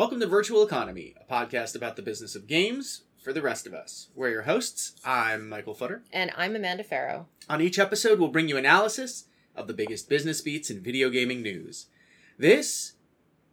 [0.00, 3.74] Welcome to Virtual Economy, a podcast about the business of games for the rest of
[3.74, 4.08] us.
[4.14, 4.94] We're your hosts.
[5.04, 6.00] I'm Michael Futter.
[6.10, 7.26] And I'm Amanda Farough.
[7.50, 11.42] On each episode, we'll bring you analysis of the biggest business beats in video gaming
[11.42, 11.88] news.
[12.38, 12.94] This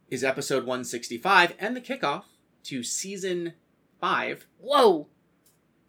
[0.08, 2.22] is episode 165 and the kickoff
[2.62, 3.52] to season
[4.00, 4.46] 5.
[4.58, 5.08] Whoa!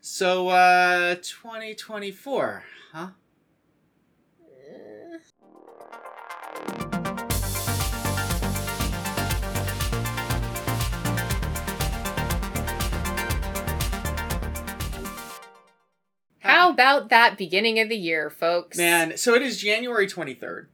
[0.01, 3.07] So, uh, 2024, huh?
[16.39, 18.77] How about that beginning of the year, folks?
[18.77, 20.67] Man, so it is January 23rd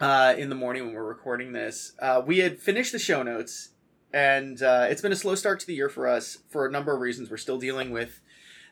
[0.00, 1.92] uh, in the morning when we're recording this.
[2.00, 3.70] Uh, we had finished the show notes,
[4.12, 6.92] and uh, it's been a slow start to the year for us for a number
[6.92, 7.30] of reasons.
[7.30, 8.20] We're still dealing with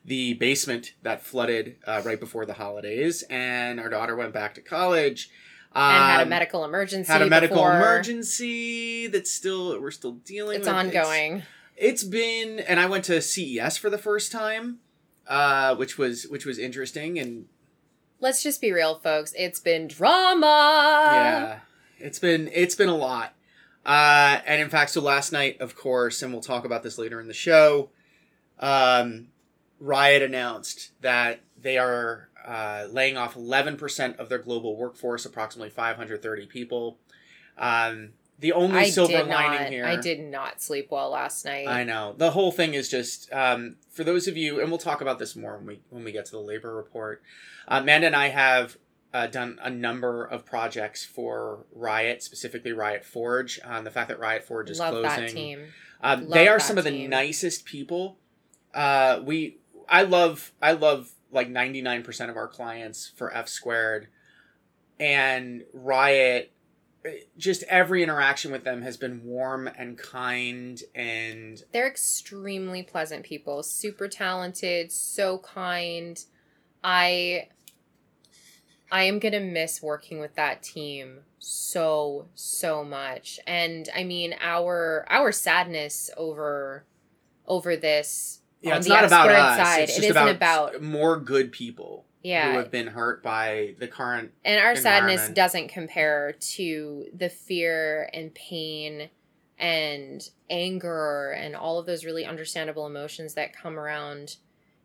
[0.05, 4.60] the basement that flooded uh, right before the holidays, and our daughter went back to
[4.60, 5.30] college.
[5.73, 7.12] and had a Um, medical emergency.
[7.12, 7.77] had a medical before.
[7.77, 10.96] emergency that's still we're still dealing with It's with.
[10.96, 11.45] ongoing.
[11.77, 14.80] it's been and i went to ces for the first time
[15.33, 17.47] uh which was which was interesting and
[18.21, 19.33] Let's just be real, folks.
[19.37, 20.47] It's been drama.
[21.13, 21.59] yeah
[21.99, 23.35] it's been it's been a lot
[23.87, 27.21] uh and in fact so last night of course and we'll talk about this later
[27.21, 27.91] in the show
[28.61, 29.29] um
[29.80, 36.46] riot announced that they are uh, laying off 11% of their global workforce approximately 530
[36.46, 36.99] people
[37.57, 38.11] um
[38.43, 39.71] the only I silver lining not.
[39.71, 41.68] here I did not sleep well last night.
[41.68, 42.12] I know.
[42.16, 45.37] The whole thing is just um, for those of you, and we'll talk about this
[45.37, 47.23] more when we when we get to the labor report.
[47.68, 48.76] Uh, Amanda and I have
[49.15, 53.60] uh, done a number of projects for Riot, specifically Riot Forge.
[53.65, 55.60] On the fact that Riot Forge is Love closing, that team.
[56.02, 58.18] Um, they are some of the nicest people.
[58.74, 63.46] Uh, we, I love, I love like ninety nine percent of our clients for F
[63.49, 64.09] squared,
[64.99, 66.52] and Riot.
[67.37, 73.62] Just every interaction with them has been warm and kind, and They're extremely pleasant people,
[73.62, 76.23] super talented, so kind.
[76.84, 77.49] I
[78.91, 83.41] I am going to miss working with that team so so much.
[83.47, 86.85] And I mean our our sadness over
[87.47, 89.57] over this yeah, on it's the not about us.
[89.57, 92.05] side, it's it just isn't about, about- more good people
[92.53, 94.33] who have been hurt by the current.
[94.44, 99.10] And our sadness doesn't compare to the fear and pain
[99.59, 104.37] and anger and all of those really understandable emotions that come around,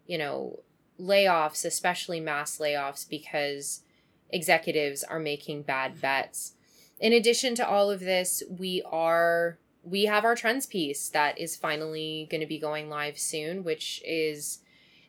[0.05, 0.59] you know,
[0.99, 3.81] layoffs, especially mass layoffs, because
[4.29, 6.53] executives are making bad bets.
[6.99, 11.55] In addition to all of this, we are we have our trends piece that is
[11.55, 14.59] finally going to be going live soon, which is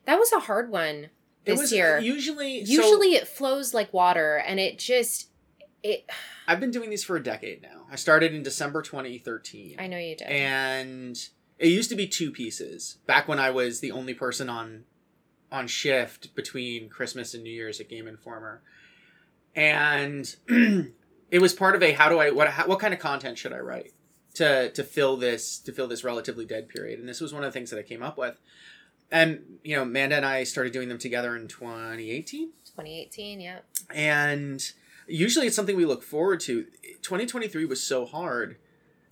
[0.05, 1.09] that was a hard one
[1.45, 1.99] this was uh, year.
[1.99, 5.29] usually so- Usually it flows like water and it just
[5.83, 6.09] it
[6.47, 7.85] I've been doing these for a decade now.
[7.91, 9.75] I started in December 2013.
[9.79, 10.27] I know you did.
[10.27, 11.17] and
[11.57, 14.85] it used to be two pieces back when I was the only person on
[15.51, 18.61] on shift between Christmas and New Year's at Game Informer,
[19.55, 23.37] and it was part of a how do I what how, what kind of content
[23.37, 23.93] should I write
[24.35, 27.51] to to fill this to fill this relatively dead period, and this was one of
[27.51, 28.39] the things that I came up with,
[29.11, 33.59] and you know Amanda and I started doing them together in 2018 2018, yeah.
[33.93, 34.71] and
[35.07, 36.65] usually it's something we look forward to
[37.01, 38.57] 2023 was so hard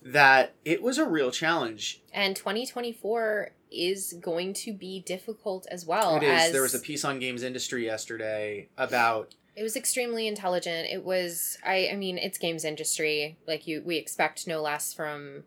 [0.02, 6.16] that it was a real challenge And 2024 is going to be difficult as well.
[6.16, 10.88] it is there was a piece on games industry yesterday about It was extremely intelligent.
[10.90, 13.36] It was I I mean, it's games industry.
[13.46, 15.44] Like you we expect no less from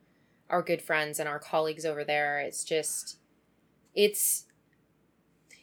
[0.50, 2.40] our good friends and our colleagues over there.
[2.40, 3.18] It's just
[3.96, 4.46] it's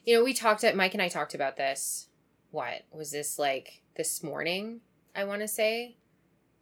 [0.05, 2.09] you know, we talked at Mike and I talked about this.
[2.51, 2.83] What?
[2.91, 4.81] Was this like this morning,
[5.15, 5.99] I want to say?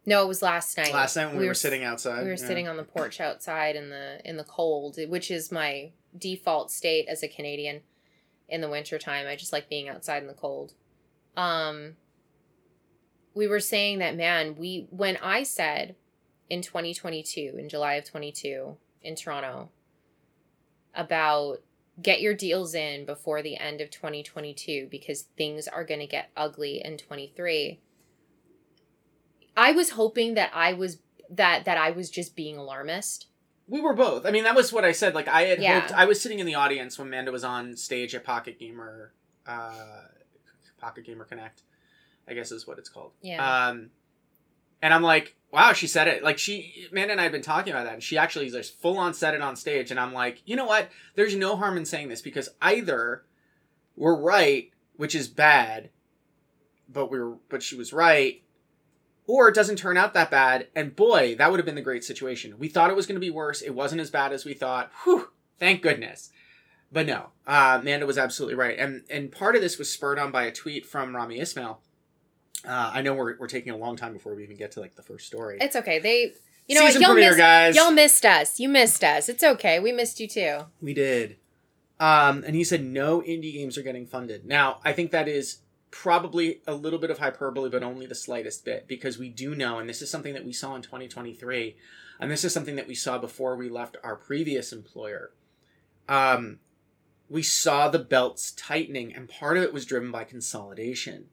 [0.05, 0.93] No, it was last night.
[0.93, 2.47] last night when we, were, s- sitting outside we were yeah.
[2.47, 7.07] sitting on the porch outside in the in the cold, which is my default state
[7.07, 7.81] as a Canadian
[8.49, 9.27] in the wintertime.
[9.27, 10.73] I just like being outside in the cold.
[11.35, 11.95] Um
[13.33, 15.95] we were saying that man, we when I said
[16.49, 19.69] in 2022, in July of 22 in Toronto
[20.97, 21.59] about
[22.01, 26.29] get your deals in before the end of 2022 because things are going to get
[26.35, 27.79] ugly in 23.
[29.55, 30.99] I was hoping that I was
[31.29, 33.27] that that I was just being alarmist.
[33.67, 35.81] we were both i mean that was what i said like i had Yeah.
[35.81, 39.11] hoped i was sitting in the audience when amanda was on stage at pocket gamer
[39.45, 40.03] uh
[40.79, 41.63] pocket gamer connect
[42.29, 43.43] i guess is what it's called Yeah.
[43.67, 43.89] um
[44.81, 47.73] and i'm like wow she said it like she amanda and i had been talking
[47.73, 50.41] about that and she actually just full on said it on stage and i'm like
[50.45, 53.23] you know what there's no harm in saying this because either
[53.95, 55.89] we're right which is bad
[56.89, 58.43] but we are but she was right
[59.27, 62.05] or it doesn't turn out that bad, and boy, that would have been the great
[62.05, 62.57] situation.
[62.57, 63.61] We thought it was going to be worse.
[63.61, 64.89] It wasn't as bad as we thought.
[65.03, 65.29] Whew,
[65.59, 66.31] thank goodness.
[66.91, 70.31] But no, uh, Amanda was absolutely right, and and part of this was spurred on
[70.31, 71.81] by a tweet from Rami Ismail.
[72.65, 74.95] Uh, I know we're, we're taking a long time before we even get to like
[74.95, 75.57] the first story.
[75.61, 75.99] It's okay.
[75.99, 76.33] They,
[76.67, 76.89] you know, what?
[76.89, 77.75] Season y'all premiere, missed, guys.
[77.75, 78.59] y'all missed us.
[78.59, 79.29] You missed us.
[79.29, 79.79] It's okay.
[79.79, 80.59] We missed you too.
[80.81, 81.37] We did.
[81.99, 84.45] Um, and he said no indie games are getting funded.
[84.45, 85.59] Now, I think that is
[85.89, 89.79] probably a little bit of hyperbole, but only the slightest bit, because we do know,
[89.79, 91.75] and this is something that we saw in 2023,
[92.19, 95.31] and this is something that we saw before we left our previous employer.
[96.07, 96.59] Um,
[97.29, 101.27] we saw the belts tightening, and part of it was driven by consolidation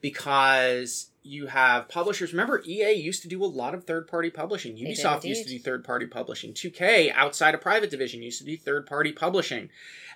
[0.00, 2.32] because you have publishers.
[2.32, 4.76] Remember, EA used to do a lot of third party publishing.
[4.76, 6.52] Ubisoft used to do third party publishing.
[6.52, 9.68] 2K, outside of private division, used to do third party publishing.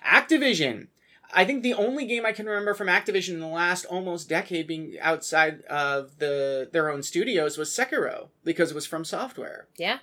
[0.05, 0.87] Activision.
[1.35, 4.67] I think the only game I can remember from Activision in the last almost decade
[4.67, 9.67] being outside of the their own studios was Sekiro because it was from software.
[9.75, 9.99] Yeah.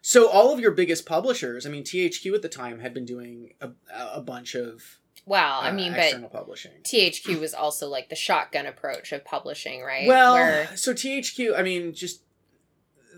[0.00, 3.54] So all of your biggest publishers, I mean THQ at the time had been doing
[3.60, 3.70] a,
[4.12, 6.72] a bunch of Well, I uh, mean, but publishing.
[6.82, 10.06] THQ was also like the shotgun approach of publishing, right?
[10.06, 12.22] Well, Where so THQ, I mean, just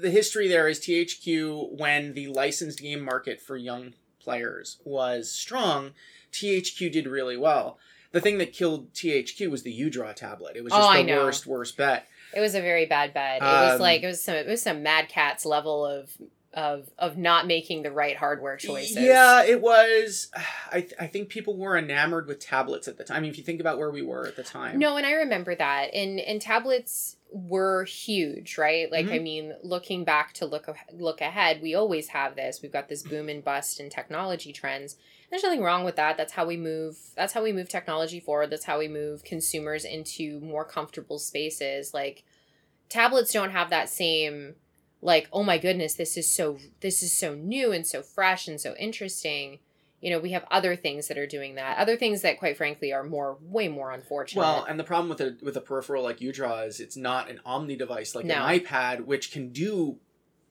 [0.00, 5.92] the history there is THQ when the licensed game market for young players was strong,
[6.32, 7.78] THQ did really well.
[8.12, 10.56] The thing that killed THQ was the UDraw tablet.
[10.56, 12.06] It was Oh, just I the worst, worst bet.
[12.34, 13.42] it was a very bad bet.
[13.42, 16.10] It was Um, like it was some it was some Mad Catz level of
[16.56, 18.96] of of not making the right hardware choices.
[18.96, 20.30] Yeah, it was.
[20.72, 23.18] I, th- I think people were enamored with tablets at the time.
[23.18, 24.78] I mean, if you think about where we were at the time.
[24.78, 25.94] No, and I remember that.
[25.94, 28.90] And and tablets were huge, right?
[28.90, 29.22] Like I Mhm.
[29.22, 32.62] mean, looking back to look look ahead, we always have this.
[32.62, 34.96] We've got this boom and bust in technology trends.
[35.28, 36.16] There's nothing wrong with that.
[36.16, 36.96] That's how we move.
[37.16, 38.48] That's how we move technology forward.
[38.50, 41.92] That's how we move consumers into more comfortable spaces.
[41.92, 42.24] Like
[42.88, 44.54] tablets don't have that same
[45.02, 48.60] like oh my goodness this is so this is so new and so fresh and
[48.60, 49.58] so interesting
[50.00, 52.92] you know we have other things that are doing that other things that quite frankly
[52.92, 56.18] are more way more unfortunate Well, and the problem with a with a peripheral like
[56.18, 58.34] UDraw is it's not an omni device like No.
[58.34, 59.98] an iPad, which can do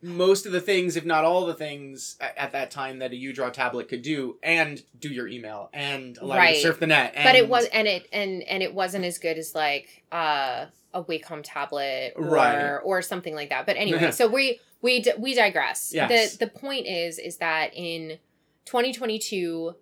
[0.02, 3.16] most of the things, if not all the things, at, at that time that a
[3.16, 7.14] UDraw tablet could do, and do your email and allow you to surf the net.
[7.16, 10.66] And, but it was and it and and it wasn't as good as like uh
[10.96, 12.78] a Wacom tablet or Right.
[12.84, 13.66] or something like that.
[13.68, 15.92] But anyway, so we we d- we digress.
[15.94, 16.38] Yes.
[16.38, 18.18] The the point is is that in
[18.66, 19.76] 2022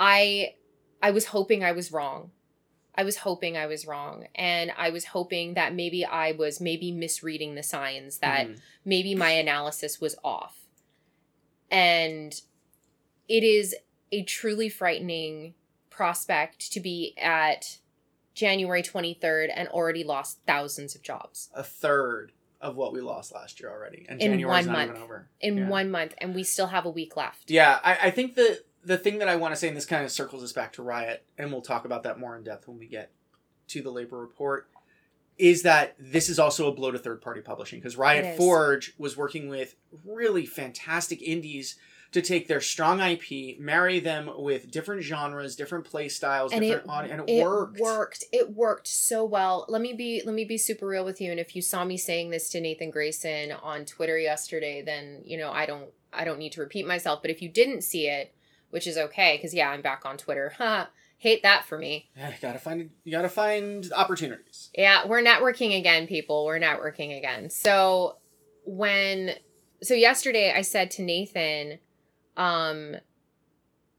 [0.00, 0.54] I
[1.02, 2.30] I was hoping I was wrong.
[2.94, 6.90] I was hoping I was wrong and I was hoping that maybe I was maybe
[6.90, 8.58] misreading the signs that Mhm.
[8.84, 10.66] maybe my analysis was off.
[11.70, 12.40] And
[13.28, 13.76] it is
[14.10, 15.54] a truly frightening
[15.90, 17.78] prospect to be at
[18.38, 22.30] January 23rd and already lost thousands of jobs a third
[22.60, 24.98] of what we lost last year already, and In January's one month.
[25.40, 25.68] in Yeah.
[25.68, 27.50] one month, and we still have a week left.
[27.50, 30.04] Yeah, I, I think the the thing that I want to say, and this kind
[30.04, 32.78] of circles us back to Riot, and we'll talk about that more in depth when
[32.78, 33.10] we get
[33.68, 34.68] to the labor report,
[35.36, 38.36] is that this is also a blow to third party publishing because Riot.
[38.36, 39.74] Forge was working with
[40.04, 41.76] really fantastic indies
[42.12, 46.86] to take their strong IP, marry them with different genres, different play styles, And different
[47.04, 47.78] it- and it, worked.
[47.78, 47.80] It worked.
[47.80, 48.24] worked.
[48.32, 49.66] It worked so well.
[49.68, 51.30] Let me be let me be super real with you.
[51.30, 55.36] And if you saw me saying this to Nathan Grayson on Twitter yesterday, then you
[55.36, 57.20] know I don't I don't need to repeat myself.
[57.20, 58.34] But if you didn't see it,
[58.70, 60.54] which is okay, because yeah, I'm back on Twitter.
[60.58, 60.88] Ha!
[61.20, 62.08] Hate that for me.
[62.16, 64.70] Yeah, you gotta find you gotta find opportunities.
[64.72, 66.44] Yeah, we're networking again, people.
[66.46, 67.50] We're networking again.
[67.50, 68.18] So
[68.64, 69.34] when
[69.82, 71.80] so yesterday I said to Nathan,
[72.38, 72.96] um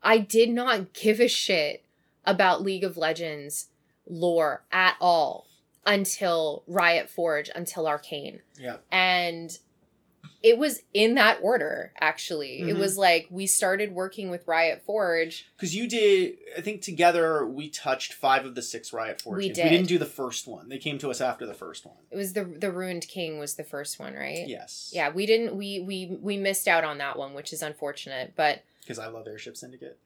[0.01, 1.83] I did not give a shit
[2.25, 3.67] about League of Legends
[4.07, 5.45] lore at all
[5.85, 8.41] until Riot Forge, until Arcane.
[8.59, 8.77] Yeah.
[8.91, 9.57] And
[10.41, 12.61] it was in that order, actually.
[12.61, 12.79] It Mhm.
[12.79, 15.45] was like we started working with Riot Forge.
[15.57, 19.43] Because you did, I think together we touched five of the six Riot Forge We
[19.47, 19.55] games.
[19.57, 19.63] did.
[19.65, 20.69] We didn't do the first one.
[20.69, 21.97] They came to us after the first one.
[22.09, 24.47] It was the the Ruined King was the first one, right?
[24.47, 24.91] Yes.
[24.93, 28.61] Yeah, we didn't we we we missed out on that one, which is unfortunate, but
[28.81, 29.97] Because I love Airship Syndicate.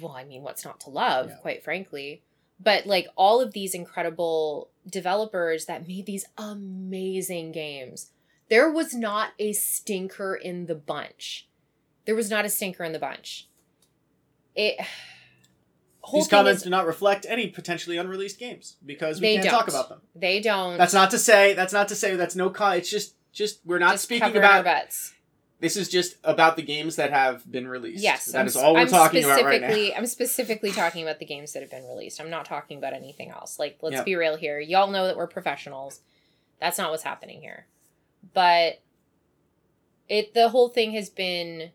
[0.00, 1.36] well, I mean, what's not to love, Yeah.
[1.36, 2.22] quite frankly.
[2.58, 8.10] But like all of these incredible developers that made these amazing games,
[8.48, 11.48] there was not a stinker in the bunch.
[12.04, 13.48] There was not a stinker in the bunch.
[14.54, 14.80] It.
[16.00, 19.66] whole These comments is- do not reflect any potentially unreleased games because we can't talk
[19.66, 19.74] don't.
[19.74, 20.00] about them.
[20.14, 20.78] they don't.
[20.78, 21.54] That's not to say.
[21.54, 22.50] That's not to say that's no.
[22.50, 24.64] Con- it's just, just we're not just speaking about.
[24.64, 25.12] butts.
[25.58, 28.02] This is just about the games that have been released.
[28.04, 29.68] Yes, that I'm is all we're I'm talking about right now.
[29.68, 32.20] specifically- I'm specifically talking about the games that have been released.
[32.20, 33.58] I'm not talking about anything else.
[33.58, 34.02] Like, let's Yeah.
[34.04, 34.60] be real here.
[34.60, 36.00] Y'all know that we're professionals.
[36.60, 37.66] That's not what's happening here.
[38.34, 38.80] But
[40.08, 41.70] it the whole thing has been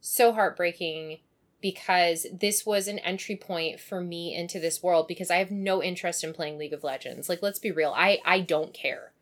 [0.00, 1.18] so heartbreaking
[1.60, 5.82] because this was an entry point for me into this world because I have no
[5.82, 7.28] interest in playing League of Legends.
[7.28, 9.12] Like let's be real, I I don't care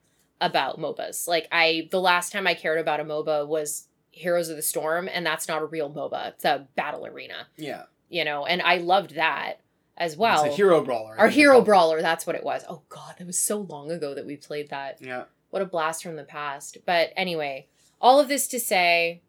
[0.41, 1.27] about MOBAs.
[1.27, 5.09] Like I the last time I cared about a MOBA was Heroes of the Storm
[5.13, 6.29] and that's not a real MOBA.
[6.29, 7.49] It's a battle arena.
[7.57, 7.85] Yeah.
[8.09, 9.61] You know, and I loved that
[9.97, 10.45] as well.
[10.45, 11.19] It's a hero brawler.
[11.19, 12.65] Our hero brawler, that's what it was.
[12.69, 14.99] Oh god, that was so long ago that we played that.
[15.01, 15.25] Yeah.
[15.57, 16.77] What a blast from the past.
[16.85, 19.23] But anyway, all of this to say,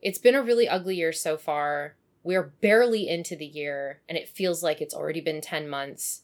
[0.00, 1.96] it's been a really ugly year so far.
[2.22, 6.22] We're barely into the year, and it feels like it's already been 10 months.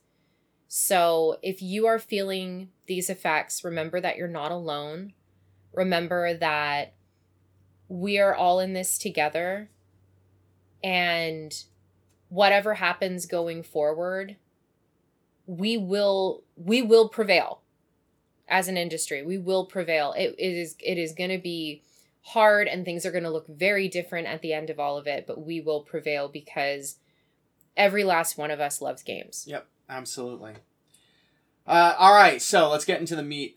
[0.67, 5.13] So if you are feeling these effects, remember that you're not alone.
[5.75, 6.95] Remember that
[7.87, 9.69] we are all in this together.
[10.83, 11.55] And
[12.31, 14.37] whatever happens going forward,
[15.45, 17.61] we will we will prevail
[18.51, 19.23] as an industry.
[19.23, 20.13] We will prevail.
[20.13, 21.83] It, it is it is going to be
[22.23, 25.07] hard and things are going to look very different at the end of all of
[25.07, 26.97] it, but we will prevail because
[27.77, 29.47] every last one of us loves games.
[29.49, 30.55] Yep, absolutely.
[31.67, 33.57] Uh, all right, so let's get into the meat.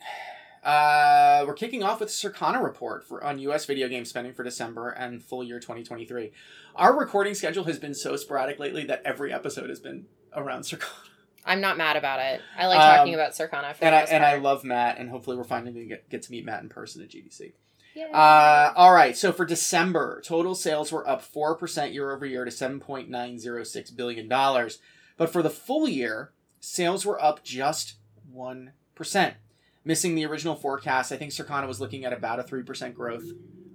[0.63, 3.65] Uh, we're kicking off with the Circana report for on U.S.
[3.65, 6.31] video game spending for December and full year 2023.
[6.75, 11.09] Our recording schedule has been so sporadic lately that every episode has been around Circana.
[11.45, 12.41] I'm not mad about it.
[12.57, 15.35] I like Um, talking about Circana for And I and I love Matt, and hopefully
[15.38, 17.53] we're finally going to get, get to meet Matt in person at GDC.
[17.95, 18.09] Yay.
[18.12, 19.15] Uh, all right.
[19.15, 23.09] So for December, total sales were up four percent year over year to seven point
[23.09, 24.79] nine zero six billion dollars.
[25.17, 27.95] But for the full year, sales were up just
[28.31, 29.35] one percent,
[29.85, 31.12] missing the original forecast.
[31.12, 33.25] I think Circana was looking at about a three percent growth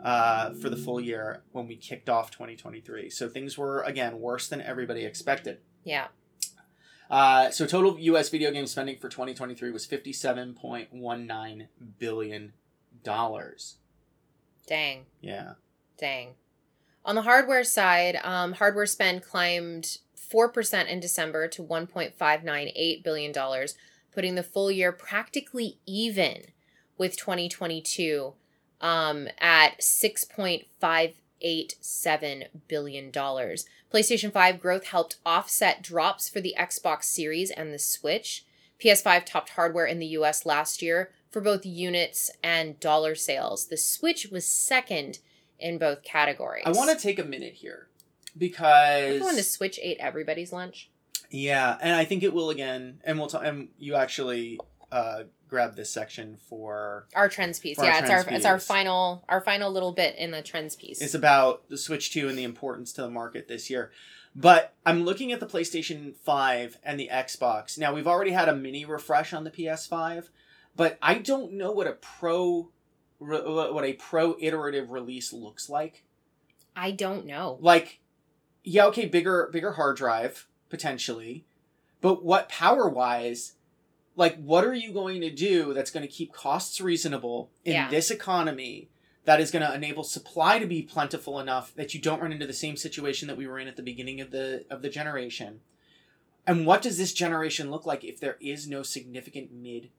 [0.02, 3.10] uh, for the full year when we kicked off 2023.
[3.10, 5.58] So things were again worse than everybody expected.
[5.84, 6.08] yeah.
[7.10, 8.28] Uh, so total U.S.
[8.28, 11.66] video game spending for 2023 was 57.19
[11.98, 12.52] billion
[13.02, 13.76] dollars.
[14.66, 15.06] Dang.
[15.20, 15.52] Yeah.
[15.98, 16.34] Dang.
[17.04, 23.32] On the hardware side, um, hardware spend climbed 4% in December to $1.598 billion,
[24.12, 26.42] putting the full year practically even
[26.98, 28.34] with 2022
[28.80, 29.82] um, at
[31.42, 33.10] $6.587 billion.
[33.12, 38.44] PlayStation 5 growth helped offset drops for the Xbox Series and the Switch.
[38.82, 43.66] PS5 topped hardware in the US last year for both units and dollar sales.
[43.66, 45.18] The Switch was second
[45.58, 46.62] in both categories.
[46.66, 47.88] I want to take a minute here
[48.36, 50.90] because When the Switch ate everybody's lunch.
[51.30, 53.00] yeah, and I think it will again.
[53.04, 53.42] And we'll talk.
[53.44, 54.60] And you actually
[54.92, 57.76] uh, grab this section for Our trends piece.
[57.76, 60.42] For our yeah, it's our trends it's our final our final little bit in the
[60.42, 61.00] trends piece.
[61.00, 63.90] it's about the Switch Two and the importance to the market this year.
[64.36, 67.76] But I'm looking at the PlayStation 5 and the Xbox.
[67.78, 70.28] Now we've already had a mini refresh on the PS5,
[70.76, 72.68] but I don't know what a pro
[73.18, 76.04] what a pro iterative release looks like.
[76.76, 77.58] I don't know.
[77.60, 77.98] like
[78.62, 81.44] yeah okay bigger bigger hard drive potentially
[82.00, 83.54] but what power wise
[84.18, 87.88] like what are you going to do that's going to keep costs reasonable in Yeah.
[87.90, 88.88] this economy
[89.24, 92.46] that is going to enable supply to be plentiful enough that you don't run into
[92.46, 95.60] the same situation that we were in at the beginning of the of the generation
[96.46, 99.90] and what does this generation look like if there is no significant mid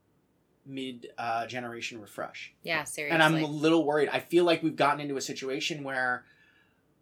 [0.66, 3.14] mid uh, generation refresh Yeah, seriously.
[3.14, 4.10] and I'm a little worried.
[4.12, 6.24] I feel like we've gotten into a situation where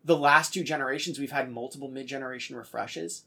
[0.04, 3.24] the last two generations we've had multiple mid generation refreshes.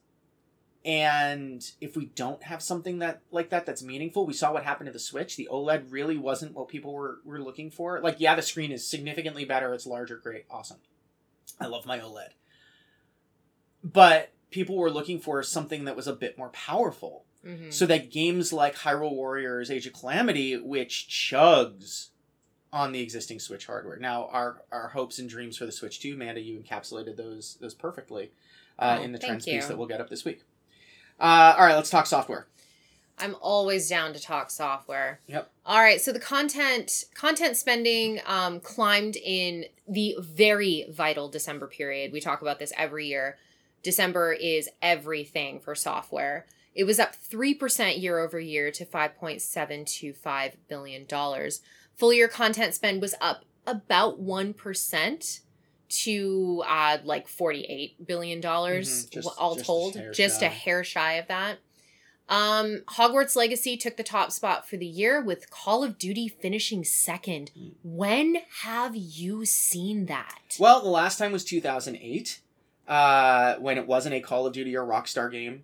[0.84, 4.88] And if we don't have something that like that that's meaningful, we saw what happened
[4.88, 5.36] to the Switch.
[5.36, 8.00] The OLED really wasn't what people were, were looking for.
[8.02, 10.78] Like, yeah, the screen is significantly better, it's larger, great, awesome.
[11.60, 12.30] I love my OLED.
[13.84, 17.74] But people were looking for something that was a bit more powerful Mhm.
[17.74, 22.10] so that games like Hyrule Warriors Age of Calamity, which chugs
[22.74, 23.98] on the existing Switch hardware.
[23.98, 27.74] Now, our our hopes and dreams for the Switch 2, Amanda, you encapsulated those those
[27.74, 28.32] perfectly
[28.80, 29.54] uh, Oh, in the trends you.
[29.56, 30.44] piece that we'll get up this week.
[31.22, 32.48] Uh, all right, let's talk software.
[33.20, 35.20] I'm always down to talk software.
[35.28, 35.52] Yep.
[35.68, 42.12] All right, so the content content spending um, climbed in the very vital December period.
[42.12, 43.38] We talk about this every year.
[43.84, 46.48] December is everything for software.
[46.74, 51.06] It was up 3% year over year to $5.725 billion.
[51.98, 55.40] Full year content spend was up about 1%
[55.92, 59.96] to uh, like $48 billion Mhm, just- all just told.
[59.96, 60.46] hair just shy.
[60.46, 61.58] a hair shy of that.
[62.30, 66.86] Um, Hogwarts Legacy took the top spot for the year with Call of Duty finishing
[66.86, 67.52] second.
[67.60, 67.72] Mm.
[67.84, 70.56] When have you seen that?
[70.58, 72.40] Well, the last time was 2008,
[72.88, 75.64] uh, when it wasn't a Call of Duty or Rockstar game.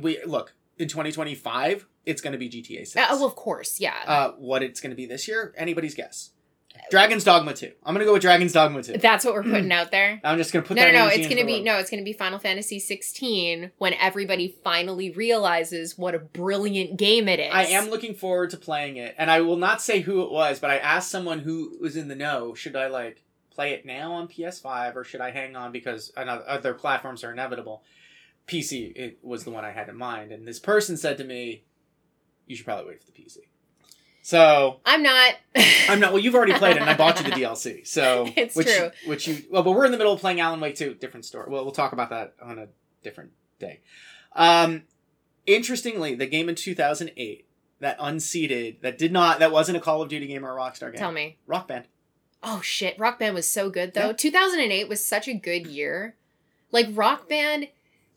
[0.00, 2.96] We look in 2025, it's going to be GTA 6.
[2.96, 3.94] Uh, oh, of course, yeah.
[4.04, 6.30] Uh, what it's going to be this year, anybody's guess.
[6.90, 7.70] Dragon's Dogma 2.
[7.84, 8.98] I'm going to go with Dragon's Dogma 2.
[8.98, 9.52] That's what we're hmm.
[9.52, 10.20] putting out there.
[10.22, 11.04] I'm just going to put No, that no, no.
[11.06, 11.64] energy It's gonna be world.
[11.64, 11.78] no.
[11.78, 17.40] It's gonna be Final Fantasy 16 when everybody finally realizes what a brilliant game it
[17.40, 17.50] is.
[17.52, 20.60] I am looking forward to playing it, and I will not say who it was,
[20.60, 24.12] but I asked someone who was in the know, should I like play it now
[24.12, 27.82] on PS5 or should I hang on because another, other platforms are inevitable?
[28.46, 31.64] PC it was the one I had in mind, and this person said to me,
[32.46, 33.38] "You should probably wait for the PC."
[34.26, 35.34] So I'm not.
[35.90, 36.14] I'm not.
[36.14, 37.86] Well, you've already played it, and I bought you the DLC.
[37.86, 38.90] So It's which, true.
[39.04, 41.50] Which you well, but we're in the middle of playing Alan Wake 2, different story.
[41.50, 42.68] Well, we'll talk about that on a
[43.02, 43.80] different day.
[44.34, 44.84] Um,
[45.44, 47.46] interestingly, the game in 2008
[47.80, 50.90] that unseated, that did not, that wasn't a Call of Duty game or a Rockstar
[50.90, 50.98] game.
[50.98, 51.36] Tell me.
[51.46, 51.84] Rock Band.
[52.42, 54.06] Oh shit, Rock Band was so good though.
[54.06, 54.12] Yeah.
[54.14, 56.16] 2008 was such a good year.
[56.72, 57.68] Like Rock Band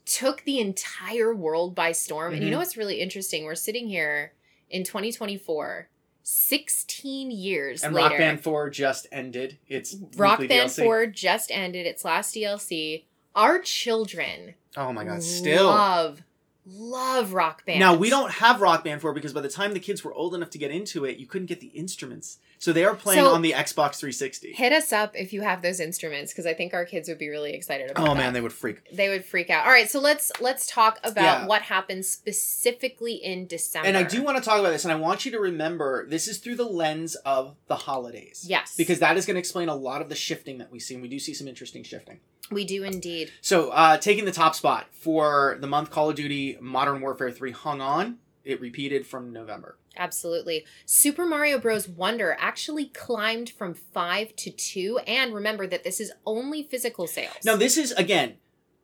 [0.06, 2.34] took the entire world by storm.
[2.34, 2.52] And you Mhm.
[2.54, 3.44] know what's really interesting?
[3.44, 4.32] We're sitting here
[4.70, 5.90] in 2024,
[6.30, 8.10] 16 years And later.
[8.10, 9.60] Rock Band 4 just ended.
[9.70, 10.84] It's Rock Band DLC.
[10.84, 13.06] 4 just ended its last DLC.
[13.34, 15.68] Our children Oh my god, still.
[15.68, 16.24] love
[16.70, 17.80] love Rock Band.
[17.80, 20.36] Now we don't have Rock Band for because by the time the kids were old
[20.36, 22.40] enough to get into it, you couldn't get the instruments.
[22.60, 24.54] So they are playing So- on the Xbox 360.
[24.54, 27.30] hit us up if you have those instruments because I think our kids would be
[27.30, 28.18] really excited about Oh that.
[28.20, 28.78] man, they would freak.
[28.92, 29.66] they would freak out.
[29.66, 31.46] All right, so let's let's talk about Yeah.
[31.48, 33.88] what happened specifically in December.
[33.88, 36.28] And I do want to talk about this, and I want you to remember this
[36.28, 38.46] is through the lens of the holidays.
[38.48, 38.76] Yes.
[38.76, 41.02] Because that is going to explain a lot of the shifting that we see, and
[41.04, 42.20] we do see some interesting shifting.
[42.50, 43.30] we do indeed.
[43.42, 47.52] So, uh, taking the top spot for the month Call of Duty Modern Warfare 3
[47.52, 49.78] hung on, it repeated from November.
[49.98, 50.64] Absolutely.
[50.86, 51.88] Super Mario Bros.
[51.90, 55.00] Wonder actually climbed from five to two.
[55.08, 57.34] And remember that this is only physical sales.
[57.44, 58.36] Now, this is, again,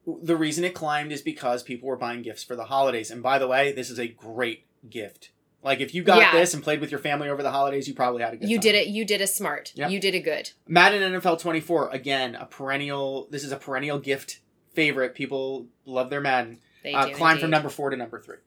[0.05, 3.11] the reason it climbed is because people were buying gifts for the holidays.
[3.11, 5.29] And by the way, this is a great gift.
[5.63, 6.31] Like, if you got Yeah.
[6.33, 8.57] this and played with your family over the holidays, you probably had a good you
[8.57, 8.61] time.
[8.63, 8.87] did it.
[8.87, 9.71] You did a smart.
[9.75, 9.91] Yep.
[9.91, 10.49] You did a good.
[10.67, 13.27] Madden NFL 24 again a perennial.
[13.31, 14.39] This is a perennial gift
[14.73, 15.15] favorite.
[15.15, 16.59] People love their Madden.
[16.83, 18.37] They Uh, do climbed from number four to number three.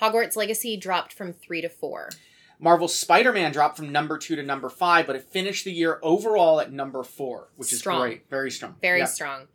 [0.00, 2.10] Hogwarts Legacy dropped from three to four.
[2.58, 6.58] Marvel Spider-Man dropped from number two to number five, but it finished the year overall
[6.60, 8.00] at number four, which is Strong.
[8.00, 8.76] great, very strong.
[8.80, 9.04] Very Yeah.
[9.06, 9.48] strong.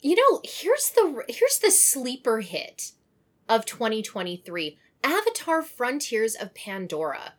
[0.00, 2.92] You know, here's the here's the sleeper hit
[3.48, 4.78] of 2023.
[5.04, 7.34] Avatar Frontiers of Pandora.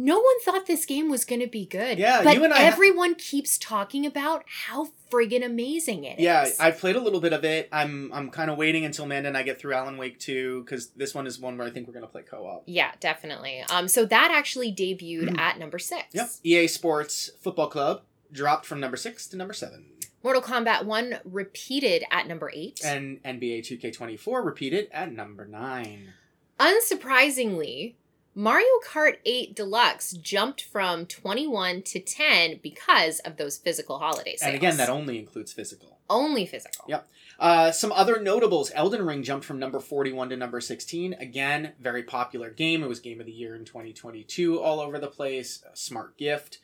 [0.00, 1.98] No one thought this game was going to be good.
[1.98, 6.24] Yeah, but you and I ha- everyone keeps talking about how friggin' amazing it is.
[6.24, 7.68] Yeah, I've played a little bit of it.
[7.72, 10.90] I'm I'm kind of waiting until Amanda and I get through Alan Wake 2 because
[10.90, 12.62] this one is one where I think we're gonna play co-op.
[12.66, 13.64] Yeah, definitely.
[13.70, 16.06] Um, so that actually debuted at number six.
[16.12, 16.30] Yep.
[16.44, 19.86] EA Sports Football Club dropped from number six to number seven,
[20.22, 22.80] Mortal Kombat 1 repeated at number eight.
[22.84, 26.12] and NBA 2K24 repeated at number nine.
[26.60, 27.94] Unsurprisingly,
[28.38, 34.42] Mario Kart 8 Deluxe jumped from 21 to 10 because of those physical holidays.
[34.44, 35.98] And again, that only includes physical.
[36.08, 36.84] only physical.
[36.86, 37.08] Yep.
[37.40, 41.14] Uh, some other notables: Elden Ring jumped from number forty-one to number sixteen.
[41.14, 42.84] Again, very popular game.
[42.84, 45.64] It was Game of the Year in 2022, all over the place.
[45.72, 46.58] A smart gift.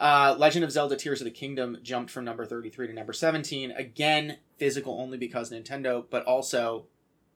[0.00, 3.70] Uh, Legend of Zelda: Tears of the Kingdom jumped from number thirty-three to number seventeen.
[3.70, 6.86] Again, physical only because Nintendo, but also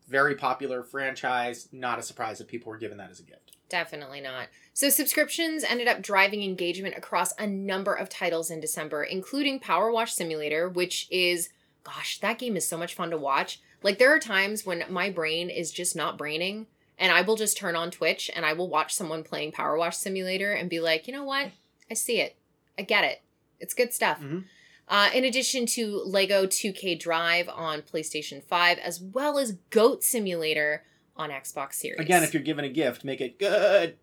[0.08, 1.68] very popular franchise.
[1.70, 3.53] Not a surprise that people were given that as a gift.
[3.68, 4.48] Definitely not.
[4.72, 9.90] So subscriptions ended up driving engagement across a number of titles in December, including Power
[9.90, 11.48] Wash Simulator, which is
[11.84, 13.60] gosh, that game is so much fun to watch.
[13.82, 16.66] Like there are times when my brain is just not braining
[16.98, 19.96] and I will just turn on Twitch and I will watch someone playing Power Wash
[19.96, 21.50] Simulator and be like, "You know what?
[21.90, 22.36] I see it.
[22.78, 23.20] I get it.
[23.60, 24.44] It's good stuff." Mhm.
[24.88, 30.84] Uh, in addition to Lego 2K Drive on PlayStation 5, as well as Goat Simulator
[31.16, 32.00] on Xbox Series.
[32.00, 33.96] Again, if you're given a gift, make it good.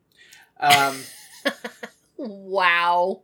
[0.60, 0.98] Um,
[2.18, 3.22] Wow.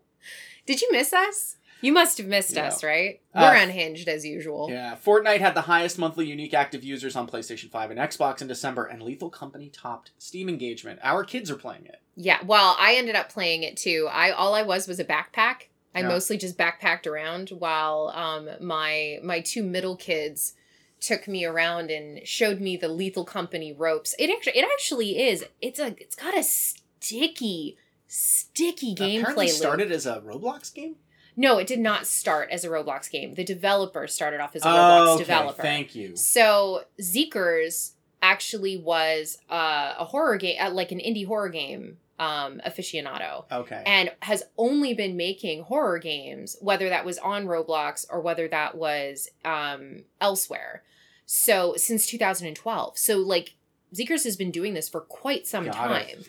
[0.66, 1.58] Did you miss us?
[1.82, 2.68] You must have missed Yeah.
[2.68, 3.22] us, right?
[3.34, 4.68] Uh, We're unhinged as usual.
[4.72, 8.48] Yeah, Fortnite had the highest monthly unique active users on PlayStation 5 and Xbox in
[8.48, 11.00] December, and Lethal Company topped Steam engagement.
[11.04, 12.02] Our kids are playing it.
[12.16, 14.10] Yeah, well, I ended up playing it too.
[14.12, 15.68] I all I was was a backpack.
[15.94, 16.08] I Yeah.
[16.08, 20.54] mostly just backpacked around while um my my two middle kids
[21.00, 24.16] took me around and showed me the Lethal Company ropes.
[24.20, 25.46] It actually it actually is.
[25.62, 30.96] It's a it's got a sticky sticky gameplay started as a Roblox game.
[31.40, 33.36] No, it did not start as a Roblox game.
[33.36, 35.24] The developer started off as a Oh, Roblox okay.
[35.24, 35.62] developer.
[35.62, 36.16] Thank you.
[36.16, 37.92] So Zeekerss
[38.24, 43.84] actually was uh, a horror game, uh, like an indie horror game um, aficionado, Okay.
[43.86, 48.76] and has only been making horror games, whether that was on Roblox or whether that
[48.76, 50.84] was um, elsewhere.
[51.26, 53.56] So since 2012, so like
[53.94, 56.24] Zeekerss has been doing this for quite some Got time.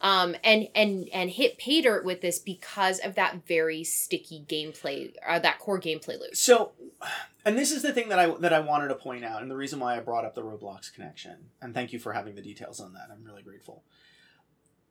[0.00, 5.12] Um, and and and hit pay dirt with this because of that very sticky gameplay,
[5.24, 6.34] uh, that core gameplay loop.
[6.34, 6.72] So,
[7.44, 9.56] and this is the thing that I that I wanted to point out, and the
[9.56, 11.36] reason why I brought up the Roblox connection.
[11.60, 13.10] And thank you for having the details on that.
[13.12, 13.84] I'm really grateful.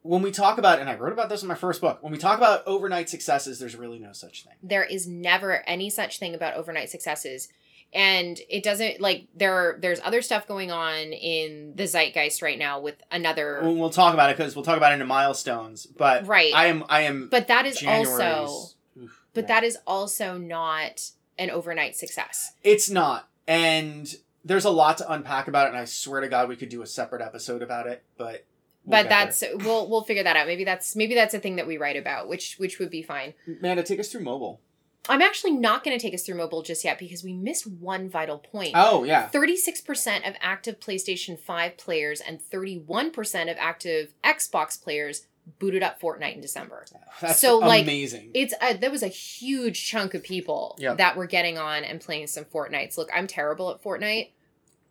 [0.04, 2.18] When we talk about, and I wrote about this in my first book, when we
[2.18, 4.54] talk about overnight successes, there's really no such thing.
[4.64, 7.50] There is never any such thing about overnight successes.
[7.94, 9.78] And it doesn't like there.
[9.80, 13.60] There's other stuff going on in the zeitgeist right now with another.
[13.62, 15.86] We'll, we'll talk about it because we'll talk about it in milestones.
[15.86, 16.54] But Right.
[16.56, 17.28] I am, I am.
[17.30, 18.76] but that is January's- also.
[18.98, 22.54] Oof, But that is also not an overnight success.
[22.64, 23.28] It's not.
[23.46, 24.14] And
[24.46, 26.82] there's a lot to unpack about it, and I swear to God we could do
[26.82, 28.46] a separate episode about it, but
[28.86, 29.26] we'll but get there.
[29.52, 30.48] that's we'll we'll figure that out.
[30.48, 33.34] Maybe that's maybe that's a thing that we write about, which which would be fine.
[33.48, 34.62] Amanda, take us through mobile.
[35.10, 38.08] I'm actually not going to take us through mobile just yet because we missed one
[38.08, 38.74] vital point.
[38.76, 39.30] Oh yeah.
[39.30, 45.26] 36% of active PlayStation 5 players and 31% of active Xbox players
[45.58, 46.86] booted up Fortnite in December.
[47.20, 48.30] That's So, like, amazing.
[48.36, 50.94] It's a, that was a huge chunk of people Yeah.
[50.94, 52.96] that were getting on and playing some Fortnites.
[52.96, 54.30] Look, I'm terrible at Fortnite,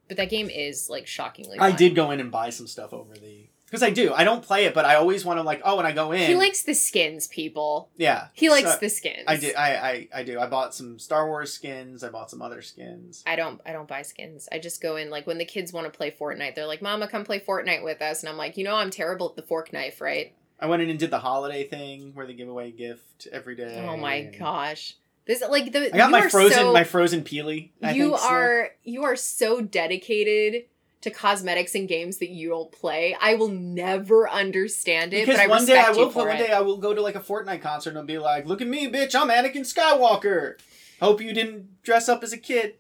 [0.09, 3.15] but that game is like shockingly I did go in and buy some stuff over
[3.15, 4.13] the because I do.
[4.13, 5.63] I don't play it, but I always want to like.
[5.65, 7.89] Oh, when I go in, He likes the skins, people.
[7.97, 8.29] yeah.
[8.33, 9.25] He likes So, the skins.
[9.29, 9.53] I do.
[9.57, 10.41] I, I I do.
[10.41, 12.03] I bought some Star Wars skins.
[12.03, 13.23] I bought some other skins.
[13.27, 14.49] I don't I don't buy skins.
[14.51, 17.07] I just go in like when the kids want to play Fortnite, they're like, "Mama,
[17.09, 19.73] come play Fortnite with us." And I'm like, "You know, I'm terrible at the fork
[19.73, 22.73] knife, right?" I went in and did the holiday thing where they give away a
[22.73, 23.85] gift every day.
[23.89, 24.97] Oh my and gosh.
[25.27, 27.71] This like the I got my frozen so- my frozen peely.
[27.83, 30.65] I you think, are you are so dedicated
[31.03, 33.17] to cosmetics and games that you don't play.
[33.21, 36.39] I will never understand it, because but I one day I will one it.
[36.39, 38.91] day I will go to like a Fortnite concert and be like, "Look at me,
[38.91, 39.15] bitch!
[39.15, 40.59] I'm Anakin Skywalker."
[41.01, 42.75] Hope you didn't dress up as a kid.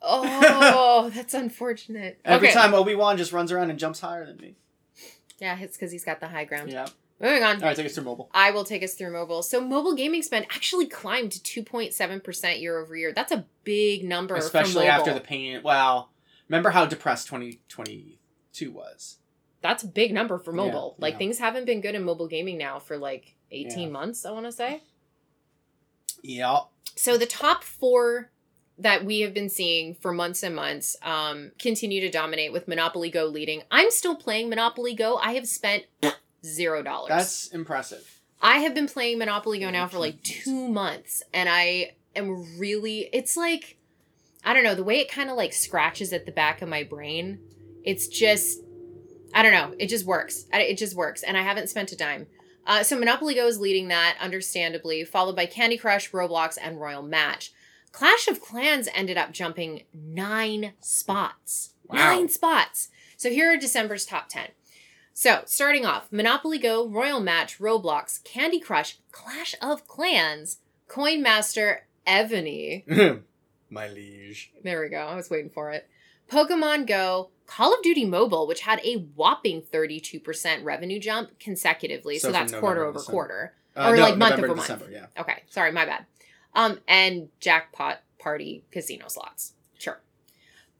[0.00, 2.20] Oh, that's unfortunate.
[2.24, 2.54] Every okay.
[2.54, 4.56] time Obi Wan just runs around and jumps higher than me.
[5.38, 6.72] Yeah, it's because he's got the high ground.
[6.72, 6.86] Yeah.
[7.20, 7.56] Moving on.
[7.56, 8.30] All right, take us through mobile.
[8.34, 9.42] I will take us through mobile.
[9.42, 13.12] So mobile gaming spend actually climbed to 2.7% year over year.
[13.14, 15.62] That's a big number Especially after the pain.
[15.62, 16.08] Wow.
[16.48, 19.18] Remember how depressed 2022 was?
[19.62, 20.94] That's a big number for Yeah, mobile.
[20.98, 21.18] like yeah.
[21.18, 23.88] things haven't been good in mobile gaming now for like 18 Yeah.
[23.88, 24.82] months, I want to say.
[26.22, 26.60] Yeah.
[26.94, 28.30] So the top 4
[28.78, 33.10] that we have been seeing for months and months um, continue to dominate with Monopoly
[33.10, 33.62] Go leading.
[33.70, 35.16] I'm still playing Monopoly Go.
[35.16, 35.84] I have spent
[36.44, 37.08] zero dollars.
[37.08, 38.20] That's impressive.
[38.42, 43.08] I have been playing Monopoly Go now for like two months, and I am really.
[43.14, 43.78] It's like,
[44.46, 46.84] I don't know, the way it kind of like scratches at the back of my
[46.84, 47.40] brain.
[47.82, 48.60] It's just,
[49.34, 50.46] I don't know, it just works.
[50.52, 52.28] It just works, and I haven't spent a dime.
[52.64, 57.02] Uh, so Monopoly Go is leading that, understandably, followed by Candy Crush, Roblox, and Royal
[57.02, 57.52] Match.
[57.90, 61.72] Clash of Clans ended up jumping nine spots.
[61.88, 61.96] Wow.
[61.96, 62.88] Nine spots.
[63.16, 64.48] So here are December's top 10.
[65.12, 71.86] So, starting off, Monopoly Go, Royal Match, Roblox, Candy Crush, Clash of Clans, Coin Master,
[72.06, 72.84] Evony.
[73.70, 74.52] My liege.
[74.62, 74.98] There we go.
[74.98, 75.88] I was waiting for it.
[76.30, 82.18] Pokemon Go, Call of Duty Mobile, which had a whopping 32% revenue jump consecutively.
[82.18, 83.10] So, So that's quarter November to over December.
[83.12, 83.54] quarter.
[83.76, 84.90] Uh, Or, no, like, month November, over month.
[84.90, 85.06] Yeah.
[85.18, 86.06] Okay, sorry, my bad.
[86.54, 89.52] Um, and Jackpot Party Casino Slots.
[89.78, 90.00] Sure.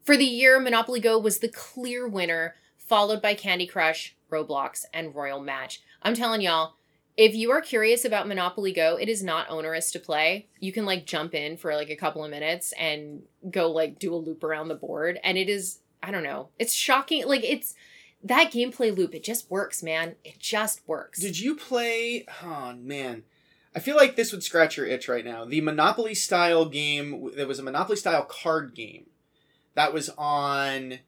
[0.03, 5.13] For the year, Monopoly Go was the clear winner, followed by Candy Crush, Roblox, and
[5.15, 5.81] Royal Match.
[6.01, 6.73] I'm telling y'all,
[7.17, 10.47] if you are curious about Monopoly Go, it is not onerous to play.
[10.59, 14.13] You can like jump in for like a couple of minutes and go like do
[14.13, 15.19] a loop around the board.
[15.23, 17.27] And it is, I don't know, it's shocking.
[17.27, 17.73] Like it's
[18.23, 20.15] that gameplay loop, it just works, man.
[20.23, 21.19] It just works.
[21.19, 22.25] Did you play?
[22.43, 23.23] Oh man,
[23.75, 25.43] I feel like this would scratch your itch right now.
[25.43, 27.31] The Monopoly style game.
[27.35, 29.07] There was a Monopoly style card game
[29.73, 30.99] that was on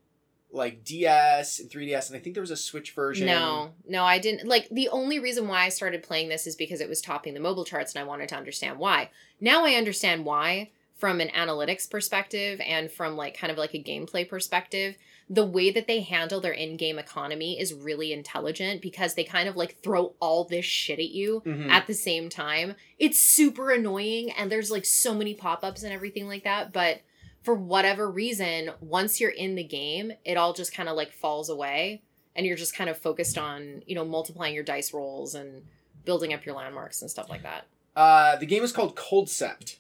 [0.52, 3.28] like DS and 3DS, and I think there was a Switch version.
[3.28, 4.48] No, no, I didn't.
[4.48, 7.40] Like, the only reason why I started playing this is because it was topping the
[7.40, 9.12] mobile charts and I wanted to understand why.
[9.40, 13.82] Now I understand why from an analytics perspective and from like kind of like a
[13.82, 14.96] gameplay perspective.
[15.30, 19.48] The way that they handle their in game economy is really intelligent because they kind
[19.48, 21.70] of like throw all this shit at you Mhm.
[21.70, 22.74] at the same time.
[22.98, 26.74] It's super annoying and there's like so many pop ups and everything like that.
[26.74, 27.02] But
[27.44, 31.50] for whatever reason, once you're in the game, it all just kind of like falls
[31.50, 32.02] away
[32.36, 35.64] and you're just kind of focused on, you know, multiplying your dice rolls and
[36.06, 37.66] building up your landmarks and stuff like that.
[37.96, 39.78] Uh, the game is called Culdcept.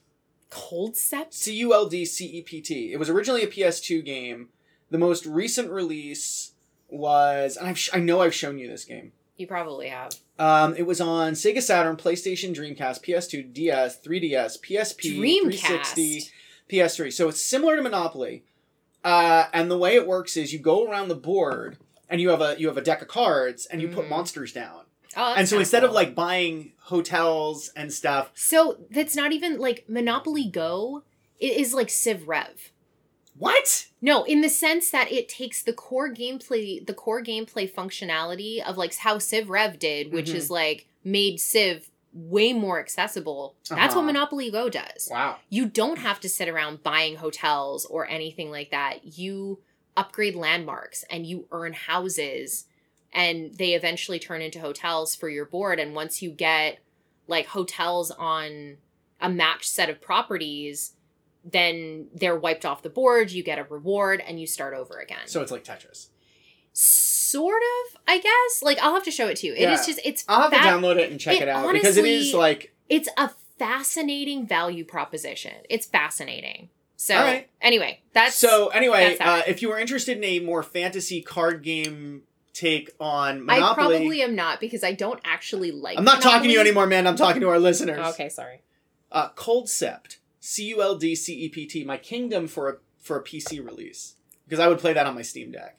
[0.51, 1.33] Culdcept?
[1.33, 2.91] C U L D C E P T.
[2.91, 4.49] It was originally a PS2 game.
[4.89, 6.53] The most recent release
[6.89, 9.11] was, and I've sh- I know I've shown you this game.
[9.37, 10.11] You probably have.
[10.37, 15.93] Um, it was on Sega Saturn, PlayStation, Dreamcast, PS2, DS, 3DS, PSP, Dreamcast.
[15.93, 16.23] 360,
[16.69, 17.11] PS3.
[17.11, 18.43] So it's similar to Monopoly.
[19.03, 21.77] Uh, and the way it works is you go around the board
[22.09, 24.09] and you have a you have a deck of cards and you put Mhm.
[24.09, 24.81] monsters down.
[25.17, 29.85] Oh, and so instead of like buying hotels and stuff, so that's not even like
[29.87, 31.03] Monopoly Go.
[31.39, 32.71] It is like Civ Rev.
[33.37, 33.87] what?
[34.01, 38.77] No, in the sense that it takes the core gameplay, the core gameplay functionality of
[38.77, 40.35] like how Civ Rev did, which Mhm.
[40.35, 43.55] is like made Civ way more accessible.
[43.69, 43.99] That's Uh-huh.
[43.99, 45.07] what Monopoly Go does.
[45.11, 45.37] Wow.
[45.49, 49.17] You don't have to sit around buying hotels or anything like that.
[49.17, 49.59] You
[49.97, 52.65] upgrade landmarks and you earn houses
[53.11, 56.79] and they eventually turn into hotels for your board and once you get
[57.27, 58.77] like hotels on
[59.19, 60.93] a matched set of properties
[61.43, 65.25] then they're wiped off the board you get a reward and you start over again
[65.27, 66.07] So it's like Tetris.
[67.31, 69.85] Sort of i guess like i'll have to show it to you it is Yeah.
[69.85, 72.33] just it's I'll have to download it and check it, it out because it is
[72.33, 77.49] like it's a fascinating value proposition it's fascinating so right.
[77.61, 78.67] anyway that's so.
[78.69, 79.27] Anyway, that's that.
[79.27, 83.73] uh, if you were interested in a more fantasy card game take on Monopoly, I
[83.73, 85.97] probably am not because I don't actually like.
[85.97, 87.07] I'm not talking to you anymore, man.
[87.07, 88.05] I'm talking to our listeners.
[88.13, 88.61] Okay, sorry.
[89.11, 93.17] Uh, Culdcept, C U L D C E P T, my kingdom for a for
[93.17, 94.15] a PC release
[94.45, 95.77] because I would play that on my Steam Deck.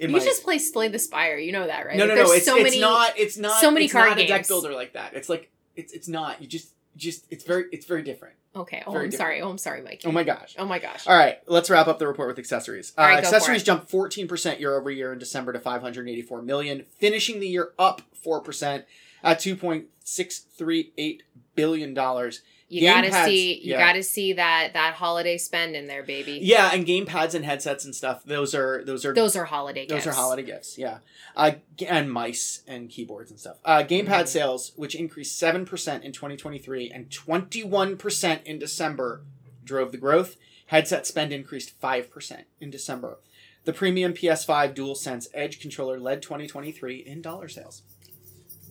[0.00, 1.36] You my- just play Slay the Spire.
[1.38, 1.96] You know that, right?
[1.96, 2.28] no, no, Like, no.
[2.28, 2.80] there's It's, so it's many.
[2.80, 3.18] not.
[3.18, 3.60] It's not.
[3.60, 5.14] so many it's card not a deck builder like that.
[5.14, 6.40] It's like it's it's not.
[6.42, 8.34] You just just it's very it's very different.
[8.54, 8.82] Okay.
[8.86, 9.28] Oh, very I'm different.
[9.28, 9.40] sorry.
[9.42, 10.00] Oh, I'm sorry, Mike.
[10.06, 10.54] Oh my gosh.
[10.58, 11.06] Oh my gosh.
[11.06, 12.92] All right, let's wrap up the report with accessories.
[12.96, 16.40] Uh, All right, go for accessories jumped 14% year over year in December to 584
[16.42, 18.84] million, finishing the year up 4%
[19.22, 21.20] at 2.638
[21.54, 22.42] billion dollars.
[22.68, 23.54] You Game gotta pads, see.
[23.62, 23.78] You yeah.
[23.78, 26.40] gotta see that that holiday spend in there, baby.
[26.42, 28.24] Yeah, and game pads and headsets and stuff.
[28.24, 30.06] Those are those are Those are holiday those gifts.
[30.08, 30.76] are holiday gifts.
[30.76, 30.98] Yeah,
[31.36, 31.52] uh,
[31.86, 33.58] and mice and keyboards and stuff.
[33.64, 34.28] Uh, gamepad Mhm.
[34.28, 39.22] sales, which increased seven percent in 2023 and 21 percent in December,
[39.64, 40.36] drove the growth.
[40.66, 43.18] Headset spend increased five percent in December.
[43.64, 47.82] The premium PS5 DualSense Edge controller led 2023 in dollar sales.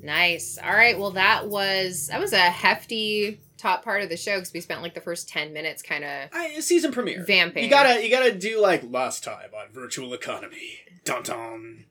[0.04, 0.58] Nice.
[0.62, 1.00] All right.
[1.00, 4.82] Well, that was that was a hefty top part of the show because we spent
[4.82, 7.24] like the first ten minutes kind of season premiere.
[7.24, 7.64] vamping.
[7.64, 10.80] You gotta you gotta do like last time on Virtual Economy.
[11.04, 11.86] Dun dun.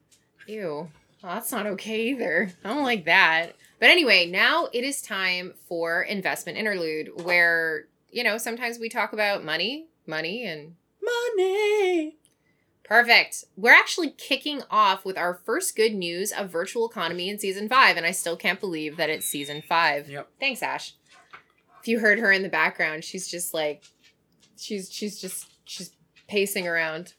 [0.46, 0.88] Ew.
[1.22, 2.52] Well, that's not okay either.
[2.64, 3.56] I don't like that.
[3.80, 9.12] But anyway, now it is time for investment interlude where, you know, sometimes we talk
[9.12, 12.16] about money, money, and Money.
[12.84, 13.44] perfect.
[13.56, 17.96] We're actually kicking off with our first good news of virtual economy in season five,
[17.96, 20.08] and I still can't believe that it's season five.
[20.08, 20.28] Yep.
[20.40, 20.94] Thanks, Ash.
[21.85, 23.85] If you heard her in the background, she's just like,
[24.57, 25.90] she's she's just she's
[26.27, 27.12] pacing around.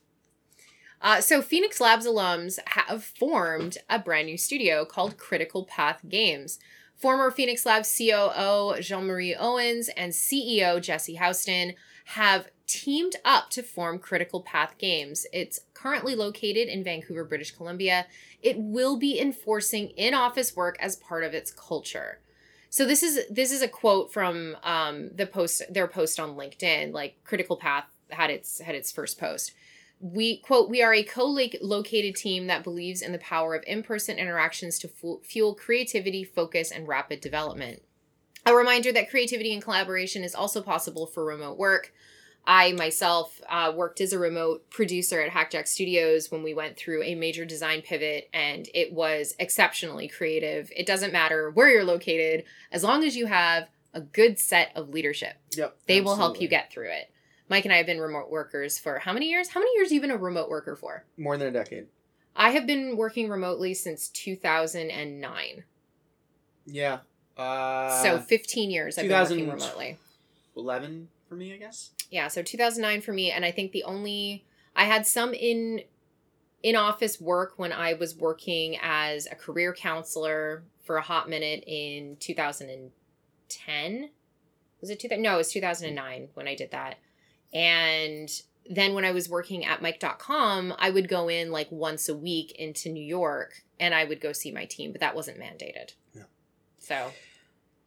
[0.99, 6.57] Uh, so Phoenix Labs alums have formed a brand new studio called Critical Path Games.
[6.95, 11.75] Former Phoenix Labs COO Jean-Marie Owens and CEO Jesse Houston
[12.05, 15.27] have teamed up to form Critical Path Games.
[15.31, 18.07] It's currently located in Vancouver, British Columbia.
[18.41, 22.17] It will be enforcing in-office work as part of its culture.
[22.69, 26.93] So this is this is a quote from um, the post their post on LinkedIn.
[26.93, 29.53] Like Critical Path had its had its first post.
[29.99, 34.77] We quote we are a co-located team that believes in the power of in-person interactions
[34.79, 37.81] to fu- fuel creativity, focus, and rapid development.
[38.45, 41.93] A reminder that creativity and collaboration is also possible for remote work.
[42.47, 47.01] I myself uh, worked as a remote producer at Hackjack Studios when we went through
[47.03, 50.71] a major design pivot, and it was exceptionally creative.
[50.75, 54.89] It doesn't matter where you're located, as long as you have a good set of
[54.89, 55.77] leadership, Yep.
[55.87, 57.09] they will help you get through it.
[57.49, 59.49] Mike and I have been remote workers for how many years?
[59.49, 61.05] How many years have you been a remote worker for?
[61.17, 61.87] more than a decade.
[62.35, 65.63] I have been working remotely since 2009.
[66.65, 66.99] Yeah.
[67.37, 69.97] Uh, so 15 years I've been working remotely.
[70.57, 71.91] 11 for me, I guess.
[72.09, 74.45] yeah so 2009 for me and i think the only
[74.75, 75.81] i had some in
[76.63, 81.63] in office work when i was working as a career counselor for a hot minute
[81.67, 84.09] in 2010
[84.81, 86.95] was it 2000 no it was 2009 when i did that
[87.53, 88.29] and
[88.69, 92.51] then when i was working at mic.com i would go in like once a week
[92.53, 96.23] into new york and i would go see my team but that wasn't mandated Yeah.
[96.79, 97.11] so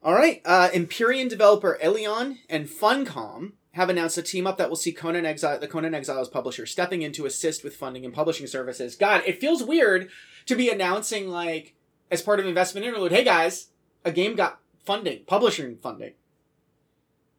[0.01, 0.41] All right.
[0.45, 5.25] Uh, Empyrean developer Elion and Funcom have announced a team up that will see Conan
[5.25, 8.95] Exile, the Conan Exiles publisher, stepping in to assist with funding and publishing services.
[8.95, 10.09] God, it feels weird
[10.45, 11.75] to be announcing like
[12.09, 13.11] as part of investment interlude.
[13.11, 13.67] Hey guys,
[14.03, 16.13] a game got funding, publishing funding.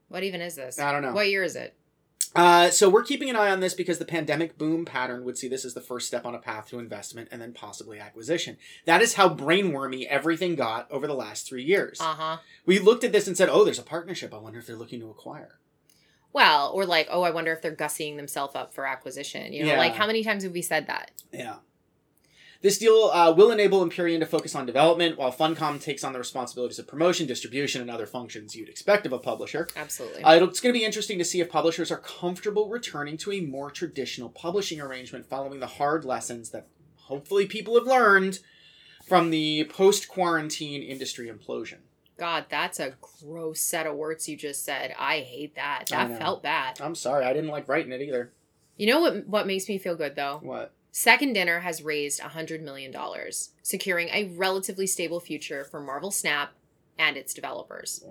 [0.09, 1.13] what even is this I don't know.
[1.13, 1.75] what year is it
[2.35, 5.49] Uh, so we're keeping an eye on this because the pandemic boom pattern would see
[5.49, 8.57] this as the first step on a path to investment and then possibly acquisition.
[8.85, 12.01] That is how brainwormy everything got over the last three years.
[12.01, 14.33] uh-huh we looked at this and said, "Oh, there's a partnership.
[14.33, 15.59] I wonder if they're looking to acquire."
[16.33, 19.53] Well, or like, oh, I wonder if they're gussying themselves up for acquisition.
[19.53, 19.79] You know, Yeah.
[19.79, 21.11] like how many times have we said that?
[21.33, 21.57] Yeah.
[22.63, 26.19] This deal uh, will enable Empyrean to focus on development, while Funcom takes on the
[26.19, 29.67] responsibilities of promotion, distribution, and other functions you'd expect of a publisher.
[29.77, 30.23] Absolutely.
[30.23, 33.41] Uh, it's going to be interesting to see if publishers are comfortable returning to a
[33.41, 38.41] more traditional publishing arrangement following the hard lessons that hopefully people have learned
[39.07, 41.79] from the post quarantine industry implosion.
[42.19, 44.95] God, that's a gross set of words you just said.
[44.99, 45.87] I hate that.
[45.89, 46.79] That felt bad.
[46.79, 48.33] I'm sorry, I didn't like writing it either.
[48.77, 50.41] You know what what makes me feel good though?
[50.43, 50.75] What?
[50.93, 52.95] Second Dinner has raised $100 million,
[53.63, 56.53] securing a relatively stable future for Marvel Snap
[56.99, 58.05] and its developers.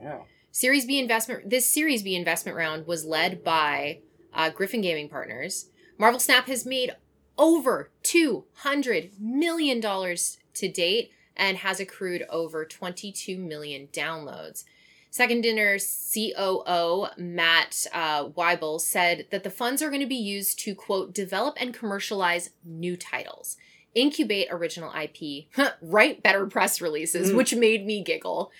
[0.52, 4.00] Series B investment this Series B investment round was led by
[4.34, 5.70] uh, Griffin Gaming Partners.
[5.98, 6.96] Marvel Snap has made
[7.38, 14.64] over 200 million dollars to date and has accrued over 22 million downloads.
[15.12, 20.60] Second Dinner COO Matt uh, Weibel said that the funds are going to be used
[20.60, 23.58] to quote develop and commercialize new titles,
[23.96, 25.46] incubate original IP,
[25.82, 27.38] write better press releases, Mm.
[27.38, 28.52] which made me giggle,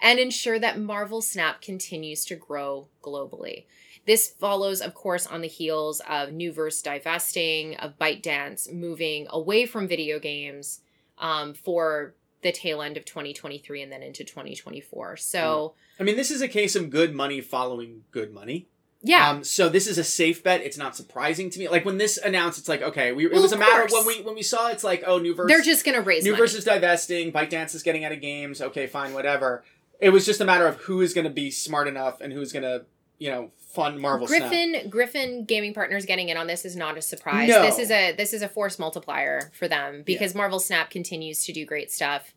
[0.00, 3.64] and ensure that Marvel Snap continues to grow globally.
[4.06, 9.88] This follows, of course, on the heels of Nuverse divesting, of ByteDance moving away from
[9.88, 10.80] video games
[11.18, 15.16] um, for the tail end of 2023 and then into 2024.
[15.16, 18.68] So, I mean, this is a case of good money following good money.
[19.02, 20.60] yeah, Um, so this is a safe bet.
[20.62, 21.68] It's not surprising to me.
[21.68, 24.20] Like when this announced, it's like okay, we, it was a matter of when we
[24.22, 25.48] when we saw it's like oh, Nuverse.
[25.48, 26.42] they're just going to raise New money.
[26.42, 28.60] versus divesting, Bike ByteDance is getting out of games.
[28.60, 29.64] Okay, fine, whatever.
[29.98, 32.52] It was just a matter of who is going to be smart enough and who's
[32.52, 32.84] going to,
[33.18, 34.40] you know, fun Marvel Snap.
[34.50, 37.48] Griffin Griffin Gaming Partners getting in on this is not a surprise.
[37.48, 37.62] No.
[37.62, 41.52] This is a this is a force multiplier for them because Marvel Snap continues to
[41.52, 42.34] do great stuff.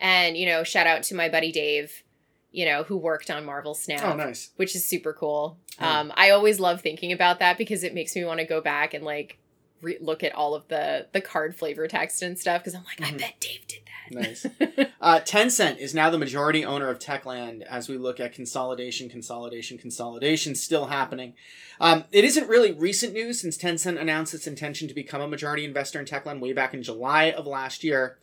[0.00, 2.04] And, you know, shout out to my buddy Dave,
[2.52, 4.04] you know, who worked on Marvel Snap.
[4.04, 4.50] Oh, nice.
[4.56, 5.58] which is super cool.
[5.80, 6.00] Yeah.
[6.00, 8.94] Um, I always love thinking about that because it makes me want to go back
[8.94, 9.38] and like
[9.82, 13.00] re- look at all of the the card flavor text and stuff because I'm like,
[13.00, 13.18] I Mhm.
[13.18, 13.87] bet Dave did that.
[14.10, 14.46] Nice.
[15.00, 19.78] Uh, Tencent is now the majority owner of Techland as we look at consolidation, consolidation,
[19.78, 21.34] consolidation still happening.
[21.80, 25.64] Um, it isn't really recent news since Tencent announced its intention to become a majority
[25.64, 28.18] investor in Techland way back in July of last year.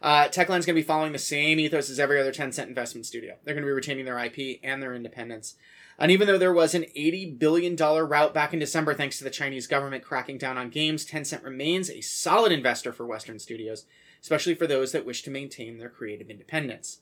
[0.00, 3.34] Uh, Techland's going to be following the same ethos as every other Tencent investment studio.
[3.44, 5.56] They're going to be retaining their IP and their independence.
[5.98, 9.30] And even though there was an $80 billion rout back in December thanks to the
[9.30, 13.84] Chinese government cracking down on games, Tencent remains a solid investor for Western studios,
[14.22, 17.00] especially for those that wish to maintain their creative independence.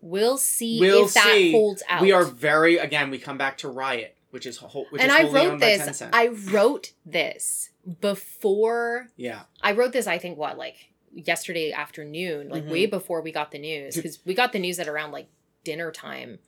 [0.00, 2.02] we'll see We'll if that holds out.
[2.02, 5.16] We are very, again, we come back to Riot, which is, whole, which and is
[5.16, 6.02] I wrote this.
[6.12, 7.70] I wrote this
[8.00, 9.08] before.
[9.16, 9.42] yeah.
[9.62, 10.06] I wrote this.
[10.06, 10.76] I think what like
[11.14, 12.70] yesterday afternoon, like Mhm.
[12.70, 15.28] way before we got the news because we got the news at around like
[15.64, 16.38] dinner time.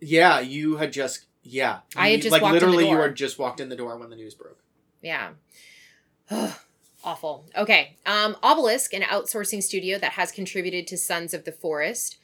[0.00, 1.80] Yeah, you had just, yeah.
[1.94, 3.96] I had just like walked in the literally, you had just walked in the door
[3.96, 4.62] when the news broke.
[5.00, 5.30] Yeah.
[7.06, 7.46] Awful.
[7.56, 7.96] Okay.
[8.04, 12.18] Um, Obelisk, an outsourcing studio that has contributed to Sons of the Forest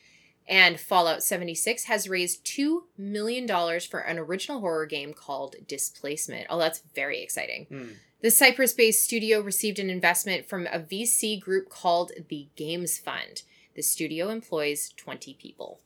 [0.49, 3.47] and Fallout 76, has raised $2 million
[3.81, 6.49] for an original horror game called Displacement.
[6.51, 7.67] Oh, that's very exciting.
[7.67, 7.93] Hmm.
[8.23, 13.43] The Cyprus based studio received an investment from a VC group called the Games Fund.
[13.77, 15.81] The studio employs 20 people.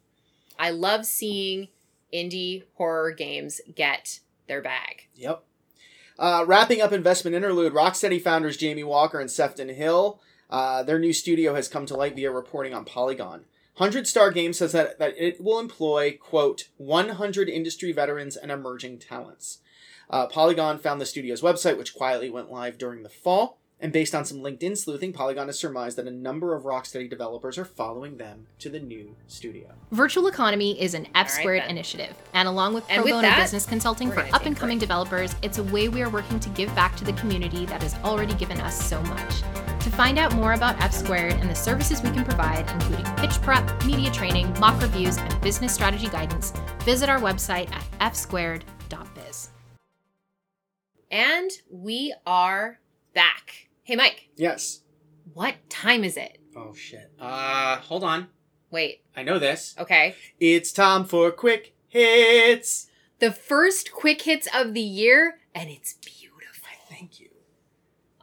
[0.58, 1.68] I love seeing
[2.12, 5.08] indie horror games get their bag.
[5.14, 5.44] Yep.
[6.18, 11.12] Uh, wrapping up investment interlude, Rocksteady founders Jamie Walker and Sefton Hill, uh, their new
[11.12, 13.44] studio has come to light via reporting on Polygon.
[13.76, 18.98] 100 Star Games says that, that it will employ, quote, 100 industry veterans and emerging
[18.98, 19.58] talents.
[20.08, 23.58] Uh, Polygon found the studio's website, which quietly went live during the fall.
[23.78, 27.58] And based on some LinkedIn sleuthing, Polygon has surmised that a number of Rocksteady developers
[27.58, 29.74] are following them to the new studio.
[29.92, 31.70] Virtual Economy is an F squared then.
[31.70, 34.78] initiative, and along with And pro with bono that, business consulting for up and coming
[34.78, 37.94] developers, it's a way we are working to give back to the community that has
[37.96, 39.42] already given us so much.
[39.80, 43.40] To find out more about F squared and the services we can provide, including pitch
[43.42, 49.50] prep, media training, mock reviews, and business strategy guidance, visit our website at fsquared.biz.
[51.10, 52.80] And we are
[53.14, 53.65] back.
[53.86, 54.80] Hey, Mike, Yes.
[55.32, 56.38] what time is it?
[56.56, 57.12] Oh, shit.
[57.20, 58.26] Uh, hold on.
[58.68, 59.76] Wait, I know this.
[59.78, 60.16] okay.
[60.40, 62.88] It's time for quick hits.
[63.20, 66.68] The first quick hits of the year, and it's beautiful.
[66.90, 67.28] Thank you.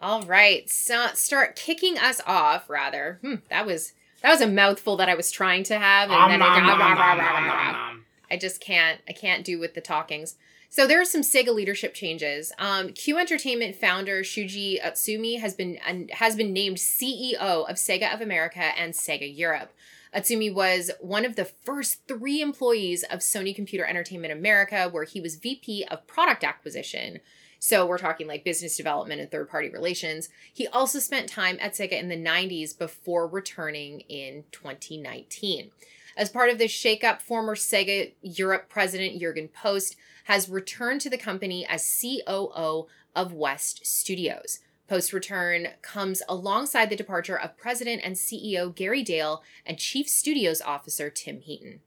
[0.01, 2.69] All right, so start kicking us off.
[2.69, 6.29] Rather, hmm, that was that was a mouthful that I was trying to have, and
[6.29, 8.99] then I, got I just can't.
[9.07, 10.35] I can't do with the talkings.
[10.73, 12.51] So there are some Sega leadership changes.
[12.57, 15.77] Um, Q Entertainment founder Shuji Utsumi has been
[16.13, 17.35] has been named CEO
[17.69, 19.71] of Sega of America and Sega Europe.
[20.15, 25.21] Utsumi was one of the first three employees of Sony Computer Entertainment America, where he
[25.21, 27.19] was VP of product acquisition.
[27.59, 30.29] So we're talking like business development and third party relations.
[30.51, 35.69] He also spent time at Sega in the 90s before returning in 2019.
[36.17, 41.17] As part of this shakeup, former Sega Europe president Jurgen Post has returned to the
[41.17, 44.59] company as COO of West Studios.
[44.87, 50.61] Post return comes alongside the departure of President and CEO Gary Dale and Chief Studios
[50.61, 51.79] Officer Tim Heaton.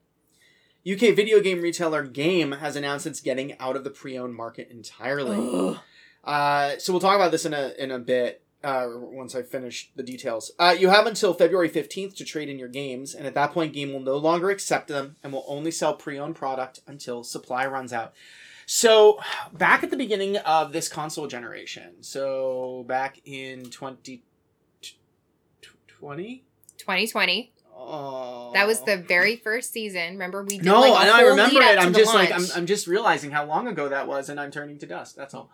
[0.91, 5.79] UK video game retailer Game has announced it's getting out of the pre-owned market entirely.
[6.25, 9.91] uh, so we'll talk about this in a in a bit uh, once I finish
[9.95, 10.51] the details.
[10.59, 13.73] Uh, you have until February fifteenth to trade in your games, and at that point,
[13.73, 17.93] Game will no longer accept them and will only sell pre-owned product until supply runs
[17.93, 18.13] out.
[18.67, 19.21] So,
[19.53, 26.43] back at the beginning of this console generation, so back in 2020?
[26.77, 27.53] 2020.
[27.79, 28.51] Oh.
[28.55, 30.15] That was the very first season.
[30.15, 31.79] Remember we did No, like a and I remember it.
[31.79, 32.47] I'm just like I'm.
[32.57, 35.15] I'm just realizing how long ago that was, and I'm turning to dust.
[35.15, 35.53] That's all.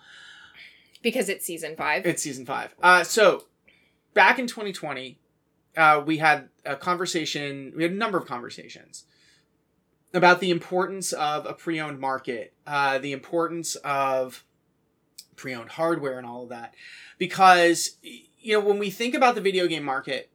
[1.03, 2.07] Because it's season five.
[2.07, 2.75] It's season five.
[2.83, 3.45] Uh, so
[4.15, 5.19] back in 2020,
[5.77, 7.73] uh, we had a conversation.
[7.77, 9.05] We had a number of conversations
[10.15, 14.45] about the importance of a pre-owned market, uh, the importance of
[15.37, 16.75] pre-owned hardware, and all of that,
[17.19, 20.31] because you know when we think about the video game market,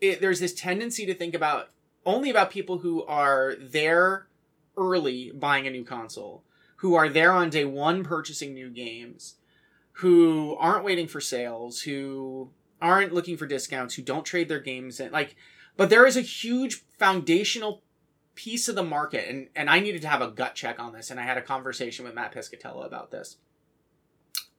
[0.00, 1.70] it, there's this tendency to think about
[2.04, 4.28] only about people who are there
[4.76, 6.44] early buying a new console,
[6.76, 9.34] who are there on day one purchasing new games,
[10.00, 12.50] who aren't waiting for sales, who
[12.82, 15.36] aren't looking for discounts, who don't trade their games in like
[15.76, 17.82] but there is a huge foundational
[18.34, 21.10] piece of the market and and I needed to have a gut check on this
[21.10, 23.36] and I had a conversation with Matt Piscatella about this.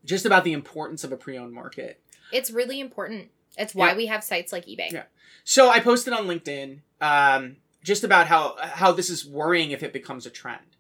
[0.06, 2.00] Just about the importance of a pre-owned market.
[2.32, 3.30] It's really important.
[3.58, 3.98] It's why Yeah.
[3.98, 4.92] we have sites like eBay.
[4.92, 5.04] Yeah.
[5.44, 9.94] So I posted on LinkedIn um, just about how how this is worrying if it
[9.94, 10.76] becomes a trend,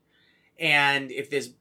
[0.60, 1.51] and if this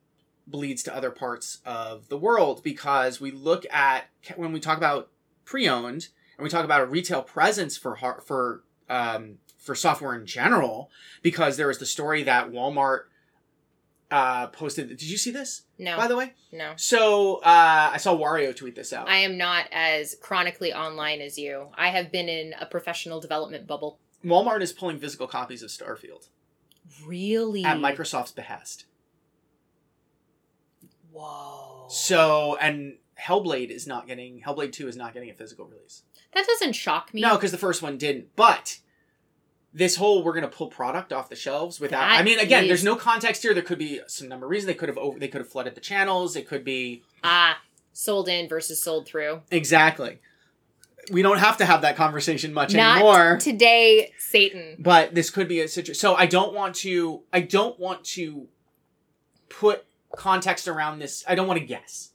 [0.46, 4.04] bleeds to other parts of the world because we look at
[4.36, 5.10] when we talk about
[5.44, 10.90] pre-owned and we talk about a retail presence for for um, for software in general
[11.22, 13.00] because there was the story that Walmart
[14.10, 14.88] uh, posted.
[14.88, 15.62] Did you see this?
[15.78, 16.74] No, By the way, no.
[16.76, 19.08] so uh, I saw Wario tweet this out.
[19.08, 21.68] I am not as chronically online as you.
[21.76, 23.98] I have been in a professional development bubble.
[24.24, 26.28] Walmart is pulling physical copies of Starfield
[27.04, 27.64] Really?
[27.64, 28.84] at Microsoft's behest.
[31.16, 31.86] Whoa.
[31.88, 36.02] So and Hellblade is not getting Hellblade Two is not getting a physical release.
[36.34, 37.20] that doesn't shock me.
[37.22, 38.34] No, because the first one didn't.
[38.36, 38.78] But
[39.72, 42.02] this whole we're gonna pull product off the shelves without.
[42.10, 43.54] I mean, again, is- there's no context here.
[43.54, 45.18] There could be some number of reasons they could have over.
[45.18, 46.36] They could have flooded the channels.
[46.36, 47.62] It could be Ah,
[47.92, 49.42] sold in versus sold through.
[49.50, 50.18] exactly.
[51.12, 53.38] We don't have to have that conversation much Not anymore.
[53.40, 54.74] today, Satan.
[54.78, 55.94] but this could be a situation.
[55.94, 57.22] So I don't want to.
[57.32, 58.48] I don't want to
[59.48, 59.85] put
[60.16, 61.24] context around this.
[61.28, 62.10] I don't want to guess,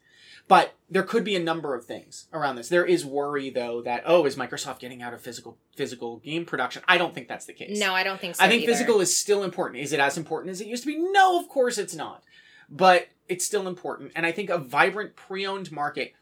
[0.48, 2.70] but there could be a number of things around this.
[2.70, 6.84] There is worry though that oh, is Microsoft getting out of physical physical game production?
[6.88, 7.80] I don't think that's the case.
[7.80, 8.44] No, I don't think so.
[8.44, 8.74] I think either.
[8.74, 9.84] physical is still important.
[9.84, 10.98] Is it as important as it used to be?
[10.98, 12.24] No, of course it's not.
[12.70, 16.14] But it's still important, and I think a vibrant pre-owned market.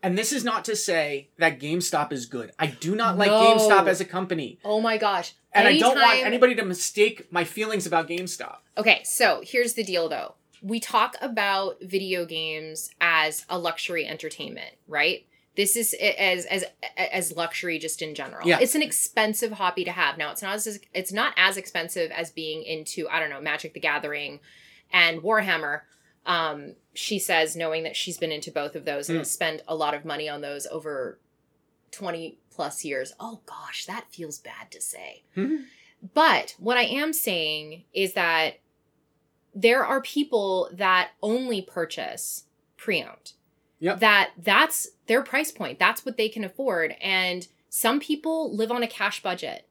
[0.00, 2.52] And this is not to say that GameStop is good.
[2.56, 3.40] I do not like No.
[3.42, 4.60] GameStop as a company.
[4.64, 5.34] Oh my gosh.
[5.52, 8.58] And I don't want anybody to mistake my feelings about GameStop.
[8.76, 10.34] Okay, so here's the deal though.
[10.62, 15.24] We talk about video games as a luxury entertainment, right?
[15.56, 16.64] This is as as
[16.96, 18.46] as luxury just in general.
[18.46, 18.58] Yeah.
[18.60, 20.16] It's an expensive hobby to have.
[20.16, 23.74] Now, it's not as it's not as expensive as being into I don't know, Magic
[23.74, 24.40] the Gathering
[24.92, 25.82] and Warhammer.
[26.26, 29.20] Um she says knowing that she's been into both of those and Mm.
[29.22, 31.18] has spent a lot of money on those over
[31.90, 33.12] 20 plus years.
[33.18, 35.22] Oh gosh, that feels bad to say.
[35.36, 35.64] Mhm.
[36.14, 38.58] But what I am saying is that
[39.54, 42.44] there are people that only purchase
[42.76, 43.32] pre-owned.
[43.80, 44.00] Yep.
[44.00, 45.78] That that's their price point.
[45.78, 49.68] That's what they can afford and some people live on a cash budget.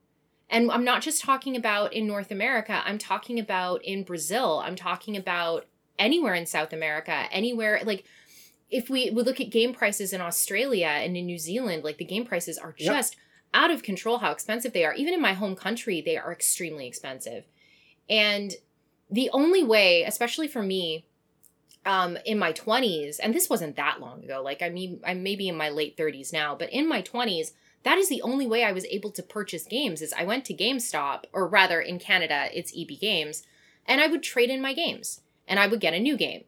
[0.49, 4.75] And I'm not just talking about in North America, I'm talking about in Brazil, I'm
[4.75, 5.65] talking about
[5.99, 8.05] anywhere in South America, anywhere like
[8.69, 12.05] if we, we look at game prices in Australia and in New Zealand, like the
[12.05, 12.93] game prices are Yep.
[12.93, 13.15] just
[13.53, 14.93] out of control how expensive they are.
[14.93, 17.45] Even in my home country, they are extremely expensive.
[18.09, 18.53] And
[19.09, 21.05] the only way, especially for me,
[21.85, 25.47] um, in my 20s, and this wasn't that long ago, like I mean, I'm maybe
[25.47, 27.51] in my late 30s now, but in my 20s,
[27.83, 30.53] that is the only way I was able to purchase games is I went to
[30.53, 33.43] GameStop, or rather in Canada, it's EB Games,
[33.85, 36.43] and I would trade in my games and I would get a new game.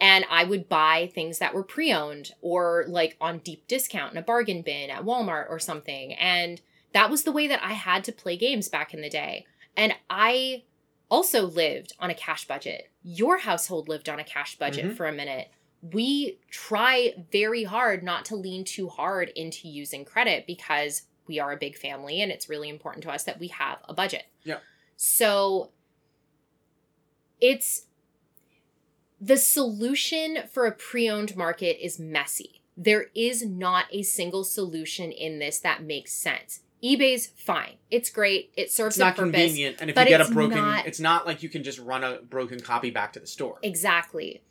[0.00, 4.18] And I would buy things that were pre owned or like on deep discount in
[4.18, 6.14] a bargain bin at Walmart or something.
[6.14, 6.60] And
[6.92, 9.44] That was the way that I had to play games back in the day.
[9.76, 10.62] And I
[11.10, 12.90] also lived on a cash budget.
[13.02, 14.96] Your household lived on a cash budget Mhm.
[14.96, 15.48] for a minute.
[15.80, 21.52] We try very hard not to lean too hard into using credit because we are
[21.52, 24.26] a big family and it's really important to us that we have a budget.
[24.44, 24.60] Yeah.
[24.96, 25.70] So
[27.40, 27.86] it's
[29.20, 32.62] the solution for a pre-owned market is messy.
[32.76, 36.60] There is not a single solution in this that makes sense.
[36.82, 37.74] eBay's fine.
[37.90, 38.52] It's great.
[38.56, 39.32] It serves It's not purpose.
[39.32, 42.04] convenient, and if you get a broken, not- it's not like you can just run
[42.04, 43.58] a broken copy back to the store.
[43.62, 44.42] Exactly.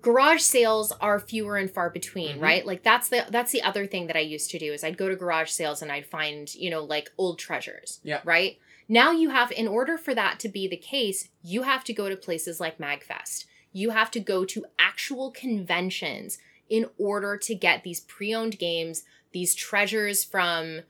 [0.00, 2.42] Garage sales are fewer and far between, Mhm.
[2.42, 2.64] right?
[2.66, 5.08] Like that's the that's the other thing that I used to do is I'd go
[5.10, 8.00] to garage sales and I'd find, you know, like old treasures.
[8.02, 8.20] Yeah.
[8.24, 8.58] Right?
[8.88, 12.08] Now you have in order for that to be the case, you have to go
[12.08, 13.44] to places like MagFest.
[13.72, 19.54] You have to go to actual conventions in order to get these pre-owned games, these
[19.54, 20.80] treasures from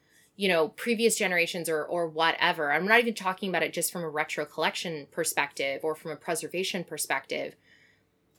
[0.41, 4.03] you know previous generations or or whatever i'm not even talking about it just from
[4.03, 7.55] a retro collection perspective or from a preservation perspective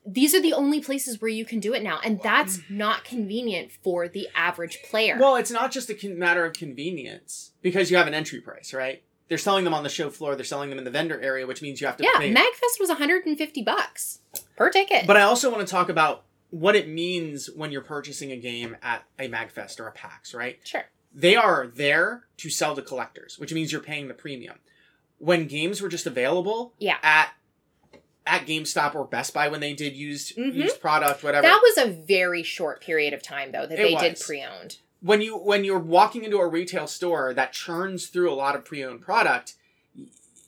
[0.04, 2.78] these are the only places where you can do it now and that's mm-hmm.
[2.78, 7.91] not convenient for the average player Well, it's not just a matter of convenience because
[7.91, 9.04] you have an entry price, right?
[9.28, 10.36] They're selling them on the show floor.
[10.36, 12.34] They're selling them in the vendor area, which means you have to yeah pay.
[12.34, 14.20] magfest was 150 bucks
[14.56, 18.32] per ticket But I also want to talk about what it means when you're purchasing
[18.32, 20.60] a game at a Magfest or a PAX, right?
[20.64, 20.84] sure
[21.14, 24.59] They are there to sell to collectors, which means you're paying the premium.
[25.18, 27.34] When games were just available yeah at
[28.26, 30.53] at GameStop or Best Buy when they did used Mhm.
[30.53, 31.41] used product, whatever.
[31.47, 35.22] that was a very short period of time though that It they did pre-owned when
[35.22, 39.01] you when you're walking into a retail store that churns through a lot of pre-owned
[39.01, 39.55] product,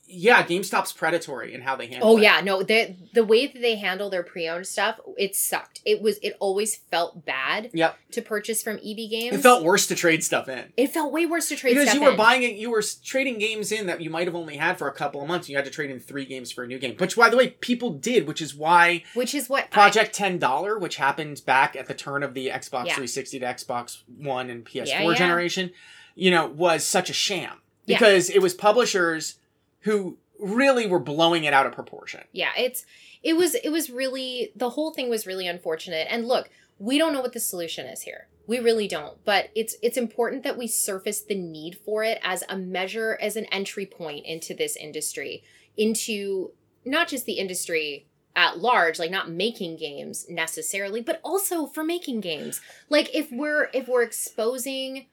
[0.06, 2.22] yeah, GameStop's predatory in how they handle Oh it.
[2.22, 5.80] yeah, no, the the way that they handle their pre-owned stuff, it sucked.
[5.84, 7.96] It was it always felt bad Yep.
[8.12, 9.36] to purchase from EB Games.
[9.36, 10.72] It felt worse to trade stuff in.
[10.76, 12.16] it felt way worse to trade because stuff you were in.
[12.16, 14.92] buying it, you were trading games in that you might have only had for a
[14.92, 15.48] couple of months.
[15.48, 17.50] You had to trade in three games for a new game, which, by the way,
[17.50, 21.76] people did, which is why which is what I- Project Ten Dollar, which happened back
[21.76, 22.94] at the turn of the Xbox Yeah.
[22.94, 25.14] 360 to Xbox One and PS4 Yeah, yeah.
[25.14, 25.70] generation,
[26.14, 29.36] you know, was such a sham because it was publishers
[29.84, 32.22] who really were blowing it out of proportion.
[32.32, 32.84] yeah, it's
[33.22, 36.06] it was it was really the whole thing was really unfortunate.
[36.10, 38.28] And look, we don't know what the solution is here.
[38.46, 39.24] We really don't.
[39.24, 43.36] But it's it's important that we surface the need for it as a measure as
[43.36, 45.44] an entry point into this industry,
[45.76, 46.50] into
[46.84, 48.06] not just the industry
[48.36, 53.70] at large like not making games necessarily but also for making games like if we're
[53.72, 55.06] if we're exposing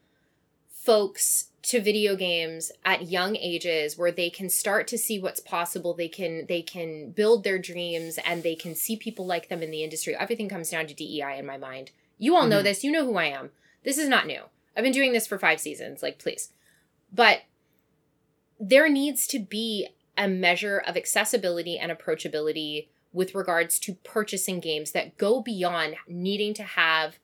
[0.68, 5.94] folks to video games at young ages where they can start to see what's possible.
[5.94, 9.72] They can they can build their dreams and they can see people like them in
[9.72, 10.16] the industry.
[10.16, 11.92] Everything comes down to DEI in my mind.
[12.18, 12.64] You all know Mhm.
[12.64, 12.84] this.
[12.84, 13.52] You know who I am.
[13.84, 14.44] This is not new.
[14.76, 16.02] I've been doing this for 5 seasons.
[16.02, 16.52] Like please.
[17.12, 17.42] But
[18.60, 19.88] there needs to be
[20.18, 26.54] a measure of accessibility and approachability with regards to purchasing games that go beyond needing
[26.54, 27.20] to have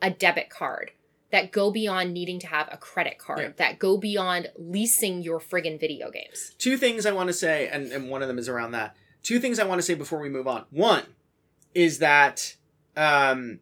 [0.00, 0.92] a debit card,
[1.30, 3.48] that go beyond needing to have a credit card, Yeah.
[3.56, 6.54] that go beyond leasing your friggin' video games.
[6.58, 8.96] Two things I want to say, and, and one of them is around that.
[9.22, 10.64] Two things I want to say before we move on.
[10.70, 11.02] One
[11.74, 12.54] is that
[12.96, 13.58] um,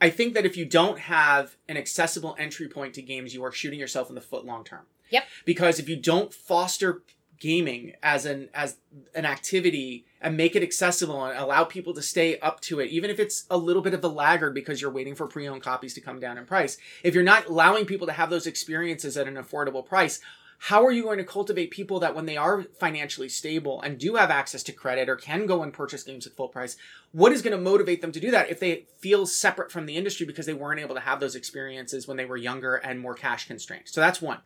[0.00, 3.52] I think that if you don't have an accessible entry point to games, you are
[3.52, 4.86] shooting yourself in the foot long term.
[5.10, 5.24] Yep.
[5.44, 7.02] Because if you don't foster
[7.42, 8.76] gaming as an as
[9.16, 13.10] an activity and make it accessible and allow people to stay up to it, even
[13.10, 16.00] if it's a little bit of a laggard because you're waiting for pre-owned copies to
[16.00, 19.34] come down in price, if you're not allowing people to have those experiences at an
[19.34, 20.20] affordable price,
[20.60, 24.14] how are you going to cultivate people that when they are financially stable and do
[24.14, 26.76] have access to credit or can go and purchase games at full price
[27.10, 29.96] what is going to motivate them to do that if they feel separate from the
[29.96, 33.14] industry because they weren't able to have those experiences when they were younger and more
[33.14, 33.86] cash constrained?
[33.86, 34.38] So that's one.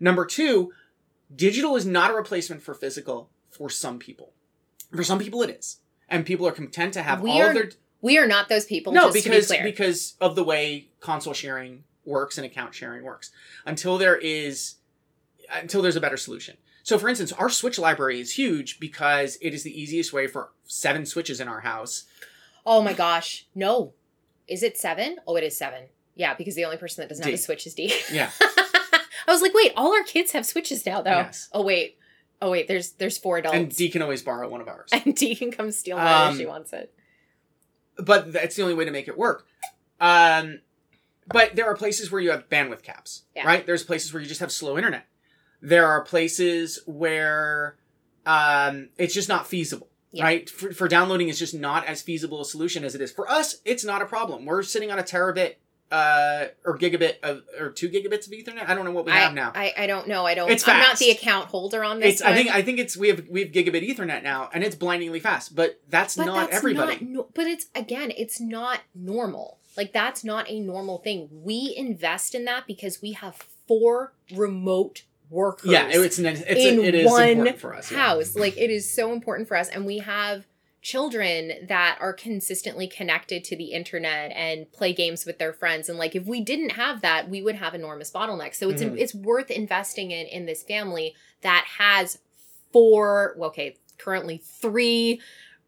[0.00, 0.72] Number two
[1.34, 4.32] digital is not a replacement for physical for some people
[4.94, 5.78] for some people it is
[6.08, 7.70] and people are content to have We all are of their
[8.02, 9.70] We are not those people, no, just because to be clear.
[9.70, 13.30] because of the way console sharing works and account sharing works.
[13.64, 14.74] Until there is
[15.52, 16.56] until there's a better solution.
[16.82, 20.50] So for instance, our Switch library is huge because it is the easiest way for
[20.64, 22.04] seven Switches in our house.
[22.66, 23.46] oh my gosh.
[23.54, 23.94] No.
[24.48, 25.16] Is it seven?
[25.26, 25.84] Oh, it is seven.
[26.14, 27.94] Yeah, because the only person that doesn't have a Switch is D.
[28.12, 28.30] Yeah.
[29.26, 31.10] I was like, wait, all our kids have Switches now, though.
[31.10, 31.48] Yes.
[31.52, 31.98] Oh wait.
[32.40, 33.56] Oh wait, there's there's four adults.
[33.56, 34.90] And D can always borrow one of ours.
[34.92, 36.92] and D can come steal mine Um, if she wants it.
[37.96, 39.46] But that's the only way to make it work.
[40.00, 40.60] Um
[41.32, 43.46] but there are places where you have bandwidth caps, Yeah.
[43.46, 43.64] right?
[43.64, 45.06] There's places where you just have slow internet.
[45.60, 47.76] There are places where
[48.26, 50.24] um, it's just not feasible, Yeah.
[50.24, 50.50] right?
[50.50, 53.60] For, for downloading is just not as feasible a solution as it is for us.
[53.64, 54.44] It's not a problem.
[54.46, 55.54] We're sitting on a terabit
[55.92, 58.66] uh, or gigabit of, or two gigabits of Ethernet.
[58.68, 59.52] I don't know what we I, have now.
[59.54, 60.24] I, I don't know.
[60.24, 60.50] I don't.
[60.50, 60.74] It's fast.
[60.76, 62.14] I'm not the account holder on this.
[62.14, 62.22] it's.
[62.22, 62.48] I think.
[62.50, 62.96] I think it's.
[62.96, 63.28] We have.
[63.28, 65.54] We have gigabit Ethernet now, and it's blindingly fast.
[65.54, 67.04] But that's But not that's everybody.
[67.04, 69.58] not but it's again, it's not normal.
[69.76, 71.28] Like that's not a normal thing.
[71.30, 73.36] We invest in that because we have
[73.68, 75.70] four remote workers.
[75.70, 76.18] yeah, it's.
[76.18, 76.42] an- It's.
[76.42, 77.90] in it is one important for us.
[77.92, 77.98] yeah.
[77.98, 78.34] house.
[78.34, 80.46] Like it is so important for us, and we have
[80.82, 85.96] children that are consistently connected to the internet and play games with their friends and
[85.96, 88.98] like if we didn't have that we would have enormous bottlenecks so it's Mhm.
[88.98, 92.18] it's worth investing in in this family that has
[92.72, 95.20] four well, okay currently three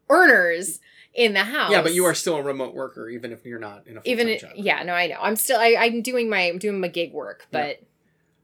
[0.09, 0.79] earners
[1.13, 3.87] in the house Yeah, but you are still a remote worker, even if you're not
[3.87, 4.51] in a even it- job.
[4.55, 7.47] yeah no i know i'm still I, i'm doing my i'm doing my gig work
[7.53, 7.67] Yeah.
[7.67, 7.83] but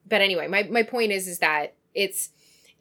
[0.07, 2.29] but anyway my, my point is is that it's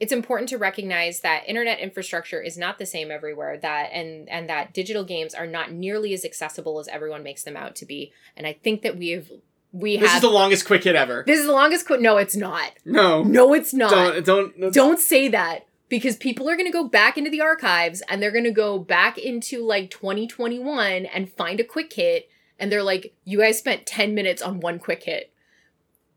[0.00, 4.48] it's important to recognize that internet infrastructure is not the same everywhere that and and
[4.48, 8.12] that digital games are not nearly as accessible as everyone makes them out to be.
[8.36, 9.30] And i think that we've
[9.72, 11.22] we This is the longest quick hit ever.
[11.26, 12.72] this is the longest quick no it's not.
[12.84, 14.24] No, no it's not.
[14.24, 14.74] Don't don't.
[14.74, 18.32] don't say that because people are going to go back into the archives and they're
[18.32, 22.28] going to go back into like 2021 and find a quick hit
[22.58, 25.32] and they're like you guys spent 10 minutes on one quick hit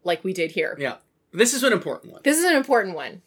[0.04, 0.76] like we did here.
[0.80, 0.96] Yeah,
[1.34, 2.22] this is an important one.
[2.24, 3.22] this is an important one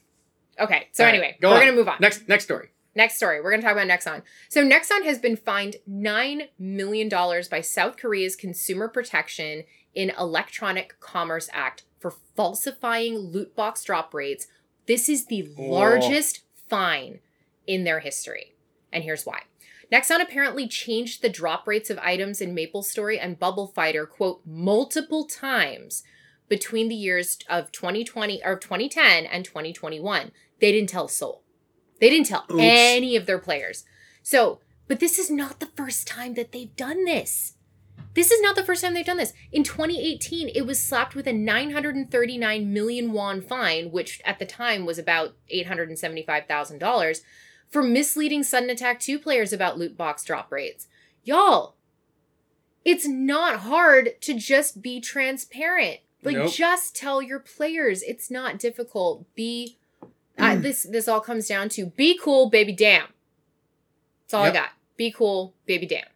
[0.59, 2.69] okay so right, anyway go we're going to move on Next next story.
[2.95, 4.23] Next story, we're going to talk about Nexon.
[4.49, 7.11] So, Nexon has been fined $9 million
[7.51, 14.47] by South Korea's Consumer Protection in Electronic Commerce Act for falsifying loot box drop rates.
[14.87, 15.63] This is the Oh.
[15.65, 16.41] largest
[16.71, 17.19] fine
[17.67, 18.55] in their history.
[18.91, 19.43] And here's why.
[19.93, 25.27] Nexon apparently changed the drop rates of items in MapleStory and Bubble Fighter, quote, multiple
[25.27, 26.03] times
[26.49, 30.33] between the years of 2020 or 2010 and 2021.
[30.61, 31.43] They didn't tell a soul.
[32.01, 32.59] They didn't tell Oops.
[32.61, 33.85] any of their players.
[34.23, 37.55] So, but this is not the first time that they've done this.
[38.15, 39.35] This is not the first time they've done this.
[39.53, 44.87] In 2018, it was slapped with a 939 million won fine, which at the time
[44.87, 47.21] was about $875,000,
[47.69, 50.87] for misleading Sudden Attack 2 players about loot box drop rates.
[51.25, 51.77] Y'all,
[52.85, 56.01] it's not hard to just be transparent.
[56.23, 56.53] Like, Nope.
[56.53, 58.03] just tell your players.
[58.03, 59.27] It's not difficult.
[59.35, 59.77] Be
[60.39, 63.09] uh, this this all comes down to be cool, baby damn.
[64.25, 64.53] That's all Yep.
[64.53, 64.69] I got.
[64.97, 66.07] Be cool, baby damn.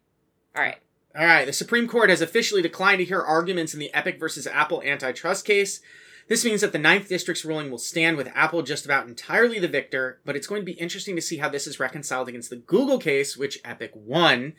[0.55, 0.77] All right.
[1.17, 4.47] All right, the Supreme Court has officially declined to hear arguments in the Epic versus
[4.47, 5.81] Apple antitrust case.
[6.29, 9.67] This means that the Ninth District's ruling will stand with Apple just about entirely the
[9.67, 12.55] victor, but it's going to be interesting to see how this is reconciled against the
[12.55, 14.53] Google case, which Epic won,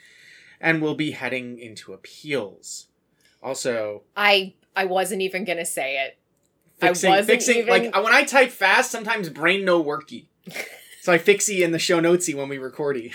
[0.60, 2.88] and will be heading into appeals.
[3.42, 6.18] Also, I I wasn't even gonna say it.
[6.82, 10.26] I fixing, wasn't fixing even- like when I type fast, sometimes brain no worky.
[11.00, 13.12] so I fixy in the show notesy when we recordy.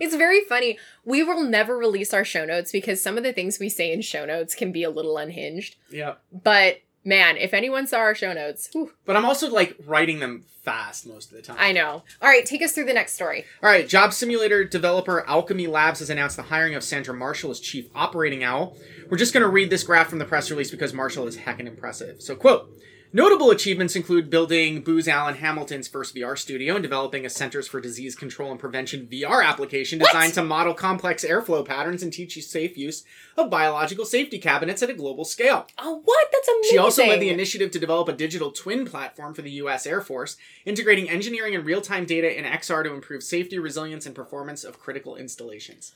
[0.00, 0.78] It's very funny.
[1.04, 4.00] We will never release our show notes because some of the things we say in
[4.02, 5.76] show notes can be a little unhinged.
[5.90, 6.14] Yeah.
[6.32, 10.44] But man, if anyone saw our show notes, whew, But I'm also like writing them
[10.62, 11.56] fast most of the time.
[11.58, 12.02] I know.
[12.20, 13.44] All right, take us through the next story.
[13.62, 17.58] All right, job simulator developer Owlchemy Labs has announced the hiring of Sandra Marshall as
[17.58, 18.76] chief operating owl.
[19.10, 21.66] We're just going to read this graph from the press release because Marshall is heckin'
[21.66, 22.20] impressive.
[22.20, 22.70] So, quote.
[23.10, 27.80] Notable achievements include building Booz Allen Hamilton's first VR studio and developing a Centers for
[27.80, 30.12] Disease Control and Prevention VR application What?
[30.12, 33.04] designed to model complex airflow patterns and teach you safe use
[33.38, 35.66] of biological safety cabinets at a global scale.
[35.78, 36.26] Oh, what?
[36.30, 36.70] That's amazing.
[36.70, 39.86] She also led the initiative to develop a digital twin platform for the U.S.
[39.86, 40.36] Air Force,
[40.66, 44.78] integrating engineering and real time data in XR to improve safety, resilience, and performance of
[44.78, 45.94] critical installations.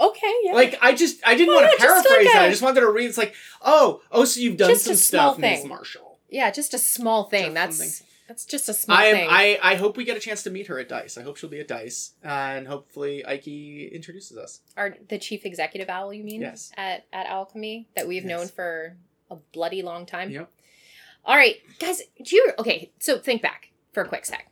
[0.00, 0.54] Okay, yeah.
[0.54, 2.42] Like, I just, I didn't Oh, want to just like paraphrase that.
[2.42, 3.06] a- I just wanted to read.
[3.06, 5.66] It's like, oh, oh, so you've done Just some stuff, Ms.
[5.66, 6.11] Marshall.
[6.32, 7.44] Yeah, just a small thing.
[7.44, 8.06] Just That's something.
[8.26, 9.28] that's just a small I, am, thing.
[9.30, 11.18] I, I hope we get a chance to meet her at Dice.
[11.18, 14.60] I hope she'll be at Dice, uh, and hopefully Eiche introduces us.
[14.76, 16.40] Our the chief executive owl, you mean?
[16.40, 16.72] Yes.
[16.76, 18.96] At at Owlchemy that we've known for
[19.30, 20.30] a bloody long time.
[20.30, 20.50] Yep.
[21.26, 22.00] All right, guys.
[22.24, 22.90] Do you okay?
[22.98, 24.48] So think back for a quick sec.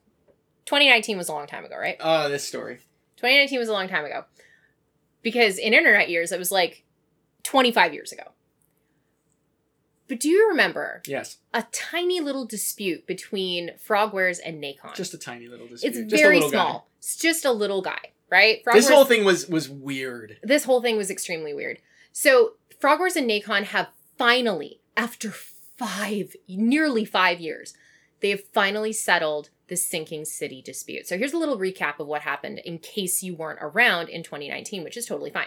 [0.67, 1.97] 2019 was a long time ago, right?
[1.99, 2.77] Oh, this story.
[3.17, 4.25] 2019 was a long time ago.
[5.23, 6.85] Because in internet years, it was like
[7.43, 8.23] 25 years ago.
[10.11, 14.93] But do you remember Yes, a tiny little dispute between Frogwares and Nacon?
[14.95, 15.89] just a tiny little dispute.
[15.97, 16.57] it's just a very little guy.
[16.57, 16.89] small.
[16.99, 18.61] It's just a little guy, right?
[18.73, 20.37] This whole thing was was weird.
[20.43, 21.79] this whole thing was extremely weird.
[22.13, 23.89] So Frogwares and Nacon have
[24.19, 27.75] finally, after five, nearly five years,
[28.21, 31.07] they have finally settled the sinking city dispute.
[31.07, 34.83] So here's a little recap of what happened in case you weren't around in 2019,
[34.83, 35.47] which is totally fine.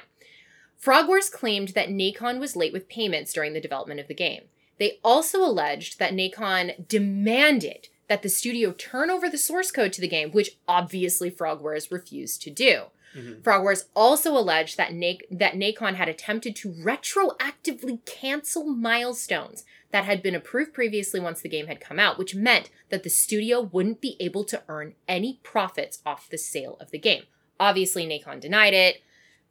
[0.81, 4.43] Frogwares claimed that Nacon was late with payments during the development of the game.
[4.79, 10.01] They also alleged that Nacon demanded that the studio turn over the source code to
[10.01, 12.83] the game, which obviously Frogwares refused to do.
[13.15, 13.41] Mhm.
[13.43, 20.23] Frogwares also alleged that Na- that Nacon had attempted to retroactively cancel milestones that had
[20.23, 24.01] been approved previously once the game had come out, which meant that the studio wouldn't
[24.01, 27.23] be able to earn any profits off the sale of the game.
[27.59, 29.01] Obviously, Nacon denied it.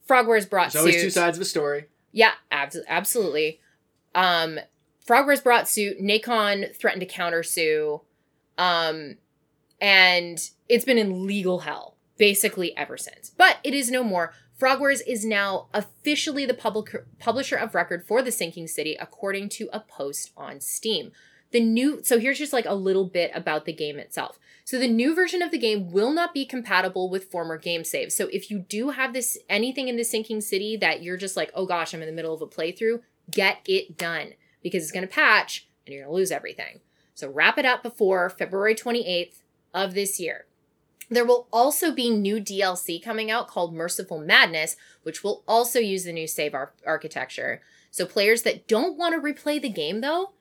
[0.09, 0.83] Frogwares brought suit.
[0.83, 1.87] There's always two sides of a story.
[2.13, 3.61] Yeah, abs- absolutely.
[4.15, 4.59] Um,
[5.07, 6.01] Frogwares brought suit.
[6.01, 8.03] Nacon threatened to countersue.
[8.59, 9.17] Um,
[9.81, 10.39] and
[10.69, 13.31] it's been in legal hell basically ever since.
[13.31, 14.33] But it is no more.
[14.61, 19.69] Frogwares is now officially the public- publisher of record for The Sinking City, according to
[19.73, 21.11] a post on Steam.
[21.51, 24.39] The new, so here's just like a little bit about the game itself.
[24.65, 28.15] So the new version of the game will not be compatible with former game saves.
[28.15, 31.51] So if you do have this anything in the Sinking City that you're just like,
[31.55, 33.01] oh gosh, I'm in the middle of a playthrough,
[33.31, 36.81] get it done because it's going to patch and you're going to lose everything.
[37.15, 39.43] So wrap it up before February 28th
[39.75, 40.47] of this year.
[41.11, 46.05] There will also be new DLC coming out called Merciful Madness, which will also use
[46.05, 47.61] the new save ar- architecture.
[47.91, 50.33] So players that don't want to replay the game though,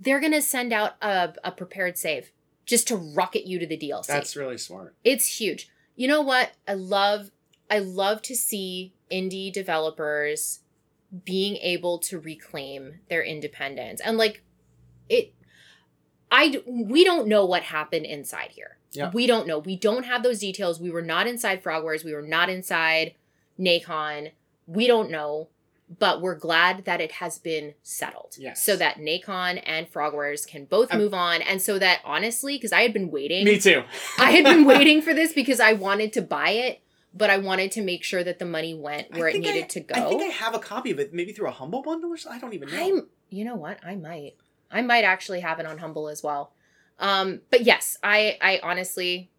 [0.00, 2.32] they're going to send out a, a prepared save
[2.66, 4.06] just to rocket you to the DLC.
[4.06, 4.94] That's really smart.
[5.04, 5.70] It's huge.
[5.94, 6.52] You know what?
[6.68, 7.30] I love
[7.70, 10.60] I love to see indie developers
[11.24, 14.00] being able to reclaim their independence.
[14.04, 14.42] And like
[15.08, 15.32] it
[16.30, 18.78] I we don't know what happened inside here.
[18.92, 19.10] Yeah.
[19.12, 19.58] We don't know.
[19.58, 20.80] We don't have those details.
[20.80, 22.04] We were not inside Frogwares.
[22.04, 23.14] We were not inside
[23.58, 24.32] Nacon.
[24.66, 25.48] We don't know,
[25.88, 28.34] but we're glad that it has been settled.
[28.38, 28.62] Yes.
[28.64, 31.42] So that Nacon and Frogwares can both Um, move on.
[31.42, 33.44] And so that honestly, because I had been waiting.
[33.44, 33.84] Me too.
[34.18, 36.80] I had been waiting for this because I wanted to buy it,
[37.14, 39.80] but I wanted to make sure that the money went where it needed I- to
[39.80, 39.94] go.
[39.94, 42.36] I think I have a copy of it, maybe through a humble bundle or something.
[42.38, 42.84] I don't even know.
[43.00, 43.78] I'm you know what?
[43.84, 44.34] I might.
[44.70, 46.52] I might actually have it on Humble as well.
[46.98, 49.30] Um, but yes, I I honestly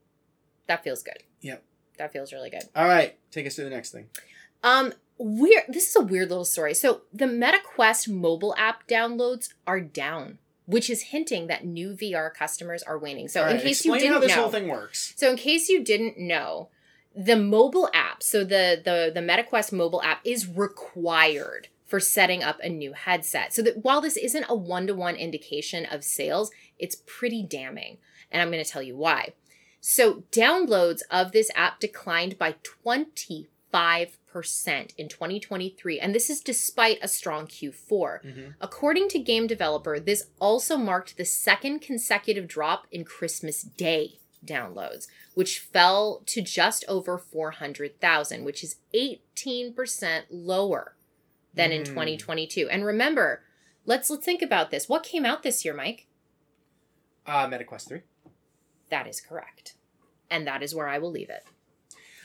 [0.68, 1.24] that feels good.
[1.42, 1.64] Yep.
[1.98, 2.64] That feels really good.
[2.76, 4.08] All right, take us to the next thing.
[4.64, 6.74] Um weird this is a weird little story.
[6.74, 12.84] So the MetaQuest mobile app downloads are down, which is hinting that new VR customers
[12.84, 13.28] are waning.
[13.28, 15.14] So in case you didn't how this know, whole thing works.
[15.18, 16.70] So in case you didn't know,
[17.16, 22.60] the mobile app, so the the the MetaQuest mobile app is required for setting up
[22.62, 23.54] a new headset.
[23.54, 27.98] So that while this isn't a one-to-one indication of sales, it's pretty damning.
[28.30, 29.34] And I'm going to tell you why.
[29.80, 32.56] So downloads of this app declined by
[32.86, 33.48] 25%
[34.98, 38.22] in 2023, and this is despite a strong Q4.
[38.24, 38.56] Mhm.
[38.62, 45.08] According to Game Developer, this also marked the second consecutive drop in Christmas Day downloads,
[45.34, 50.96] which fell to just over 400,000, which is 18% lower
[51.54, 51.86] than in Mm.
[51.86, 52.70] 2022.
[52.70, 53.44] And remember,
[53.86, 54.88] let's let's think about this.
[54.88, 56.06] What came out this year, Mike?
[57.26, 58.02] Uh, MetaQuest 3.
[58.90, 59.74] That is correct.
[60.30, 61.44] And that is where I will leave it.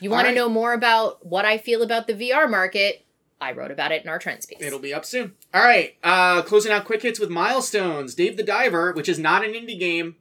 [0.03, 0.31] You want right.
[0.31, 3.05] to know more about what I feel about the VR market?
[3.39, 4.57] I wrote about it in our trends piece.
[4.61, 5.33] It'll be up soon.
[5.53, 8.15] All right, uh, closing out quick hits with milestones.
[8.15, 10.15] Dave the Diver, which is not an indie game.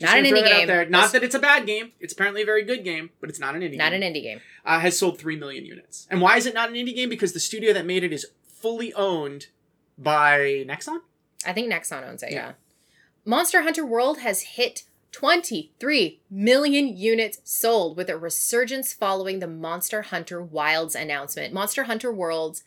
[0.00, 0.66] Not an indie throw it out game.
[0.66, 0.84] there.
[0.84, 1.92] Not That's- that it's a bad game.
[2.00, 4.02] It's apparently a very good game, but it's not an indie Not game.
[4.02, 4.40] an indie game.
[4.64, 6.06] uh, has sold 3 million units.
[6.10, 7.08] And why is it not an indie game?
[7.08, 9.46] Because the studio that made it is fully owned
[9.96, 10.98] by Nexon?
[11.46, 12.36] I think Nexon owns it, Yeah.
[12.48, 12.52] yeah.
[13.24, 14.82] Monster Hunter World has hit
[15.14, 21.54] 23 million units sold with a resurgence following the Monster Hunter Wilds announcement.
[21.54, 22.64] Monster Hunter Worlds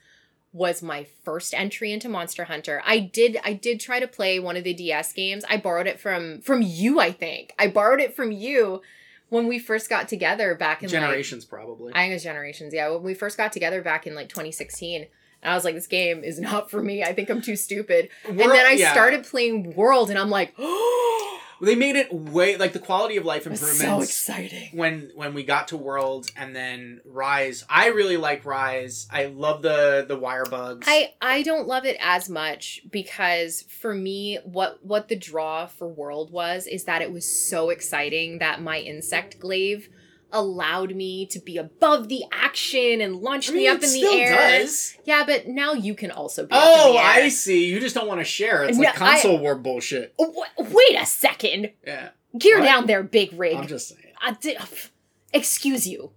[0.53, 2.81] was my first entry into Monster Hunter.
[2.85, 5.43] I did I did try to play one of the DS games.
[5.49, 7.53] I borrowed it from from you, I think.
[7.59, 8.81] I borrowed it from you
[9.27, 11.91] when we first got together back in like Generations, probably.
[11.93, 12.73] I think it was Generations.
[12.73, 15.05] Yeah, when we first got together back in like 2016,
[15.41, 17.03] and I was like, this game is not for me.
[17.03, 18.07] I think I'm too stupid.
[18.25, 18.93] and then I yeah.
[18.93, 23.25] started playing World, and I'm like, oh, They made it way like the quality of
[23.25, 24.69] life it's so exciting.
[24.73, 27.63] when when we got to World and then Rise.
[27.69, 29.07] I really like Rise.
[29.11, 30.87] I love the the wire bugs.
[30.89, 35.87] I I don't love it as much because for me, what what the draw for
[35.87, 39.89] World was is that it was so exciting that my insect glaive
[40.31, 44.13] allowed me to be above the action and launch I me up in the still
[44.13, 44.59] air.
[44.59, 44.97] does.
[45.05, 46.49] Yeah, but now you can also be.
[46.51, 46.97] Oh.
[46.97, 47.65] I see.
[47.69, 48.63] You just don't want to share.
[48.63, 50.13] It's like No, I- console war bullshit.
[50.19, 51.71] Wha- Wait a second.
[51.85, 52.65] Yeah, Gear What?
[52.65, 53.55] down there, big rig.
[53.55, 54.13] I'm just saying.
[54.21, 54.57] I di-
[55.33, 56.11] excuse you.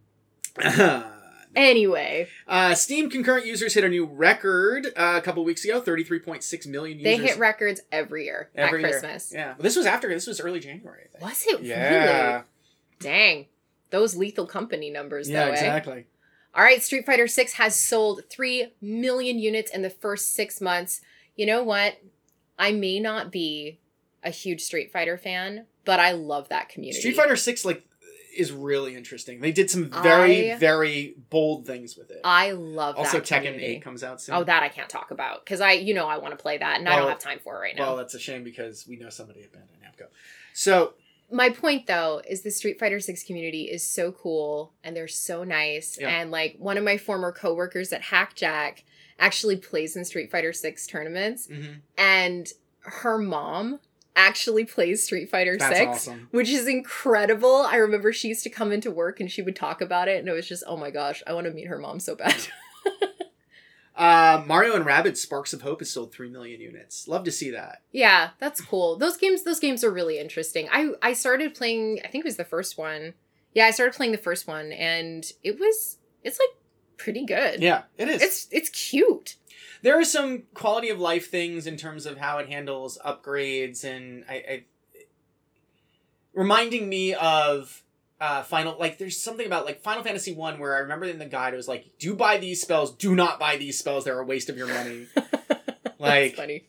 [1.56, 5.80] Anyway, uh, Steam concurrent users hit a new record uh, a couple weeks ago.
[5.80, 7.18] Thirty-three point six million users.
[7.18, 9.00] they hit records every year every at year.
[9.00, 9.32] Christmas.
[9.34, 10.08] Yeah, well, this was after.
[10.10, 11.06] This was early January.
[11.12, 11.24] I think.
[11.24, 12.30] Was it Yeah.
[12.32, 12.42] really?
[13.00, 13.46] Dang.
[13.90, 15.54] Those lethal company numbers, Yeah, though, eh?
[15.54, 16.04] exactly.
[16.54, 21.00] All right, Street Fighter 6 has sold 3 million units in the first six months.
[21.36, 21.98] You know what?
[22.58, 23.78] I may not be
[24.22, 27.00] a huge Street Fighter fan, but I love that community.
[27.00, 27.84] Street Fighter Six, like
[28.36, 29.40] is really interesting.
[29.40, 32.20] They did some very I- very bold things with it.
[32.24, 33.64] I love also, that Tekken community.
[33.64, 34.36] Eight comes out soon.
[34.36, 36.78] Oh, that I can't talk about because I, you know, I want to play that
[36.78, 37.88] and I don't have time for it right now.
[37.88, 40.06] Well, that's a shame because we know somebody at Bandai Namco.
[40.52, 40.94] So
[41.32, 45.44] my point though is the Street Fighter 6 community is so cool and they're so
[45.44, 46.08] nice Yeah.
[46.08, 48.82] and like one of my former coworkers at Hackjack
[49.18, 52.48] actually plays in Street Fighter 6 tournaments mhm, and
[52.80, 53.80] her mom
[54.16, 56.28] actually plays Street Fighter that's 6 awesome.
[56.32, 57.56] which is incredible.
[57.68, 60.28] I remember she used to come into work and she would talk about it and
[60.28, 62.36] it was just oh my gosh, I want to meet her mom so bad.
[63.96, 67.06] Uh, Mario and Rabbids Sparks of Hope has sold three million units.
[67.08, 67.82] Love to see that.
[67.92, 68.96] Yeah, that's cool.
[68.96, 70.68] Those games those games are really interesting.
[70.70, 73.14] I I started playing I think it was the first one.
[73.52, 76.56] Yeah, I started playing the first one and it was it's like
[76.96, 77.60] pretty good.
[77.62, 78.22] Yeah, it is.
[78.22, 79.36] It's it's cute.
[79.82, 84.24] there are some quality of life things in terms of how it handles upgrades and
[84.28, 84.64] I, I
[86.32, 87.82] reminding me of
[88.20, 91.24] uh final like there's something about like final fantasy one where i remember in the
[91.26, 94.24] guide it was like do buy these spells do not buy these spells they're a
[94.24, 95.06] waste of your money
[95.98, 96.64] Like- that's funny.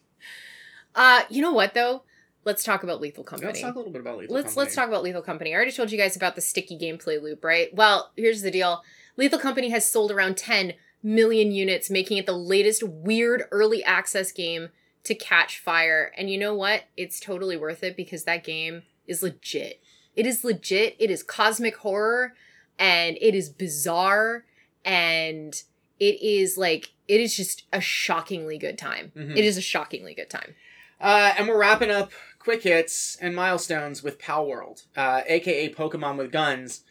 [0.95, 2.03] Uh you know what though?
[2.43, 3.47] Let's talk about Lethal Company.
[3.47, 4.63] let's talk a little bit about Lethal let's Company.
[4.65, 5.51] let's talk about Lethal Company.
[5.53, 7.73] I already told you guys about the sticky gameplay loop, right?
[7.73, 8.81] Well, here's the deal.
[9.15, 10.73] Lethal Company has sold around 10
[11.03, 14.69] million units, making it the latest weird early access game
[15.03, 16.11] to catch fire.
[16.17, 16.83] And you know what?
[16.97, 19.79] It's totally worth it because that game is legit.
[20.15, 20.95] It is legit.
[20.99, 22.33] It is cosmic horror
[22.77, 24.45] and it is bizarre
[24.83, 25.61] and
[25.99, 29.11] it is like it is just a shockingly good time.
[29.15, 29.37] Mhm.
[29.37, 30.55] It is a shockingly good time.
[30.99, 36.31] Uh, and we're wrapping up quick hits and milestones with Palworld, uh, aka Pokemon with
[36.31, 36.81] Guns.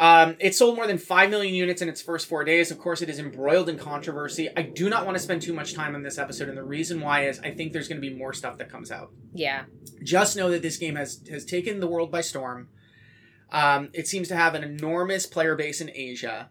[0.00, 2.70] Um, it sold more than 5 million units in its first four days.
[2.70, 4.48] Of course, it is embroiled in controversy.
[4.56, 7.02] I do not want to spend too much time on this episode, and the reason
[7.02, 9.12] why is I think there's going to be more stuff that comes out.
[9.34, 9.64] Yeah.
[10.02, 12.68] Just know that this game has, has taken the world by storm.
[13.52, 16.48] Um, it seems to have an enormous player base in Asia.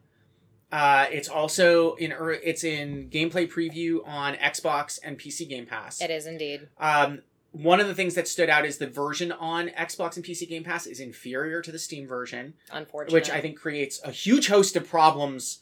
[0.71, 5.99] Uh, it's also in it's in gameplay preview on Xbox and PC Game Pass.
[5.99, 6.67] It is indeed.
[6.79, 10.47] Um, one of the things that stood out is the version on Xbox and PC
[10.47, 13.19] Game Pass is inferior to the Steam version, Unfortunately.
[13.19, 15.59] which I think creates a huge host of problems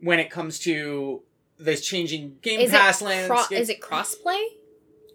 [0.00, 1.22] when it comes to
[1.58, 3.58] this changing Game is Pass it landscape.
[3.58, 4.42] is it crossplay?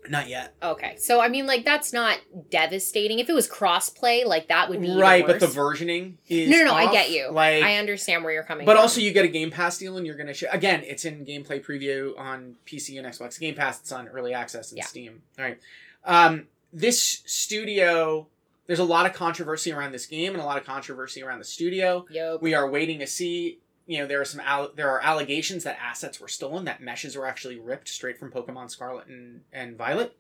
[0.09, 0.53] Not yet.
[0.61, 3.19] Okay, so I mean, like that's not devastating.
[3.19, 6.65] If it was crossplay, like that would be right, but the versioning is no, no,
[6.65, 6.73] no.
[6.73, 7.29] I get you.
[7.31, 8.65] Like, I understand where you're coming.
[8.65, 8.81] but from.
[8.81, 10.83] also you get a Game Pass deal, and you're gonna sh- again.
[10.85, 13.79] It's in gameplay preview on PC and Xbox Game Pass.
[13.79, 14.85] It's on early access and Yeah.
[14.85, 15.21] Steam.
[15.39, 15.59] All right.
[16.05, 18.27] Um, this studio,
[18.67, 21.45] there's a lot of controversy around this game, and a lot of controversy around the
[21.45, 22.05] studio.
[22.09, 22.41] Yup.
[22.41, 23.59] We are waiting to see.
[23.85, 27.15] You know, there are some al- there are allegations that assets were stolen, that meshes
[27.17, 30.15] were actually ripped straight from Pokemon Scarlet and, and Violet.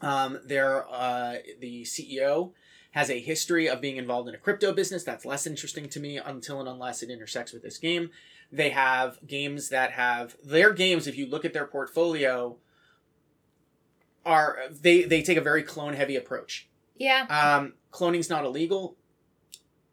[0.00, 2.50] Um, there, uh, the CEO
[2.90, 5.04] has a history of being involved in a crypto business.
[5.04, 8.10] That's less interesting to me until and unless it intersects with this game.
[8.50, 11.06] They have games that have their games.
[11.06, 12.56] If you look at their portfolio,
[14.26, 16.68] are they they take a very clone heavy approach.
[16.96, 17.26] yeah.
[17.28, 18.96] Um, cloning's not illegal.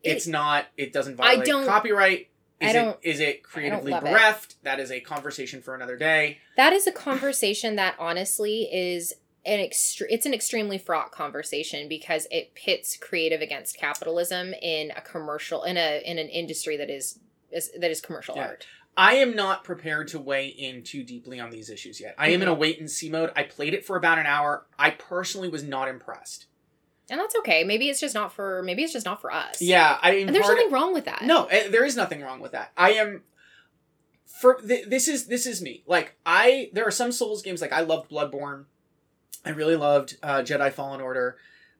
[0.03, 0.65] It's It- not.
[0.77, 2.29] It doesn't violate I don't- copyright.
[2.61, 4.11] Is it is it creatively love it.
[4.11, 4.55] bereft?
[4.63, 6.39] That is a conversation for another day.
[6.57, 9.13] That is a conversation that honestly is
[9.45, 15.01] an extre- it's an extremely fraught conversation because it pits creative against capitalism in a
[15.01, 17.19] commercial in a in an industry that is,
[17.51, 18.47] is that is commercial Yeah.
[18.47, 18.67] art.
[18.97, 22.13] I am not prepared to weigh in too deeply on these issues yet.
[22.17, 22.59] I am in a mm-hmm.
[22.59, 23.31] wait and see mode.
[23.35, 24.65] I played it for about an hour.
[24.77, 26.47] I personally was not impressed.
[27.11, 27.65] And that's okay.
[27.65, 29.61] Maybe it's just not for maybe it's just not for us.
[29.61, 31.23] Yeah, I am And there's nothing wrong with that.
[31.23, 32.71] No, eh, there is nothing wrong with that.
[32.77, 33.21] I am
[34.25, 35.83] for th- this is this is me.
[35.85, 38.63] Like I there are some Souls games like I loved Bloodborne.
[39.45, 41.35] I really loved uh, Jedi Fallen Order,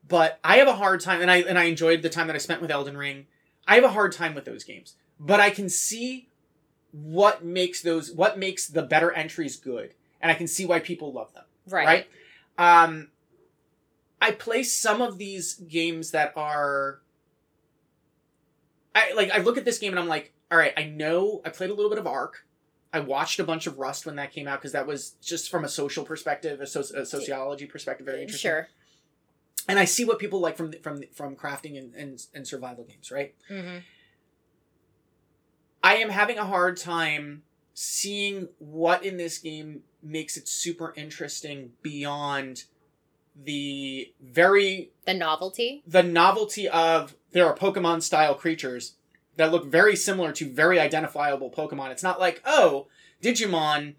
[0.08, 2.40] but I have a hard time and I and I enjoyed the time that I
[2.40, 3.28] spent with Elden Ring.
[3.66, 4.96] I have a hard time with those games.
[5.18, 6.28] But I can see
[6.92, 11.14] what makes those what makes the better entries good and I can see why people
[11.14, 12.06] love them Right.
[12.58, 12.84] right?
[12.84, 13.11] Um,
[14.22, 17.02] I play some of these games that are.
[18.94, 19.32] I like.
[19.32, 20.74] I look at this game and I'm like, all right.
[20.78, 22.46] I know I played a little bit of Ark.
[22.94, 25.64] I watched a bunch of Rust when that came out because that was just from
[25.64, 28.50] a social perspective, a, soci- a sociology perspective, very interesting.
[28.50, 28.68] Sure.
[29.70, 33.12] And I see what people like from from from crafting and and, and survival games,
[33.12, 33.34] right?
[33.48, 33.78] hmm
[35.84, 37.42] I am having a hard time
[37.74, 42.66] seeing what in this game makes it super interesting beyond
[43.44, 45.84] the very The novelty.
[45.88, 48.94] the novelty of there are Pokemon style creatures
[49.38, 51.92] that look very similar to very identifiable Pokemon.
[51.92, 52.88] It's not like, oh,
[53.22, 53.96] Digimon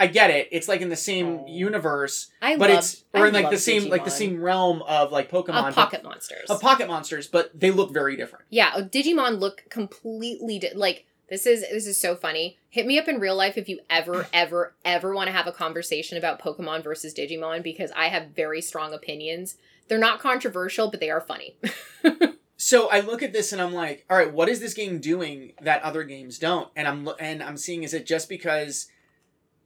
[0.00, 0.46] I get it.
[0.52, 1.46] It's like in the same Oh.
[1.48, 4.80] universe, I but love, it's or I in like the same like the same realm
[4.82, 6.48] of like Pokemon, of but- pocket monsters.
[6.48, 8.44] of pocket monsters, but they look very different.
[8.48, 12.58] Yeah, Digimon look completely di- like this is this is so funny.
[12.70, 15.52] Hit me up in real life if you ever ever ever want to have a
[15.52, 19.56] conversation about Pokemon versus Digimon because I have very strong opinions.
[19.88, 21.56] They're not controversial, but they are funny.
[22.60, 25.52] So I look at this and I'm like, all right, what is this game doing
[25.62, 26.68] that other games don't?
[26.74, 28.88] And I'm and I'm seeing is it just because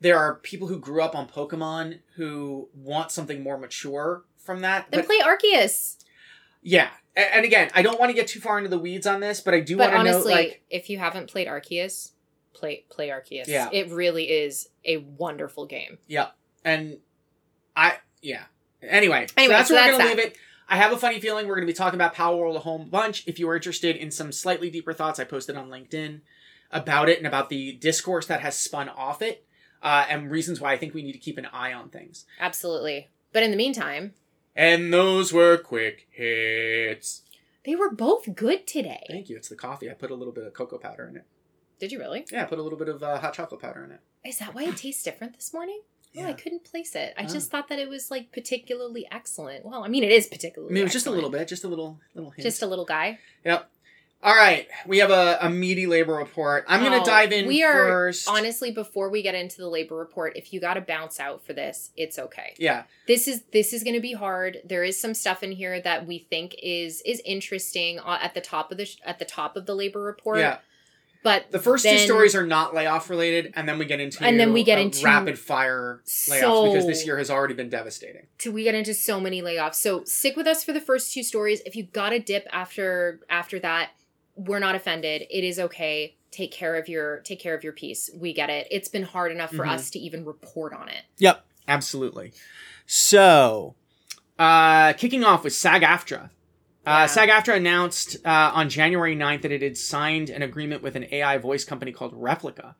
[0.00, 4.88] there are people who grew up on Pokemon who want something more mature from that?
[4.90, 5.96] then But play Arceus.
[6.60, 9.40] yeah, and again, I don't want to get too far into the weeds on this,
[9.40, 12.12] but I do But want to know honestly, like if you haven't played Arceus,
[12.54, 13.46] play play Arceus.
[13.48, 13.68] Yeah.
[13.72, 15.98] It really is a wonderful game.
[16.06, 16.28] Yeah.
[16.64, 16.98] And
[17.76, 18.44] I yeah.
[18.82, 20.16] Anyway, so Anyway, that's so where we're gonna that.
[20.16, 20.36] leave it.
[20.68, 23.24] I have a funny feeling we're gonna be talking about Palworld a whole bunch.
[23.26, 26.20] If you are interested in some slightly deeper thoughts, I posted on LinkedIn
[26.70, 29.44] about it and about the discourse that has spun off it,
[29.82, 32.24] uh, and reasons why I think we need to keep an eye on things.
[32.40, 33.10] Absolutely.
[33.32, 34.14] But in the meantime,
[34.54, 37.22] And those were quick hits.
[37.64, 39.04] they were both good today.
[39.08, 39.36] Thank you.
[39.36, 39.90] It's the coffee.
[39.90, 41.24] I put a little bit of cocoa powder in it.
[41.80, 42.26] Did you really?
[42.30, 44.00] Yeah, I put a little bit of uh, hot chocolate powder in it.
[44.24, 45.80] Is that why it tastes different this morning?
[46.14, 47.14] Oh, I couldn't place it.
[47.16, 47.26] I Oh.
[47.26, 49.64] just thought that it was like particularly excellent.
[49.64, 50.74] Well, I mean, it is I particularly.
[50.74, 52.42] mean, it was just a little bit, just a little, little hint.
[52.42, 53.18] Just a little guy.
[53.46, 53.70] Yep.
[54.24, 56.64] All right, we have a, a meaty labor report.
[56.68, 58.28] I'm going Oh, to dive in we are first.
[58.28, 61.52] Honestly, before we get into the labor report, if you got to bounce out for
[61.54, 62.54] this, it's okay.
[62.56, 64.58] Yeah, This is this is going to be hard.
[64.64, 68.40] There is some stuff in here that we think is is interesting uh, at the
[68.40, 70.38] top of the sh- at the top of the labor report.
[70.38, 70.58] yeah.
[71.24, 74.40] But The first two stories are not layoff related, and then we get into And
[74.40, 78.26] then we get into rapid fire layoffs so- because this year has already been devastating.
[78.38, 79.76] to we get into so many layoffs.
[79.76, 81.60] So stick with us for the first two stories.
[81.66, 83.90] If you got a dip after after that,
[84.36, 85.22] we're not offended.
[85.30, 86.16] It is okay.
[86.30, 88.08] Take care of your take care of your piece.
[88.14, 88.66] We get it.
[88.70, 89.72] It's been hard enough for Mhm.
[89.72, 91.02] us to even report on it.
[91.18, 92.32] Yep, absolutely.
[92.86, 93.74] So,
[94.38, 96.30] uh, kicking off with SAG-AFTRA.
[96.86, 96.96] Yeah.
[97.04, 101.06] Uh, SAG-AFTRA announced uh, on January 9th that it had signed an agreement with an
[101.12, 102.74] AI voice company called Replica,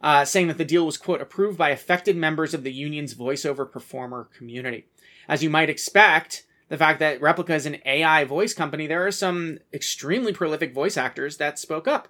[0.00, 3.70] uh, saying that the deal was, quote, approved by affected members of the union's voiceover
[3.70, 4.86] performer community.
[5.28, 9.10] As you might expect, the fact that Replica is an AI voice company, there are
[9.12, 12.08] some extremely prolific voice actors that spoke up.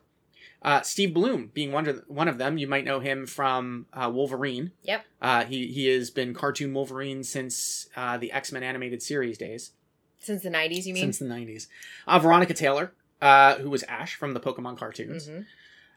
[0.62, 2.56] Uh, Steve Blum being one of, one of them.
[2.58, 4.72] You might know him from uh, Wolverine.
[4.82, 5.04] Yep.
[5.20, 9.72] Uh, he, he has been cartoon Wolverine since uh, the X Men animated series days
[10.18, 11.02] Since the 90s, you mean?
[11.12, 11.66] since the 90s.
[12.06, 15.28] Uh, Veronica Taylor, uh, who was Ash from the Pokemon cartoons.
[15.28, 15.44] Mhm.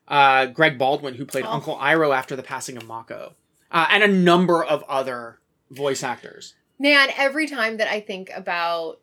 [0.07, 1.51] Uh, Greg Baldwin, who played Oh.
[1.51, 3.35] Uncle Iroh after the passing of Mako.
[3.71, 5.39] Uh, and a number of other
[5.71, 6.55] voice actors.
[6.79, 9.01] Man, every time that I think about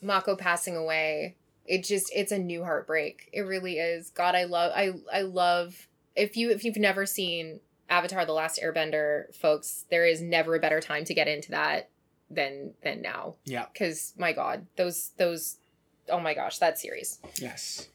[0.00, 3.28] Mako passing away, it just it's a new heartbreak.
[3.32, 4.10] It really is.
[4.10, 7.60] God, I love I I love if you if you've never seen
[7.90, 11.90] Avatar the Last Airbender, folks, there is never a better time to get into that
[12.30, 13.34] than than now.
[13.44, 13.66] Yeah.
[13.76, 15.58] Cuz my god, those those
[16.08, 17.18] oh my gosh, that series.
[17.36, 17.88] Yes.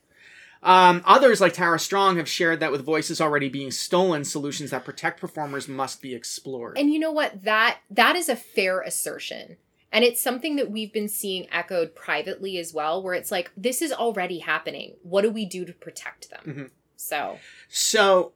[0.63, 4.85] Um, others, like Tara Strong, have shared that with voices already being stolen, solutions that
[4.85, 6.77] protect performers must be explored.
[6.77, 7.43] And you know what?
[7.43, 9.57] That that is a fair assertion.
[9.91, 13.79] And it's something that we've been seeing echoed privately as well, where it's like, this
[13.81, 14.95] is already happening.
[15.03, 16.41] What do we do to protect them?
[16.45, 16.69] Mhm.
[16.95, 17.37] So,
[17.69, 18.31] So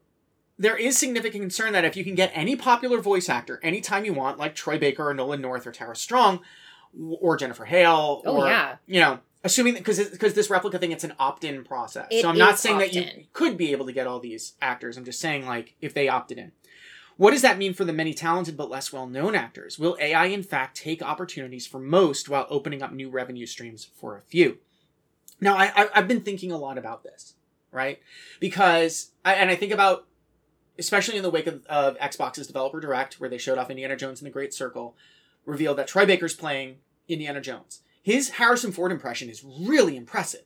[0.60, 4.14] there is significant concern that if you can get any popular voice actor anytime you
[4.14, 6.42] want, like Troy Baker or Nolan North or Tara Strong
[7.22, 8.76] or Jennifer Hale, Oh, or yeah.
[8.86, 12.08] you know, assuming because because this replica thing, it's an opt-in process.
[12.12, 14.96] It so I'm not saying that you could be able to get all these actors.
[14.96, 16.52] I'm just saying like if they opted in.
[17.18, 19.80] What does that mean for the many talented but less well known actors?
[19.80, 24.16] Will AI, in fact, take opportunities for most while opening up new revenue streams for
[24.16, 24.60] a few?
[25.42, 27.34] Now, I, I, I've been thinking a lot about this,
[27.72, 28.00] right?
[28.40, 30.08] Because, I, and I think about,
[30.78, 34.20] especially in the wake of, of Xbox's Developer Direct, where they showed off Indiana Jones
[34.20, 34.96] and the Great Circle,
[35.46, 36.78] revealed that Troy Baker's playing
[37.08, 37.82] Indiana Jones.
[38.08, 40.44] His Harrison Ford impression is really impressive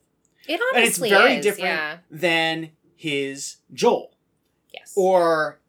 [0.48, 1.14] it honestly is.
[1.14, 1.44] and it's very is.
[1.46, 1.98] different Yeah.
[2.10, 4.12] than his Joel
[4.74, 4.94] Yes.
[4.96, 5.60] or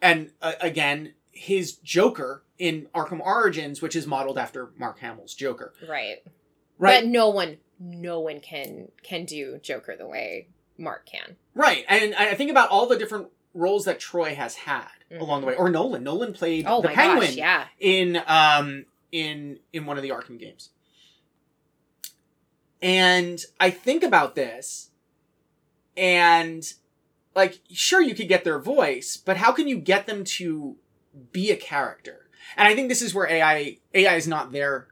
[0.00, 5.74] and uh, again his Joker in Arkham Origins which is modeled after Mark Hamill's Joker
[5.86, 6.22] right.
[6.78, 10.48] right But no one, no one can can do Joker the way
[10.78, 11.36] Mark can.
[11.54, 15.20] right and I think about all the different roles that Troy has had Mhm.
[15.20, 17.66] along the way or Nolan Nolan played Oh the Penguin gosh, yeah.
[17.78, 20.70] in um in in one of the Arkham games.
[22.80, 24.90] And I think about this
[25.96, 26.64] and
[27.34, 30.76] like sure you could get their voice, but how can you get them to
[31.32, 32.28] be a character?
[32.56, 34.88] And I think this is where AI AI is not there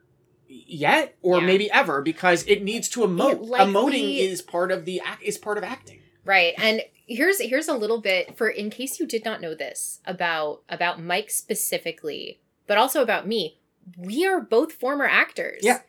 [0.48, 1.46] yet or Yeah.
[1.46, 3.48] maybe ever because it needs to emote.
[3.50, 6.00] Emoting is part of the act is part of acting.
[6.24, 6.54] Right.
[6.58, 10.62] And here's here's a little bit for in case you did not know this about
[10.68, 13.58] about Mike specifically, but also about me.
[13.96, 15.60] We are both former actors.
[15.62, 15.80] Yeah.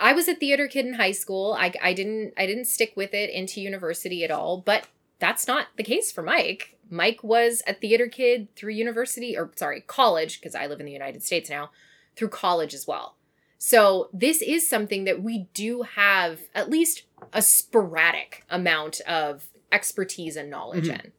[0.00, 1.54] I was a theater kid in high school.
[1.58, 4.86] I, I didn't I didn't stick with it into university at all, but
[5.18, 6.76] that's not the case for Mike.
[6.90, 10.92] Mike was a theater kid through university or sorry, college because I live in the
[10.92, 11.70] United States now,
[12.16, 13.16] through college as well.
[13.58, 20.36] So this is something that we do have at least a sporadic amount of expertise
[20.36, 21.04] and knowledge Mhm.
[21.04, 21.12] in.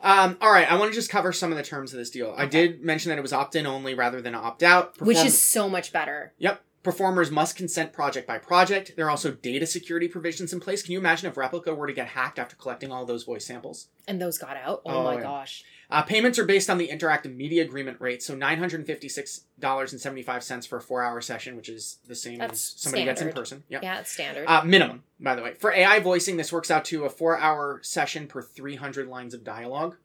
[0.00, 2.34] Um, all right, I want to just cover some of the terms of this deal.
[2.36, 5.00] I did mention that it was opt-in only rather than opt-out.
[5.00, 6.32] Which is so much better.
[6.38, 6.62] Yep.
[6.86, 8.92] Performers must consent project by project.
[8.94, 10.84] There are also data security provisions in place.
[10.84, 13.88] Can you imagine if Replica were to get hacked after collecting all those voice samples?
[14.06, 14.82] And those got out.
[14.86, 15.22] Oh, Oh, my yeah.
[15.22, 15.64] gosh.
[15.90, 19.46] Uh, payments are based on the interactive media agreement rate, so nine hundred and fifty-six
[19.58, 23.04] dollars and seventy-five cents for a four-hour session, which is the same That's as somebody
[23.04, 23.64] gets in person.
[23.68, 23.82] Yep.
[23.82, 24.46] Yeah, it's standard.
[24.46, 25.54] Uh, minimum, by the way.
[25.54, 29.42] For AI voicing, this works out to a four-hour session per three hundred lines of
[29.42, 29.96] dialogue.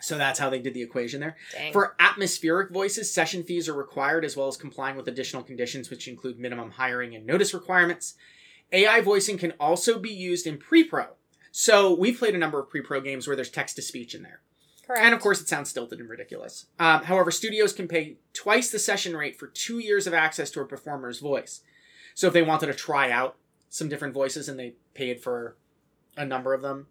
[0.00, 1.36] So that's how they did the equation there.
[1.52, 1.72] Dang.
[1.72, 6.06] For atmospheric voices, session fees are required as well as complying with additional conditions, which
[6.06, 8.14] include minimum hiring and notice requirements.
[8.72, 11.06] AI voicing can also be used in pre pro.
[11.50, 14.22] So we've played a number of pre pro games where there's text to speech in
[14.22, 14.40] there.
[14.86, 15.02] Correct.
[15.02, 16.66] And of course, it sounds stilted and ridiculous.
[16.78, 20.60] Um, however, studios can pay twice the session rate for two years of access to
[20.60, 21.60] a performer's voice.
[22.14, 23.36] So if they wanted to try out
[23.68, 25.56] some different voices and they paid for
[26.16, 26.86] a number of them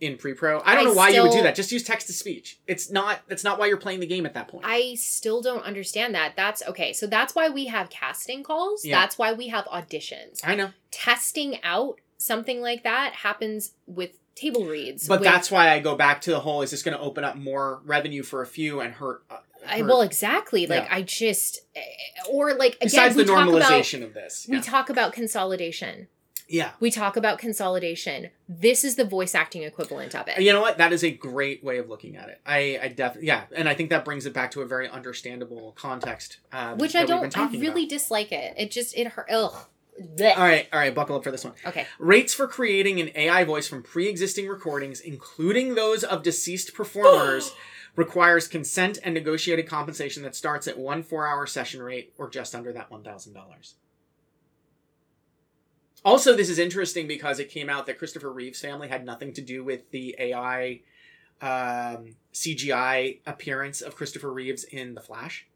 [0.00, 1.54] in pre-pro, I don't I know why you would do that.
[1.54, 2.58] Just use text to speech.
[2.66, 3.20] It's not.
[3.28, 4.64] That's not why you're playing the game at that point.
[4.66, 6.34] I still don't understand that.
[6.36, 6.92] That's okay.
[6.92, 8.84] So that's why we have casting calls.
[8.84, 9.00] Yeah.
[9.00, 10.40] That's why we have auditions.
[10.44, 15.08] I know, Testing out something like that happens with table reads.
[15.08, 17.24] but with- that's why I go back to the whole: is this going to open
[17.24, 19.22] up more revenue for a few and hurt?
[19.30, 20.66] Uh, I, well, exactly.
[20.66, 20.94] Like Yeah.
[20.94, 21.80] I just, eh,
[22.30, 24.46] or like again, besides we the talk about normalization of this.
[24.48, 26.08] we talk about consolidation.
[26.48, 26.70] Yeah.
[26.80, 28.30] We talk about consolidation.
[28.48, 30.40] This is the voice acting equivalent of it.
[30.40, 30.78] You know what?
[30.78, 32.40] That is a great way of looking at it.
[32.46, 35.72] I, I definitely, yeah, and I think that brings it back to a very understandable
[35.76, 37.36] context, um, Which I don't.
[37.36, 37.90] I really about.
[37.90, 38.54] dislike it.
[38.56, 39.28] It just it hurt.
[39.30, 39.54] Ugh.
[40.16, 40.36] Blech.
[40.36, 41.54] All right, all right, buckle up for this one.
[41.64, 41.86] Okay.
[41.98, 47.52] Rates for creating an AI voice from pre-existing recordings, including those of deceased performers,
[47.96, 52.74] requires consent and negotiated compensation that starts at one four-hour session rate or just under
[52.74, 53.76] that one thousand dollars.
[56.06, 59.42] Also, this is interesting because it came out that Christopher Reeve's family had nothing to
[59.42, 60.82] do with the AI
[61.40, 65.48] um, CGI appearance of Christopher Reeves in The Flash.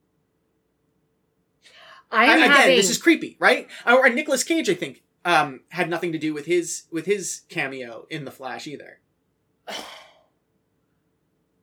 [2.11, 2.77] I'm again, having.
[2.77, 3.69] this is creepy, right?
[3.87, 8.09] Or Nicolas Cage, I think, um, had nothing to do with his with his cameo
[8.11, 8.99] in The Flash either.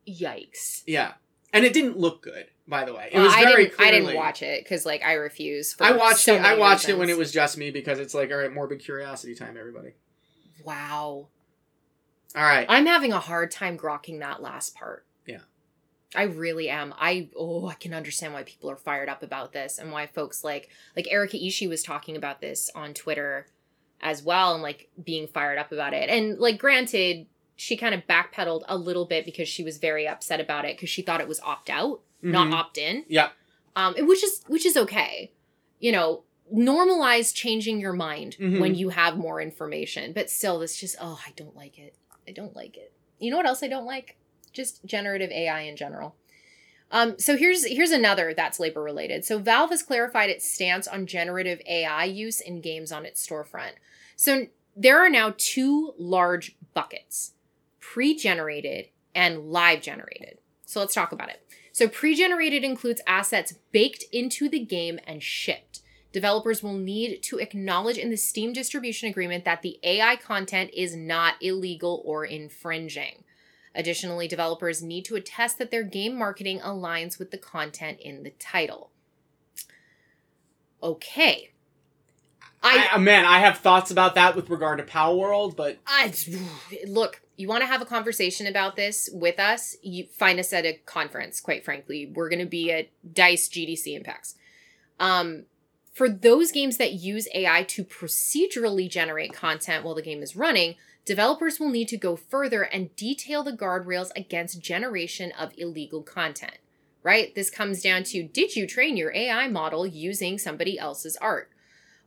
[0.08, 0.82] Yikes.
[0.86, 1.12] Yeah,
[1.58, 3.10] and it didn't look good, by the way.
[3.12, 3.80] It Well, was I very didn't.
[3.80, 5.76] I didn't watch it because like I refuse.
[5.80, 6.42] I watched so it.
[6.42, 9.34] I watched it when it was just me because it's like, all right, morbid curiosity
[9.34, 9.94] time, everybody.
[10.64, 11.28] Wow.
[12.36, 15.06] All right, I'm having a hard time grokking that last part.
[15.26, 15.40] Yeah.
[16.14, 16.94] I really am.
[16.98, 20.44] I oh, I can understand why people are fired up about this and why folks
[20.44, 23.46] like like Erica Ishii was talking about this on Twitter
[24.00, 26.08] as well and like being fired up about it.
[26.08, 27.26] And like granted,
[27.60, 30.88] she kind of backpedaled a little bit because she was very upset about it because
[30.88, 32.52] she thought it was opt out, not Mhm.
[32.54, 33.04] opt in.
[33.08, 33.30] Yeah.
[33.74, 35.32] Um, which is which is okay.
[35.80, 36.22] You know,
[36.54, 38.60] normalize changing your mind Mhm.
[38.60, 40.12] when you have more information.
[40.12, 41.94] But still, this just oh, I don't like it.
[42.28, 42.92] I don't like it.
[43.18, 44.16] You know what else I don't like?
[44.52, 46.14] Just generative AI in general.
[46.92, 49.24] Um, so here's here's another that's labor related.
[49.24, 53.72] So Valve has clarified its stance on generative AI use in games on its storefront.
[54.14, 54.46] So
[54.76, 57.32] there are now two large buckets:
[57.92, 60.38] pre-generated and live generated.
[60.64, 61.42] So let's talk about it.
[61.72, 65.80] So pre-generated includes assets baked into the game and shipped.
[66.12, 70.94] Developers will need to acknowledge in the Steam distribution agreement that the AI content is
[70.94, 73.24] not illegal or infringing.
[73.74, 78.30] Additionally, developers need to attest that their game marketing aligns with the content in the
[78.38, 78.90] title.
[80.82, 81.52] Okay.
[82.62, 86.12] I, uh, man, I have thoughts about that with regard to Palworld, but I
[86.86, 89.76] look, you want to have a conversation about this with us?
[89.80, 91.40] You find us at a conference.
[91.40, 94.34] Quite frankly, we're going to be at Dice, GDC, PAX.
[94.98, 95.44] Um,
[95.92, 100.74] for those games that use AI to procedurally generate content while the game is running,
[101.04, 106.58] developers will need to go further and detail the guardrails against generation of illegal content.
[107.04, 107.32] Right?
[107.34, 111.50] This comes down to did you train your AI model using somebody else's art?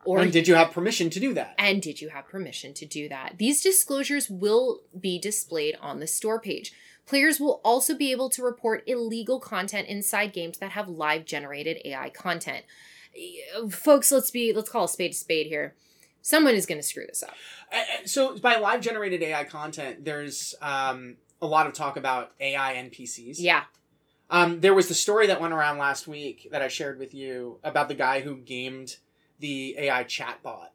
[0.06, 1.56] And did you have permission to do that?
[1.58, 3.36] and did you have permission to do that?
[3.38, 6.74] These disclosures will be displayed on the store page.
[7.06, 11.78] Players will also be able to report illegal content inside games that have live generated
[11.84, 12.64] AI content.
[13.70, 15.76] Folks, let's be let's call a spade a spade here.
[16.22, 17.34] Someone is going to screw this up.
[17.74, 22.32] Uh, uh, So by live generated AI content, there's um, a lot of talk about
[22.40, 23.36] AI NPCs.
[23.40, 23.64] Yeah.
[24.30, 27.60] Um, there was the story that went around last week that I shared with you
[27.64, 28.98] about the guy who gamed
[29.42, 30.68] the AI chatbot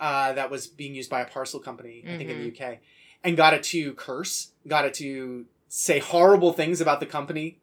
[0.00, 2.78] uh, that was being used by a parcel company, I think in the UK,
[3.22, 7.58] and got it to curse, got it to say horrible things about the company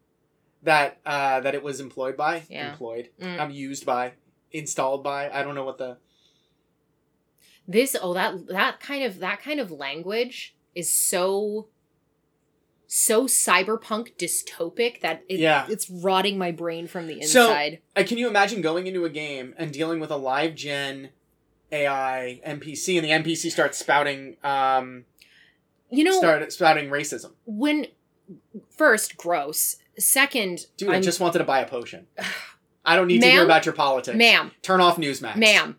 [0.62, 2.70] that uh, that it was employed by, Yeah.
[2.70, 3.38] employed, Mm.
[3.40, 4.12] um, used by,
[4.52, 5.28] installed by.
[5.30, 5.98] I don't know what the
[7.68, 11.68] This oh that that kind of that kind of language is so
[12.96, 15.66] so cyberpunk dystopic that it, Yeah.
[15.68, 17.80] it's rotting my brain from the So- inside.
[17.96, 21.10] Uh, can you imagine going into a game and dealing with a live gen
[21.72, 25.06] AI NPC, and the NPC starts spouting, um,
[25.90, 27.32] you know, start spouting racism?
[27.46, 27.88] when
[28.70, 32.06] first gross, second, Dude, i I'm- just wanted to buy a potion.
[32.86, 34.16] I don't need to hear about your politics.
[34.16, 35.36] ma'am, turn off Newsmax.
[35.36, 35.78] ma'am,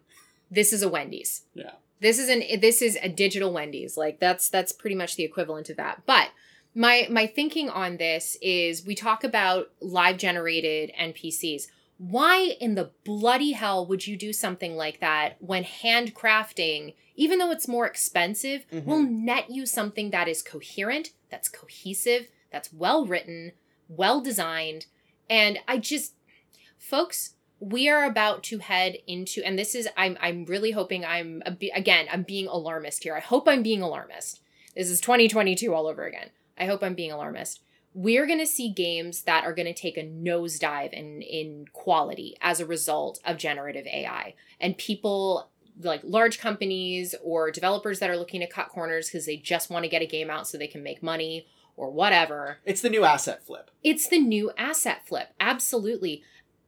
[0.51, 1.43] this is a Wendy's.
[1.53, 1.71] Yeah.
[2.01, 3.95] This is an this is a digital Wendy's.
[3.95, 6.01] Like that's that's pretty much the equivalent of that.
[6.05, 6.29] But
[6.75, 11.67] my my thinking on this is we talk about live generated NPCs.
[11.97, 17.51] Why in the bloody hell would you do something like that when handcrafting, even though
[17.51, 18.83] it's more expensive, Mhm.
[18.83, 23.53] will net you something that is coherent, that's cohesive, that's well written,
[23.87, 24.87] well designed,
[25.29, 26.13] and I just
[26.77, 31.41] folks we are about to head into and this is i'm i'm really hoping i'm
[31.73, 34.41] again i'm being alarmist here i hope i'm being alarmist
[34.75, 37.61] this is 2022 all over again i hope i'm being alarmist
[37.93, 42.35] we're going to see games that are going to take a nosedive in in quality
[42.41, 45.49] as a result of generative ai and people
[45.81, 49.83] like large companies or developers that are looking to cut corners because they just want
[49.83, 51.45] to get a game out so they can make money
[51.77, 53.69] or whatever It's the new asset flip.
[53.83, 55.33] it's the new asset flip.
[55.41, 56.23] Absolutely.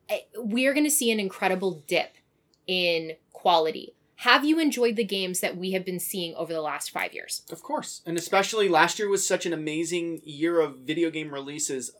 [0.09, 2.15] Eh, We're going to see an incredible dip
[2.67, 3.93] in quality.
[4.21, 7.43] Have you enjoyed the games that we have been seeing over the last five years?
[7.51, 8.01] Of course.
[8.05, 11.91] And especially last year was such an amazing year of video game releases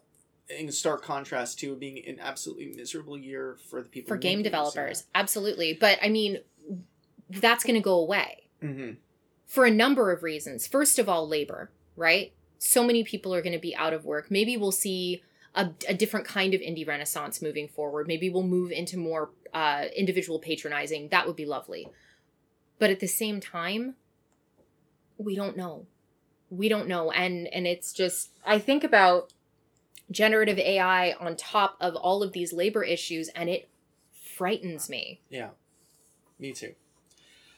[0.49, 5.03] in stark contrast to being an absolutely miserable year for the people For game developers,
[5.14, 5.73] absolutely.
[5.73, 6.39] But I mean,
[7.30, 8.91] that's going to go away hmm
[9.45, 10.68] for a number of reasons.
[10.68, 12.34] First of all, labor, right?
[12.60, 14.30] So many people are going to be out of work.
[14.30, 15.23] Maybe we'll see
[15.56, 18.07] a, a different kind of indie renaissance moving forward.
[18.07, 21.07] Maybe we'll move into more uh, individual patronizing.
[21.10, 21.88] That would be lovely.
[22.79, 23.95] But at the same time,
[25.17, 25.85] we don't know.
[26.49, 27.11] We don't know.
[27.11, 29.33] And and it's just I think about
[30.09, 33.67] generative AI on top of all of these labor issues and it
[34.35, 35.19] frightens me.
[35.29, 35.49] Yeah.
[36.39, 36.73] Me too.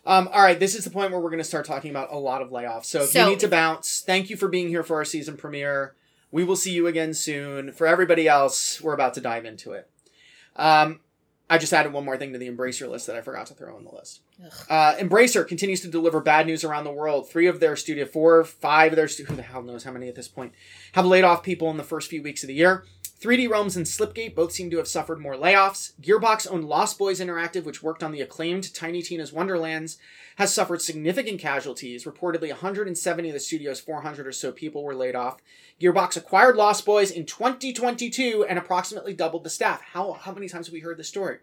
[0.05, 2.17] Um, all right, this is the point where we're going to start talking about a
[2.17, 2.85] lot of layoffs.
[2.85, 5.37] So if So- you need to bounce, thank you for being here for our season
[5.37, 5.93] premiere.
[6.31, 7.71] We will see you again soon.
[7.73, 9.89] For everybody else, we're about to dive into it.
[10.55, 11.01] Um,
[11.49, 13.76] I just added one more thing to the Embracer list that I forgot to throw
[13.76, 14.21] on the list.
[14.69, 17.27] Uh, Embracer continues to deliver bad news around the world.
[17.27, 20.07] Three of their studio, four, five of their stu- who the hell knows how many
[20.07, 20.53] at this point,
[20.93, 22.85] have laid off people in the first few weeks of the year.
[23.21, 25.91] 3D Realms and Slipgate both seem to have suffered more layoffs.
[26.01, 29.97] Gearbox owned Lost Boys Interactive, which worked on the acclaimed Tiny Tina's Wonderlands,
[30.37, 32.05] has suffered significant casualties.
[32.05, 35.41] Reportedly, 170 of the studio's 400 or so people were laid off.
[35.81, 39.81] Gearbox acquired Lost Boys in 2022 and approximately doubled the staff.
[39.81, 41.39] How, how many times have we heard this story?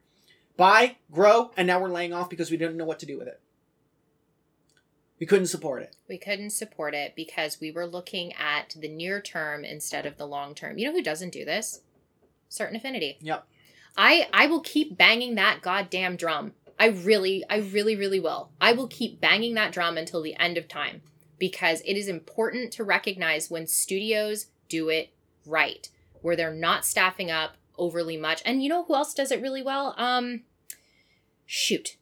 [0.57, 3.29] Buy, grow, and now we're laying off because we didn't know what to do with
[3.29, 3.43] it.
[5.19, 5.97] We couldn't support it.
[6.09, 10.27] We couldn't support it because we were looking at the near term instead of the
[10.27, 10.79] long term.
[10.79, 11.81] You know who doesn't do this?
[12.49, 13.19] Certain Affinity.
[13.21, 13.47] Yep.
[13.97, 16.53] I I will keep banging that goddamn drum.
[16.79, 18.51] I really I really really will.
[18.61, 21.01] I will keep banging that drum until the end of time
[21.39, 25.11] because it is important to recognize when studios do it
[25.47, 25.89] right,
[26.21, 28.43] where they're not staffing up overly much.
[28.45, 29.95] And you know who else does it really well?
[29.97, 30.43] Um
[31.47, 31.97] shoot.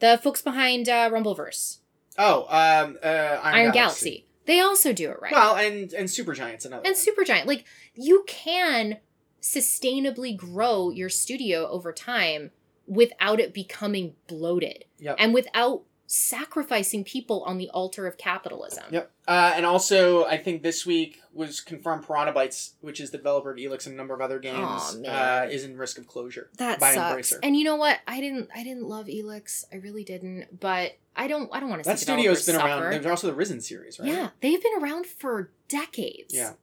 [0.00, 1.78] The folks behind uh, Rumbleverse.
[2.18, 4.26] Oh, um, uh, Iron, Iron Galaxy.
[4.46, 5.32] They also do it right.
[5.32, 6.82] Well, and and Supergiant's another.
[6.86, 7.26] and one.
[7.26, 7.46] Supergiant.
[7.46, 7.64] Like
[7.94, 8.98] you can
[9.40, 12.50] sustainably grow your studio over time
[12.86, 15.16] without it becoming bloated Yep.
[15.18, 18.84] and without sacrificing people on the altar of capitalism.
[18.90, 19.10] Yep.
[19.28, 23.50] Uh, and also, I think this week was confirmed Piranha Bytes, which is the developer
[23.50, 26.48] of Elex and a number of other games, uh, is in risk of closure.
[26.56, 27.32] That by sucks.
[27.32, 27.38] Embracer.
[27.42, 27.98] And you know what?
[28.08, 29.66] I didn't I didn't love Elex.
[29.70, 32.66] I really didn't, but I don't I don't want to That studio's been suffer.
[32.66, 32.92] around.
[32.92, 34.08] There's also the Risen series, right?
[34.08, 36.34] Yeah, they've been around for decades.
[36.34, 36.54] Yeah.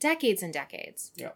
[0.00, 1.12] Decades and decades.
[1.14, 1.30] Yeah.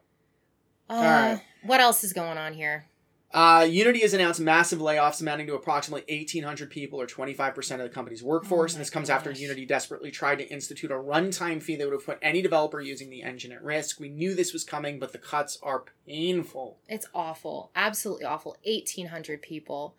[0.91, 1.39] Uh.
[1.63, 2.87] What else is going on here?
[3.35, 7.89] Uh, Unity has announced massive layoffs amounting to approximately 1,800 people, or 25% of the
[7.89, 8.73] company's workforce.
[8.73, 9.33] Oh and this comes after.
[9.33, 13.11] Unity desperately tried to institute a runtime fee that would have put any developer using
[13.11, 13.99] the engine at risk.
[13.99, 16.79] We knew this was coming, but the cuts are painful.
[16.89, 17.73] It's awful.
[17.75, 18.57] Absolutely awful.
[18.63, 19.97] 1,800 people.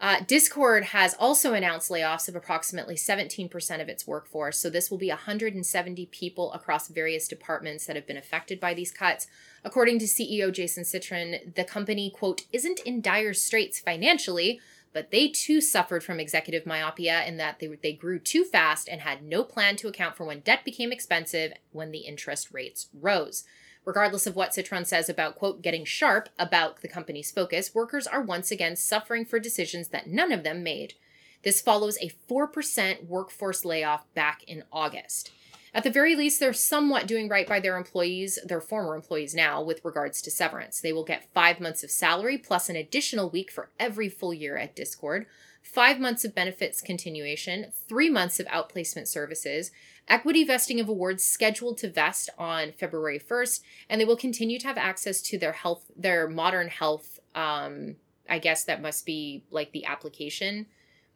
[0.00, 4.58] Uh, Discord has also announced layoffs of approximately 17% of its workforce.
[4.58, 8.90] So, this will be 170 people across various departments that have been affected by these
[8.90, 9.26] cuts.
[9.64, 14.60] According to CEO Jason Citron, the company, quote, isn't in dire straits financially,
[14.92, 19.00] but they too suffered from executive myopia in that they, they grew too fast and
[19.00, 23.44] had no plan to account for when debt became expensive when the interest rates rose.
[23.84, 28.20] Regardless of what Citron says about, quote, getting sharp about the company's focus, workers are
[28.20, 30.94] once again suffering for decisions that none of them made.
[31.42, 35.32] This follows a 4% workforce layoff back in August.
[35.74, 39.62] At the very least, they're somewhat doing right by their employees, their former employees now,
[39.62, 40.80] with regards to severance.
[40.80, 44.58] They will get five months of salary plus an additional week for every full year
[44.58, 45.26] at Discord,
[45.62, 49.70] five months of benefits continuation, three months of outplacement services,
[50.08, 54.66] Equity vesting of awards scheduled to vest on February 1st, and they will continue to
[54.66, 57.20] have access to their health, their modern health.
[57.34, 57.96] Um,
[58.28, 60.66] I guess that must be like the application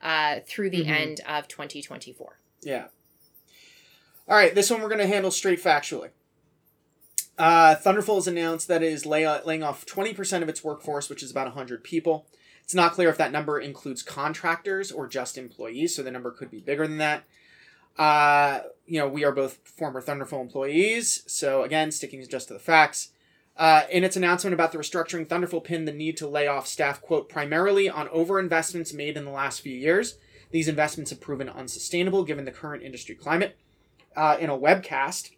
[0.01, 0.91] uh, through the Mhm.
[0.91, 2.39] end of 2024.
[2.63, 2.89] Yeah.
[4.29, 6.11] All right, this one we're going to handle straight factually.
[7.39, 11.23] Uh, Thunderful has announced that it is lay- laying off 20% of its workforce, which
[11.23, 12.27] is about 100 people.
[12.65, 16.51] It's not clear if that number includes contractors or just employees, so the number could
[16.51, 17.23] be bigger than that.
[17.97, 22.61] Uh, you know, we are both former Thunderful employees, so again, sticking just to the
[22.61, 23.11] facts.
[23.57, 27.01] Uh, in its announcement about the restructuring, Thunderful pinned the need to lay off staff,
[27.01, 30.19] quote, primarily on overinvestments made in the last few years.
[30.51, 33.57] These investments have proven unsustainable given the current industry climate.
[34.17, 35.31] Uh, in a webcast,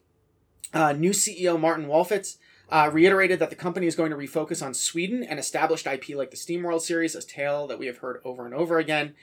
[0.73, 2.37] uh, new CEO Martin Walfisz
[2.71, 6.31] uh, reiterated that the company is going to refocus on Sweden and established IP like
[6.31, 9.15] the SteamWorld series, a tale that we have heard over and over again.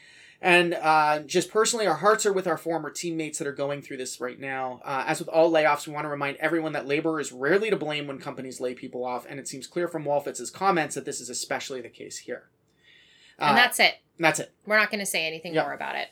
[0.41, 3.97] And uh, just personally, our hearts are with our former teammates that are going through
[3.97, 4.81] this right now.
[4.83, 7.77] Uh, as with all layoffs, we want to remind everyone that labor is rarely to
[7.77, 11.21] blame when companies lay people off, and it seems clear from Walfisz's comments that this
[11.21, 12.49] is especially the case here.
[13.39, 13.95] Uh, And that's it.
[14.19, 14.53] that's it.
[14.65, 15.63] We're not going to say anything Yep.
[15.65, 16.09] more about it.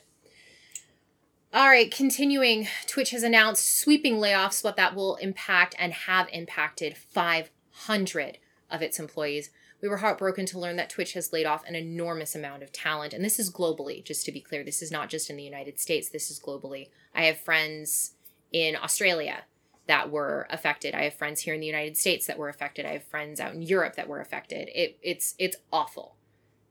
[1.54, 6.96] All right, continuing, Twitch has announced sweeping layoffs, what that will impact and have impacted
[6.96, 9.50] 500 of its employees.
[9.80, 13.12] We were heartbroken to learn that Twitch has laid off an enormous amount of talent,
[13.12, 14.64] and this is globally, just to be clear.
[14.64, 16.88] This is not just in the United States, this is globally.
[17.14, 18.14] I have friends
[18.50, 19.44] in Australia
[19.86, 20.92] that were affected.
[20.92, 22.84] I have friends here in the United States that were affected.
[22.84, 24.70] I have friends out in Europe that were affected.
[24.74, 26.16] It, it's it's awful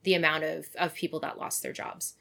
[0.04, 2.16] the amount of, of people that lost their jobs.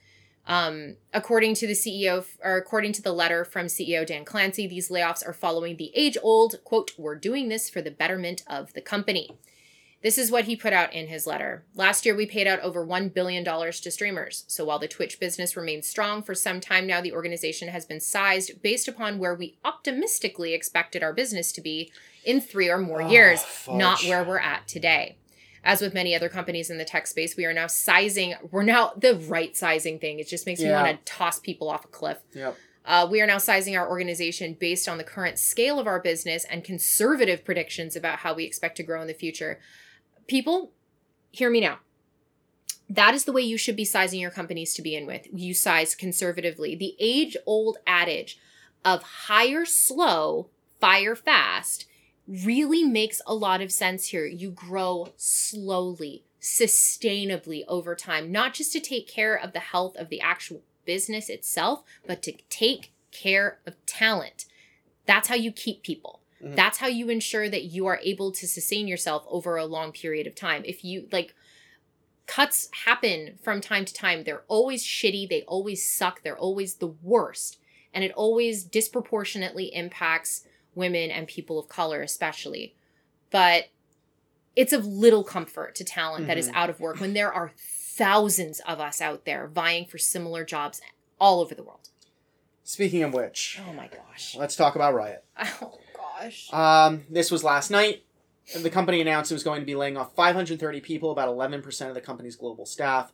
[0.47, 4.89] Um, according to the CEO, or according to the letter from CEO Dan Clancy, these
[4.89, 8.81] layoffs are following the age old quote, we're doing this for the betterment of the
[8.81, 9.31] company.
[10.03, 11.65] This is what he put out in his letter.
[11.77, 14.45] Last year, we paid out over $1 billion to streamers.
[14.49, 18.01] So while the Twitch business remains strong for some time now, the organization has been
[18.01, 21.93] sized based upon where we optimistically expected our business to be
[22.25, 23.77] in three or more Oh, years, fudge.
[23.79, 25.19] not where we're at today.
[25.65, 28.93] As with many other companies in the tech space, we are now sizing, we're now
[28.97, 30.19] the right sizing thing.
[30.19, 32.19] It just makes me want to toss people off a cliff.
[32.35, 32.57] Yep.
[32.85, 36.45] Uh, we are now sizing our organization based on the current scale of our business
[36.47, 39.61] and conservative predictions about how we expect to grow in the future.
[40.27, 40.73] People,
[41.31, 41.79] hear me now.
[42.91, 45.29] That is the way you should be sizing your companies to begin with.
[45.33, 46.75] You size conservatively.
[46.75, 48.39] The age old adage
[48.85, 50.49] of hire slow,
[50.81, 51.87] fire fast
[52.27, 54.27] really makes a lot of sense here.
[54.27, 60.09] You grow slowly, sustainably over time, not just to take care of the health of
[60.09, 64.47] the actual business itself, but to take care of talent.
[65.07, 66.21] That's how you keep people.
[66.43, 66.57] Mhm.
[66.57, 70.27] That's how you ensure that you are able to sustain yourself over a long period
[70.27, 70.65] of time.
[70.65, 71.35] If you like,
[72.27, 74.25] cuts happen from time to time.
[74.25, 75.29] They're always shitty.
[75.29, 76.23] They always suck.
[76.23, 77.59] They're always the worst.
[77.93, 80.45] And it always disproportionately impacts
[80.75, 82.75] women and people of color, especially.
[83.31, 83.69] But
[84.55, 86.55] it's of little comfort to talent that is Mhm.
[86.55, 90.81] out of work when there are thousands of us out there vying for similar jobs
[91.21, 91.89] all over the world.
[92.65, 94.35] Speaking of which, Oh my gosh.
[94.37, 95.25] let's talk about Riot.
[95.63, 96.53] Oh gosh.
[96.53, 98.05] Um, this was last night.
[98.57, 101.95] The company announced it was going to be laying off 530 people, about 11% of
[101.95, 103.13] the company's global staff,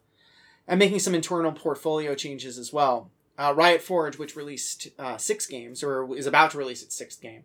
[0.67, 3.11] and making some internal portfolio changes as well.
[3.39, 7.21] Uh, Riot Forge, which released uh, six games, or is about to release its sixth
[7.21, 7.45] game,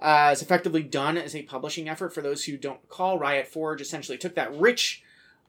[0.00, 2.14] uh, is effectively done as a publishing effort.
[2.14, 5.02] For those who don't recall, Riot Forge essentially took that rich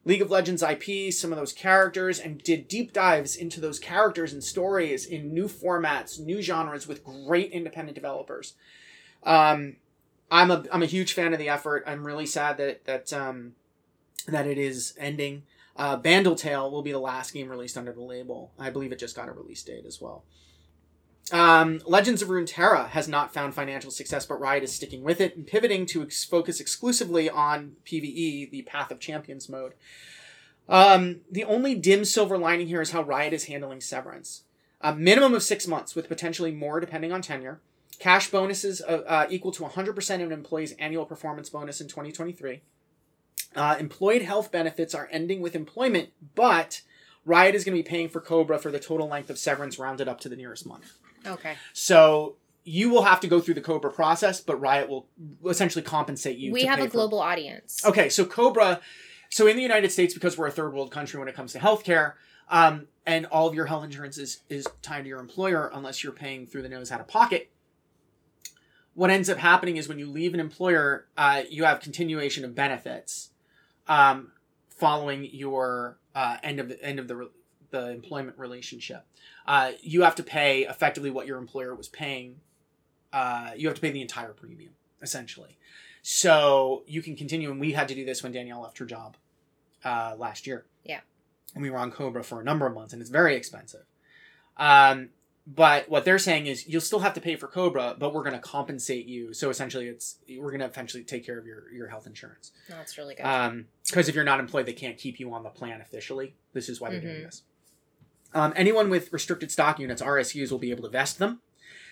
[0.06, 4.34] League of Legends IP, some of those characters, and did deep dives into those characters
[4.34, 8.53] and stories in new formats, new genres with great independent developers.
[9.24, 9.78] Um,
[10.30, 11.84] I'm a I'm a huge fan of the effort.
[11.88, 13.53] I'm really sad that that um,
[14.28, 15.44] that it is ending.
[15.76, 18.52] Uh, Bandle Tale will be the last game released under the label.
[18.57, 20.23] I believe it just got a release date as well.
[21.31, 25.35] Um, Legends of Runeterra has not found financial success, but Riot is sticking with it
[25.35, 29.73] and pivoting to ex- focus exclusively on PvE, the Path of Champions mode.
[30.69, 34.43] Um, the only dim silver lining here is how Riot is handling severance.
[34.81, 37.60] A minimum of six months, with potentially more depending on tenure.
[37.97, 42.61] Cash bonuses uh, uh, equal to 100% of an employee's annual performance bonus in 2023.
[43.56, 46.82] Uh, employed health benefits are ending with employment, but
[47.26, 50.07] Riot is going to be paying for Cobra for the total length of severance rounded
[50.07, 50.98] up to the nearest month.
[51.26, 51.56] Okay.
[51.73, 55.07] So you will have to go through the Cobra process, but Riot will
[55.48, 56.52] essentially compensate you.
[56.52, 57.86] We have a for- global audience.
[57.86, 58.82] Okay, so Cobra,
[59.30, 61.60] so in the United States, because we're a third world country when it comes to
[61.60, 62.14] healthcare,
[62.49, 66.14] um, and all of your health insurance is, is tied to your employer unless you're
[66.14, 67.52] paying through the nose out of pocket.
[68.94, 72.56] What ends up happening is when you leave an employer, uh, you have continuation of
[72.56, 73.32] benefits
[73.88, 74.32] um,
[74.70, 77.30] following your uh, end of the end of the
[77.72, 79.06] the employment relationship.
[79.45, 82.38] Uh, you have to pay effectively what your employer was paying.
[83.12, 85.57] Uh, you have to pay the entire premium essentially.
[86.02, 89.18] So you can continue, and we had to do this when Danielle left her job
[89.84, 90.66] uh, last year.
[90.84, 90.99] Yeah.
[91.53, 93.86] And we were on Cobra for a number of months, and it's very expensive.
[94.57, 95.10] Um,
[95.48, 98.34] but what they're saying is you'll still have to pay for Cobra, but we're going
[98.34, 99.34] to compensate you.
[99.34, 102.52] So essentially, it's we're going to eventually take care of your your health insurance.
[102.70, 103.24] No, that's really good.
[103.26, 106.36] Um, because if you're not employed, they can't keep you on the plan officially.
[106.54, 107.26] This is why they're doing Mhm.
[107.26, 107.44] this.
[108.34, 111.42] Um, anyone with restricted stock units, RSUs, will be able to vest them.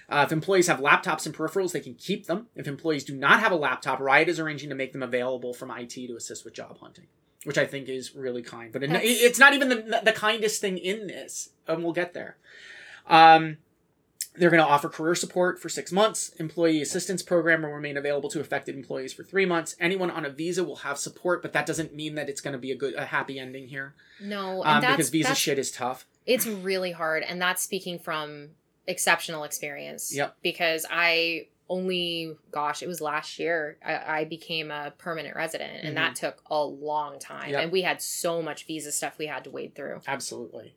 [0.09, 2.47] Uh, if employees have laptops and peripherals, they can keep them.
[2.55, 5.71] If employees do not have a laptop, Riot is arranging to make them available from
[5.71, 7.07] IT to assist with job hunting,
[7.45, 8.73] which I think is really kind.
[8.73, 12.35] But it, it's not even the, the kindest thing in this, and we'll get there.
[13.07, 13.57] Um,
[14.35, 16.29] they're going to offer career support for six months.
[16.39, 19.75] Employee assistance program will remain available to affected employees for three months.
[19.79, 22.57] Anyone on a visa will have support, but that doesn't mean that it's going to
[22.59, 23.93] be a good, a happy ending here.
[24.19, 26.07] no, and Um, that's because visa shit is tough.
[26.25, 28.49] it's really hard and that's speaking from
[28.87, 30.37] exceptional experience Yep.
[30.41, 35.95] because i only gosh it was last year i, I became a permanent resident and
[35.97, 37.51] that took a long time Mm-hmm.
[37.51, 37.63] Yep.
[37.63, 40.73] and we had so much visa stuff we had to wade through Absolutely.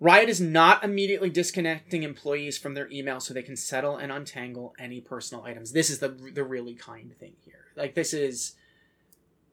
[0.00, 4.74] Riot is not immediately disconnecting employees from their email so they can settle and untangle
[4.78, 5.72] any personal items.
[5.72, 7.66] This is the the really kind thing here.
[7.76, 8.54] Like this is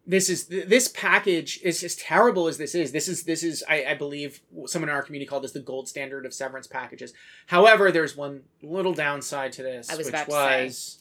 [0.06, 2.92] this is this package is as terrible as this is.
[2.92, 5.88] This is this is I, I believe someone in our community called this the gold
[5.88, 7.14] standard of severance packages.
[7.48, 10.66] However, there's one little downside to this, I was which about to say.
[10.66, 11.00] was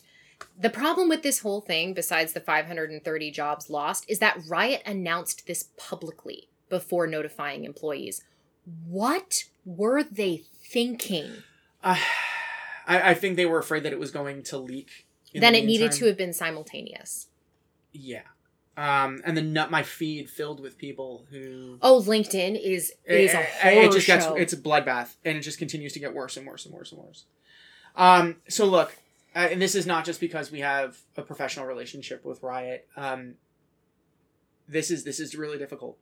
[0.59, 5.47] the problem with this whole thing besides the 530 jobs lost is that riot announced
[5.47, 8.23] this publicly before notifying employees
[8.87, 11.43] what were they thinking
[11.83, 11.97] uh,
[12.87, 15.07] I, I think they were afraid that it was going to leak.
[15.33, 17.29] then the it needed to have been simultaneous
[17.93, 18.23] Yeah.
[18.77, 23.41] Um, and then nut my feed filled with people who oh linkedin is is a
[23.41, 24.35] it, horror it just gets show.
[24.35, 27.01] it's a bloodbath and it just continues to get worse and worse and worse and
[27.01, 27.25] worse.
[27.97, 28.97] Um, so look,
[29.37, 32.89] uh, and this is not just because we have a professional relationship with Riot.
[32.97, 33.35] Um,
[34.69, 35.97] this is this is really difficult.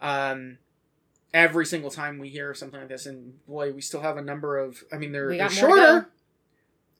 [0.00, 0.58] Um,
[1.36, 4.56] every single time we hear something like this, and boy, we still have a number
[4.56, 4.82] of.
[4.90, 6.10] I mean, they're they're got more to shorter.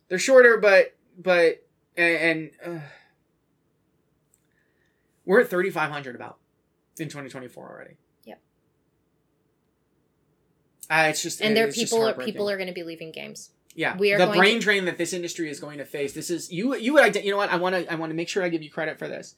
[0.09, 2.81] They're shorter, but but and, and uh,
[5.25, 6.37] we're at thirty five hundred about
[6.99, 7.97] in twenty twenty four already.
[8.25, 8.41] Yep.
[10.91, 13.51] Uh, it's just and there it's people are people are going to be leaving games
[13.75, 16.13] yeah we are the brain to- drain that this industry is going to face.
[16.13, 18.15] This is you you would ide- you know what I want to I want to
[18.15, 19.35] make sure I give you credit for this.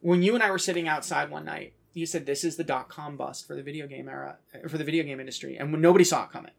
[0.00, 2.88] When you and I were sitting outside one night, you said this is the dot
[2.88, 6.04] com bust for the video game era for the video game industry, and when nobody
[6.04, 6.52] saw it coming,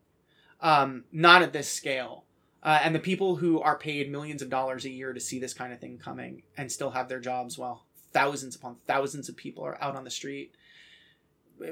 [0.61, 2.23] um, not at this scale.
[2.63, 5.53] Uh, and the people who are paid millions of dollars a year to see this
[5.53, 9.63] kind of thing coming and still have their jobs while thousands upon thousands of people
[9.63, 10.55] are out on the street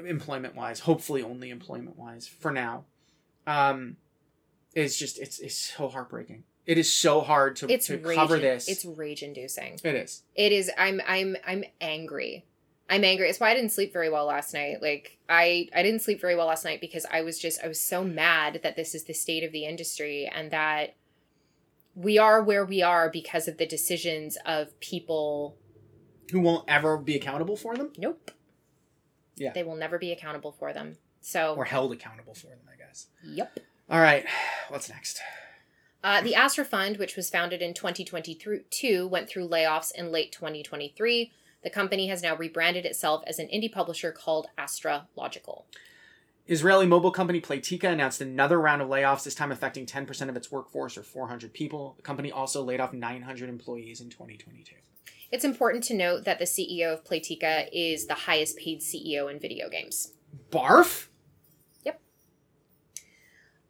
[0.06, 2.84] employment wise hopefully only employment wise for now.
[3.46, 3.96] Um
[4.74, 6.44] it's just it's it's so heartbreaking.
[6.66, 8.68] It is so hard to, it's to rage cover this.
[8.68, 10.22] it's rage inducing it is.
[10.34, 12.44] It is i'm i'm i'm angry
[12.88, 13.28] i'm angry.
[13.28, 14.82] It's why i didn't sleep very well last night.
[14.82, 17.80] Like i i didn't sleep very well last night because i was just i was
[17.80, 20.94] so mad that this is the state of the industry and that
[21.94, 25.56] we are where we are because of the decisions of people
[26.30, 27.92] who won't ever be accountable for them?
[27.96, 28.32] Nope.
[29.36, 29.52] Yeah.
[29.52, 30.96] they will never be accountable for them.
[31.20, 33.08] So or held accountable for them i guess.
[33.24, 34.26] Yep all right.
[34.68, 35.20] What's next?
[36.02, 41.32] Uh, the Astra Fund, which was founded in 2022, went through layoffs in late 2023.
[41.62, 45.66] The company has now rebranded itself as an indie publisher called Astra Logical.
[46.48, 50.52] Israeli mobile company Playtika announced another round of layoffs, this time affecting 10% of its
[50.52, 51.94] workforce or 400 people.
[51.96, 54.76] The company also laid off 900 employees in 2022.
[55.32, 59.40] It's important to note that the CEO of Playtika is the highest paid CEO in
[59.40, 60.12] video games.
[60.50, 61.08] Barf?
[61.84, 62.00] Yep.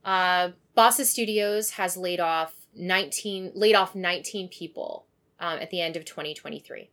[0.04, 5.06] Uh, Bosses Studios has laid off 19 laid off 19 people
[5.40, 6.90] um, at the end of 2023.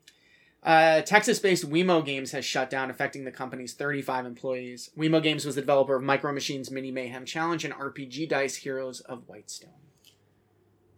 [0.63, 4.89] Uh, Texas-based Wemo Games has shut down, affecting the company's 35 employees.
[4.97, 9.01] Wemo Games was the developer of Micro Machines Mini Mayhem Challenge and RPG Dice Heroes
[9.01, 9.71] of Whitestone.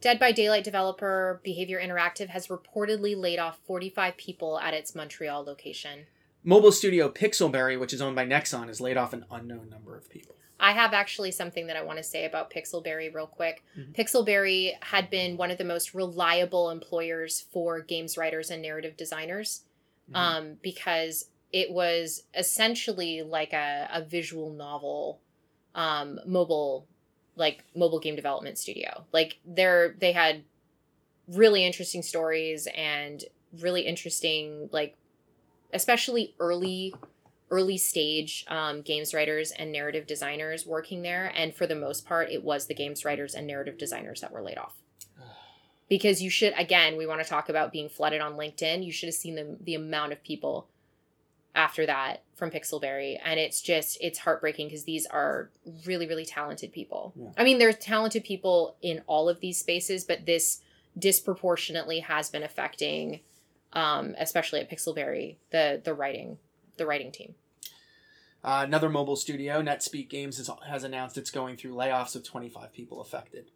[0.02, 5.44] Dead by Daylight developer Behaviour Interactive has reportedly laid off 45 people at its Montreal
[5.44, 6.06] location.
[6.44, 10.08] Mobile studio Pixelberry, which is owned by Nexon, has laid off an unknown number of
[10.12, 10.36] people.
[10.60, 13.64] I have actually something that I want to say about Pixelberry real quick.
[13.78, 13.94] Mhm.
[13.94, 19.64] Pixelberry had been one of the most reliable employers for games writers and narrative designers
[20.12, 20.16] Mhm.
[20.16, 25.20] um, because it was essentially like a, a visual novel
[25.74, 26.88] um, mobile
[27.36, 30.44] like mobile game development studio like they're they had
[31.28, 33.26] really interesting stories and
[33.60, 34.96] really interesting like
[35.74, 36.94] especially early
[37.52, 42.32] early stage um, games writers and narrative designers working there and for the most part
[42.32, 44.76] it was the games writers and narrative designers that were laid off.
[45.88, 48.84] Because you should again we want to talk about being flooded on linkedin.
[48.84, 50.68] You should have seen the, the amount of people
[51.56, 55.50] after that from pixelberry and it's just it's heartbreaking because these are
[55.86, 57.14] really really talented people.
[57.16, 57.30] Yeah.
[57.38, 60.62] i mean there's talented people in all of these spaces but this
[60.98, 63.22] disproportionately has been affecting
[63.74, 66.38] um, especially at pixelberry the the writing
[66.78, 67.36] the writing team
[68.44, 72.72] Uh, another mobile studio, NetSpeak Games, has, has announced it's going through layoffs of 25
[72.74, 73.50] people affected.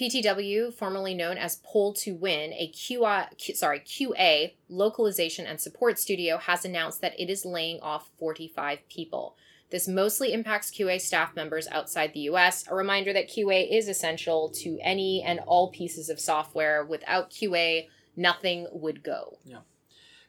[0.00, 5.98] PTW, formerly known as Pole to Win, a QA, Q, sorry, QA localization and support
[5.98, 9.36] studio, has announced that it is laying off 45 people.
[9.70, 12.64] This mostly impacts QA staff members outside the US.
[12.68, 16.84] A reminder that QA is essential to any and all pieces of software.
[16.84, 19.38] Without QA, nothing would go.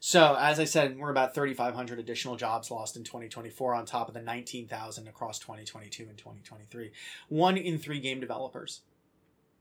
[0.03, 4.15] So, as I said, we're about 3,500 additional jobs lost in 2024 on top of
[4.15, 6.89] the 19,000 across 2022 and 2023.
[7.29, 8.81] One in three game developers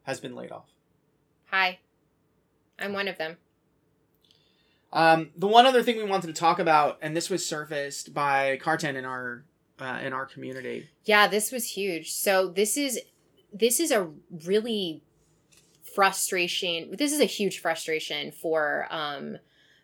[0.05, 0.71] has been laid off.
[1.51, 1.81] Hi,
[2.79, 3.37] I'm one of them.
[4.95, 8.59] Um, the one other thing we wanted to talk about, and this was surfaced by
[8.63, 9.45] Carten in our
[9.79, 10.89] uh, in our community.
[11.05, 12.13] Yeah, this was huge.
[12.13, 12.99] So this is
[13.53, 14.09] this is a
[14.47, 15.03] really
[15.95, 16.97] frustration.
[16.97, 19.37] This is a huge frustration for um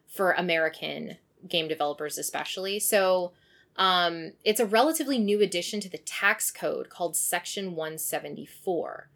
[0.06, 1.16] for American
[1.48, 2.78] game developers especially.
[2.78, 3.32] So
[3.76, 9.08] um it's a relatively new addition to the tax code called Section 174.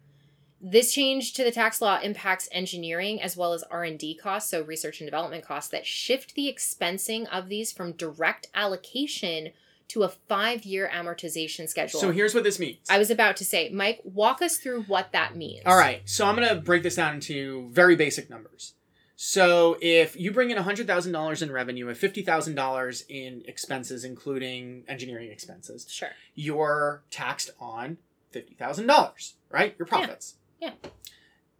[0.63, 5.01] This change to the tax law impacts engineering as well as R&D costs, so research
[5.01, 9.53] and development costs that shift the expensing of these from direct allocation
[9.87, 11.99] to a 5-year amortization schedule.
[11.99, 12.77] So here's what this means.
[12.91, 15.63] I was about to say, Mike, walk us through what that means.
[15.65, 18.75] All right, so I'm gonna break this down into very basic numbers.
[19.23, 25.85] So if you bring in $100,000 in revenue and $50,000 in expenses, including engineering expenses,
[25.87, 26.09] Sure.
[26.33, 27.99] you're taxed on
[28.33, 29.75] $50,000, right?
[29.77, 30.37] Your profits.
[30.59, 30.71] Yeah.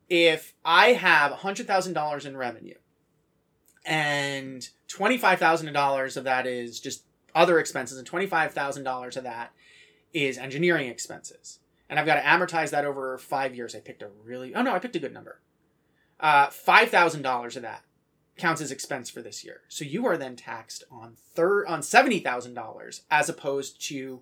[0.09, 2.79] If I have $100,000 in revenue
[3.85, 7.03] and $25,000 of that is just
[7.35, 9.51] other expenses and $25,000 of that
[10.15, 11.59] is engineering expenses.
[11.87, 13.75] And I've got to amortize that over five years.
[13.75, 15.41] I picked a really, oh no, I picked a good number.
[16.21, 17.83] Uh, $5,000 of that
[18.37, 19.61] counts as expense for this year.
[19.67, 24.21] So you are then taxed on third on $70,000 as opposed to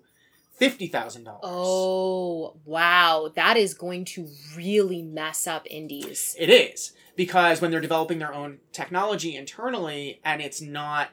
[0.60, 1.40] $50,000.
[1.42, 3.30] Oh, wow.
[3.34, 6.36] That is going to really mess up indies.
[6.38, 11.10] It is because when they're developing their own technology internally and it's not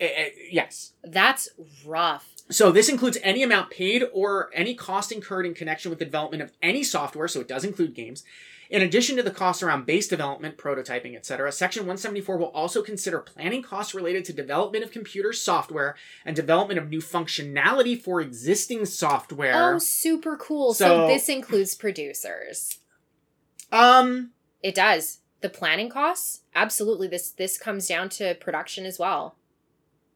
[0.00, 0.92] eh, eh, yes.
[1.04, 1.48] That's
[1.86, 2.34] rough.
[2.50, 6.42] So this includes any amount paid or any cost incurred in connection with the development
[6.42, 8.24] of any software, so it does include games.
[8.70, 13.18] In addition to the costs around base development, prototyping, etc., Section 174 will also consider
[13.18, 18.84] planning costs related to development of computer software and development of new functionality for existing
[18.84, 19.74] software.
[19.74, 20.74] Oh, super cool.
[20.74, 22.78] So, So- this includes producers.
[23.72, 24.32] um
[24.62, 25.20] It does.
[25.40, 26.40] The planning costs?
[26.54, 27.06] Absolutely.
[27.08, 29.36] This this comes down to production as well.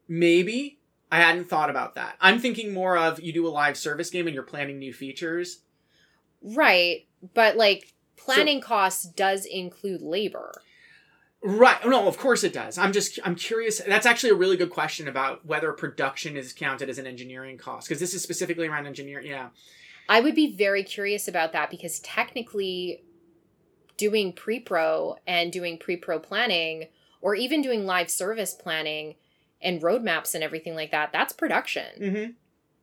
[0.07, 0.79] Maybe.
[1.11, 2.17] I hadn't thought about that.
[2.19, 5.61] I'm thinking more of you do a live service game and you're planning new features.
[6.41, 7.05] Right.
[7.33, 7.93] But like
[8.23, 10.53] planning costs does include labor.
[11.41, 11.77] Right.
[11.85, 12.77] No, of course it does.
[12.77, 13.81] I'm just I'm curious.
[13.81, 17.87] That's actually a really good question about whether production is counted as an engineering cost
[17.87, 19.27] because this is specifically around engineering.
[19.27, 19.49] Yeah.
[20.07, 23.03] I would be very curious about that because technically
[23.97, 26.87] doing pre-pro and doing pre-pro planning
[27.21, 29.15] or even doing live service planning
[29.61, 31.85] and roadmaps and everything like that, that's production.
[31.99, 32.31] Mm-hmm.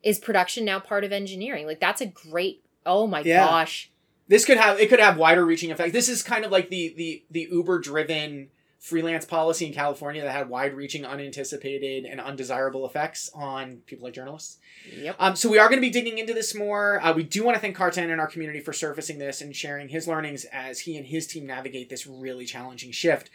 [0.02, 1.66] Is production now part of engineering?
[1.66, 3.46] Like that's a great Oh my Yeah.
[3.46, 3.90] gosh.
[4.30, 5.92] This could have it could have wider reaching effects.
[5.92, 8.48] This is kind of like the the the Uber driven
[8.78, 14.56] freelance policy in California that had wide-reaching, unanticipated, and undesirable effects on people like journalists.
[14.96, 15.16] Yep.
[15.18, 16.98] Um, so we are going to be digging into this more.
[17.02, 19.88] Uh, we do want to thank Cartan and our community for surfacing this and sharing
[19.88, 23.28] his learnings as he and his team navigate this really challenging shift.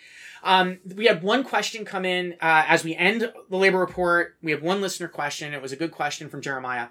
[0.43, 4.37] Um, we had one question come in uh, as we end the labor report.
[4.41, 5.53] We have one listener question.
[5.53, 6.87] It was a good question from Jeremiah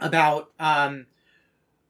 [0.00, 0.50] about.
[0.58, 1.06] Um,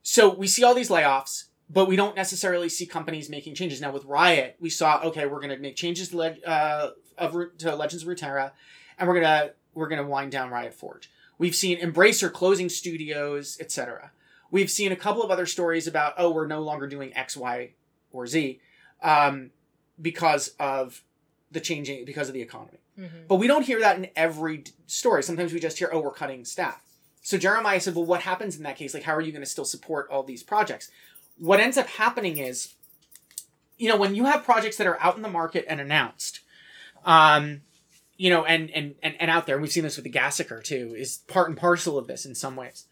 [0.07, 3.81] so we see all these layoffs, but we don't necessarily see companies making changes.
[3.81, 7.35] Now with Riot, we saw okay, we're going to make changes to, Le- uh, of
[7.57, 8.51] to Legends of Runeterra,
[8.99, 11.09] and we're gonna we're gonna wind down Riot Forge.
[11.39, 14.11] We've seen Embracer closing studios, etc.
[14.51, 17.71] We've seen a couple of other stories about oh, we're no longer doing X, Y,
[18.11, 18.59] or Z
[19.01, 19.49] um,
[19.99, 21.03] because of
[21.51, 22.77] the changing because of the economy.
[22.99, 23.27] Mhm.
[23.27, 25.23] But we don't hear that in every story.
[25.23, 26.81] Sometimes we just hear, oh, we're cutting staff.
[27.25, 28.93] So Jeremiah said, well, what happens in that case?
[28.93, 30.91] Like, how are you going to still support all these projects?
[31.39, 32.75] What ends up happening is,
[33.79, 36.41] you know, when you have projects that are out in the market and announced,
[37.03, 37.61] um,
[38.15, 40.63] you know, and, and, and, and out there, and we've seen this with the Gassiker
[40.63, 42.85] too, is part and parcel of this in some ways.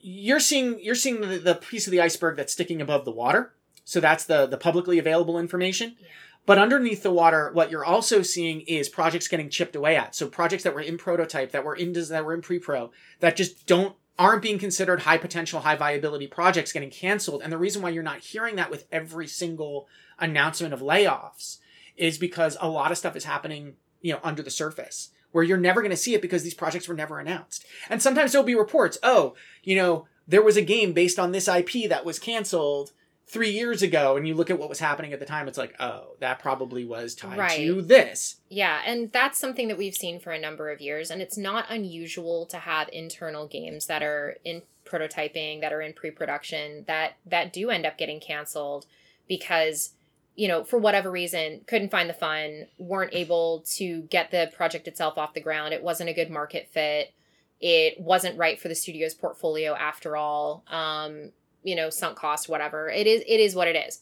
[0.00, 3.52] You're seeing you're seeing the, the piece of the iceberg that's sticking above the water.
[3.84, 5.96] So that's the the publicly available information.
[6.00, 6.06] Yeah.
[6.46, 10.14] But underneath the water, what you're also seeing is projects getting chipped away at.
[10.14, 12.90] So projects that were in prototype, that were in that were in pre-pro,
[13.20, 17.40] that just don't aren't being considered high potential, high viability projects getting canceled.
[17.42, 19.88] And the reason why you're not hearing that with every single
[20.18, 21.58] announcement of layoffs
[21.96, 25.56] is because a lot of stuff is happening, you know, under the surface where you're
[25.56, 27.64] never going to see it because these projects were never announced.
[27.88, 31.48] And sometimes there'll be reports, oh, you know, there was a game based on this
[31.48, 32.92] IP that was canceled
[33.30, 35.74] three years ago, and you look at what was happening at the time, it's like,
[35.78, 37.56] oh, that probably was tied Right.
[37.58, 38.36] to this.
[38.48, 41.66] Yeah, and that's something that we've seen for a number of years, and it's not
[41.70, 47.52] unusual to have internal games that are in prototyping, that are in pre-production, that that
[47.52, 48.86] do end up getting canceled
[49.28, 49.90] because
[50.34, 54.88] you know for whatever reason couldn't find the fun, weren't able to get the project
[54.88, 55.72] itself off the ground.
[55.72, 57.12] It wasn't a good market fit.
[57.60, 60.64] It wasn't right for the studio's portfolio after all.
[60.66, 61.30] Um,
[61.62, 62.88] you know, sunk cost, whatever.
[62.88, 63.22] It is.
[63.26, 64.00] It is what it is.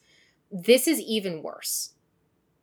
[0.51, 1.93] This is even worse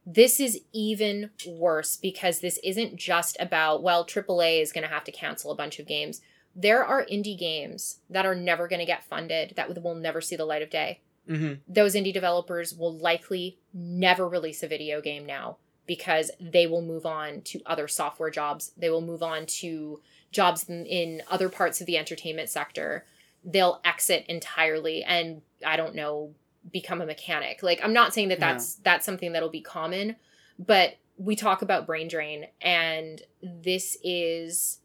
[0.06, 5.04] this is even worse because this isn't just about well AAA is going to have
[5.06, 6.22] to cancel a bunch of games.
[6.56, 10.36] There are indie games that are never going to get funded that will never see
[10.36, 11.02] the light of day.
[11.30, 11.54] Mm-hmm.
[11.68, 15.58] Those indie developers will likely never release a video game now
[15.88, 18.72] because they will move on to other software jobs.
[18.78, 20.02] They will move on to
[20.32, 23.06] jobs in, in other parts of the entertainment sector.
[23.46, 26.34] They'll exit entirely and I don't know
[26.72, 27.62] become a mechanic.
[27.62, 30.16] Like I'm not saying that that's that's something that'll be common,
[30.58, 34.80] but we talk about brain drain and this is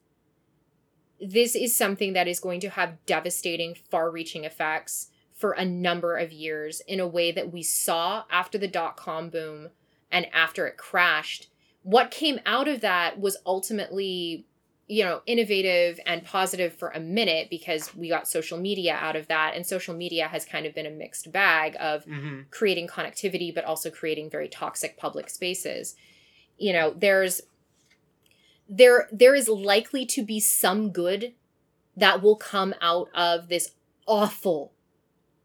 [1.20, 6.32] this is something that is going to have devastating far-reaching effects for a number of
[6.32, 9.68] years in a way that we saw after the dot-com boom
[10.10, 11.48] and after it crashed.
[11.82, 14.46] What came out of that was ultimately
[14.90, 19.28] you know, innovative and positive for a minute because we got social media out of
[19.28, 19.54] that.
[19.54, 22.40] And social media has kind of been a mixed bag of Mm-hmm.
[22.50, 25.94] creating connectivity, but also creating very toxic public spaces.
[26.58, 27.40] You know, there's
[28.68, 31.34] there there is likely to be some good
[31.96, 33.72] that will come out of this
[34.06, 34.72] awful,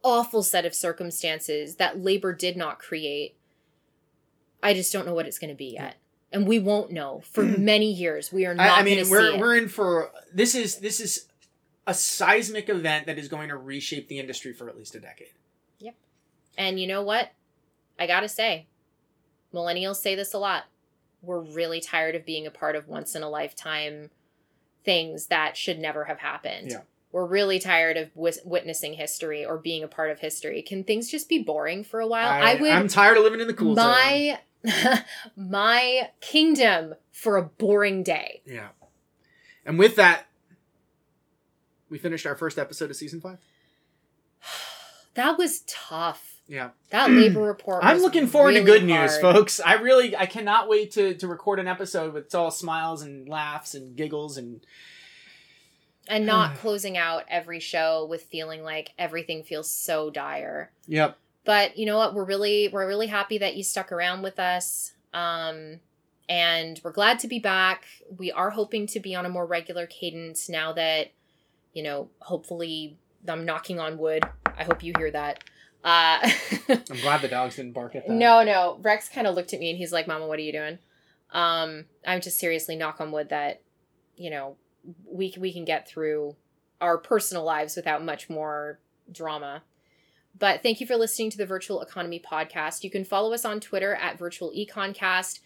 [0.02, 3.36] awful set of circumstances that labor did not create.
[4.64, 5.98] I just don't know what it's going to be yet.
[6.32, 7.64] And we won't know for hmm.
[7.64, 8.34] many years.
[8.34, 11.28] We are not I, I mean, we're we're in for this is this is
[11.88, 15.34] a seismic event that is going to reshape the industry for at least a decade.
[15.80, 15.96] Yep.
[16.58, 17.32] And you know what?
[18.00, 18.68] I gotta say,
[19.54, 20.66] millennials say this a lot.
[21.22, 24.10] We're really tired of being a part of once in a lifetime
[24.84, 26.72] things that should never have happened.
[26.72, 26.82] Yeah.
[27.12, 30.62] We're really tired of wis- witnessing history or being a part of history.
[30.62, 32.28] Can things just be boring for a while?
[32.28, 32.70] I, would.
[32.70, 34.38] I'm tired of living in the cool zone.
[34.66, 35.04] My
[35.36, 38.42] my kingdom for a boring day.
[38.46, 38.70] Yeah.
[39.66, 40.28] And with that,
[41.90, 43.40] we finished our first episode of season five.
[45.16, 46.42] That was tough.
[46.46, 46.72] Yeah.
[46.90, 47.86] That labor report.
[47.86, 49.62] I'm looking forward to really good news, folks.
[49.62, 53.74] I really I cannot wait to to record an episode with all smiles and laughs
[53.74, 54.60] and giggles and
[56.08, 60.72] and not closing out every show with feeling like everything feels so dire.
[60.88, 61.18] Yep.
[61.46, 62.14] But you know what?
[62.14, 64.94] We're really we're really happy that you stuck around with us.
[65.14, 65.80] Um
[66.28, 67.86] and we're glad to be back.
[68.18, 71.12] We are hoping to be on a more regular cadence now that
[71.74, 72.98] you know, hopefully
[73.28, 74.24] I'm knocking on wood.
[74.58, 75.44] I hope you hear that.
[75.84, 76.30] Uh
[76.70, 78.14] I'm glad the dogs didn't bark at that.
[78.14, 78.80] No, no.
[78.82, 80.80] Rex kind of looked at me and he's like, "Mama, what are you doing?"
[81.32, 83.62] Um, I'm just seriously knock on wood that,
[84.16, 84.56] you know,
[85.06, 86.36] we we can get through
[86.80, 88.80] our personal lives without much more
[89.12, 89.64] drama.
[90.38, 92.84] But thank you for listening to the Virtual Economy podcast.
[92.84, 95.40] You can follow us on Twitter at Virtual Econcast.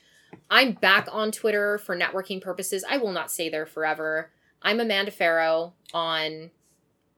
[0.49, 2.83] I'm back on Twitter for networking purposes.
[2.89, 4.31] I will not stay there forever.
[4.61, 6.51] I'm Amanda Farough on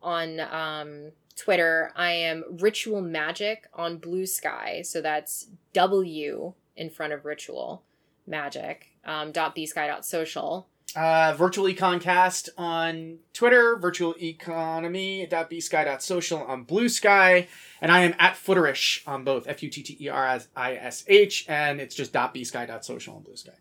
[0.03, 1.91] on um, Twitter.
[1.95, 4.81] I am Ritual Magic on Blue Sky.
[4.83, 7.83] So that's W in front of Ritual
[8.27, 8.89] Magic.
[9.05, 10.67] Um, dot bsky dot social.
[10.93, 17.47] Uh, Virtual Econcast on Twitter, Virtual Economy.bsky.social on Blue Sky,
[17.79, 21.05] and I am at Futterish on both F U T T E R I S
[21.07, 23.53] H, and it's just .bsky.social on Blue Sky.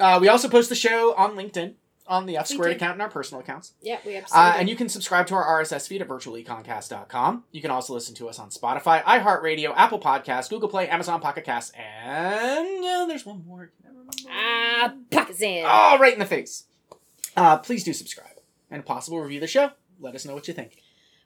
[0.00, 1.74] Uh, we also post the show on LinkedIn
[2.08, 3.74] on the F Squared account and our personal accounts.
[3.80, 4.50] Yeah, we absolutely.
[4.50, 7.44] Uh, and you can subscribe to our RSS feed at virtualeconcast.com.
[7.52, 11.44] You can also listen to us on Spotify, iHeartRadio, Apple Podcasts, Google Play, Amazon Pocket
[11.44, 13.70] Casts, and uh, there's one more.
[14.28, 14.94] Ah,
[15.40, 15.64] in.
[15.66, 16.64] Oh, right in the face.
[17.36, 18.38] Uh, please do subscribe
[18.70, 19.70] and if possible review the show.
[20.00, 20.78] Let us know what you think.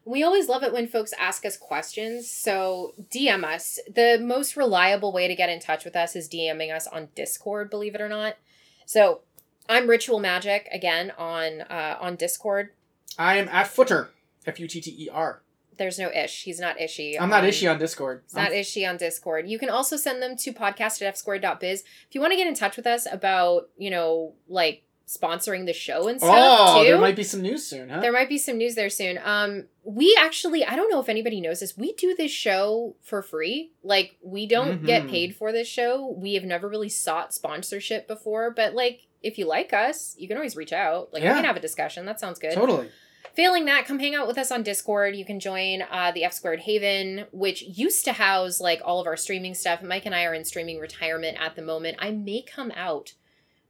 [0.05, 2.31] We always love it when folks ask us questions.
[2.31, 3.81] So DM us.
[3.93, 7.70] The most reliable way to get in touch with us is DMing us on Discord,
[7.70, 8.36] believe it or not.
[8.85, 9.23] So
[9.69, 12.70] I'm Ritual Magic again on uh, on Discord.
[13.19, 14.09] I am at Futter,
[14.47, 15.43] F U T T E R.
[15.78, 16.44] There's no ish.
[16.44, 17.16] He's not ishy.
[17.20, 18.23] I'm not ishy on Discord.
[18.24, 19.48] It's not ishy on Discord.
[19.48, 21.81] You can also send them to podcast at fsquared.biz.
[22.09, 25.73] If you want to get in touch with us about, you know, like sponsoring the
[25.73, 26.89] show and stuff oh, too.
[26.89, 28.01] there might be some news soon, huh?
[28.01, 29.20] There might be some news there soon.
[29.24, 31.77] Um, we actually, I don't know if anybody knows this.
[31.77, 33.70] We do this show for free.
[33.85, 35.11] Like, we don't get Mhm.
[35.11, 36.09] paid for this show.
[36.19, 38.51] We have never really sought sponsorship before.
[38.51, 41.12] But like, if you like us, you can always reach out.
[41.12, 41.31] Like, Yeah.
[41.35, 42.05] we can have a discussion.
[42.07, 42.53] That sounds good.
[42.55, 42.90] Totally.
[43.35, 45.15] Failing that, come hang out with us on Discord.
[45.16, 49.07] You can join uh, the F Squared Haven, which used to house like all of
[49.07, 49.82] our streaming stuff.
[49.82, 51.97] Mike and I are in streaming retirement at the moment.
[52.01, 53.12] I may come out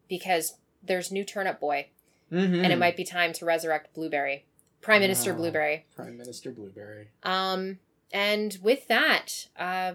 [0.09, 1.89] because there's new Turnip Boy,
[2.33, 2.65] Mm-hmm.
[2.65, 4.45] and it might be time to resurrect Blueberry,
[4.83, 5.37] Prime Minister Oh.
[5.37, 5.87] Blueberry.
[5.95, 7.07] Prime Minister Blueberry.
[7.23, 7.79] Um,
[8.13, 9.93] and with that, uh,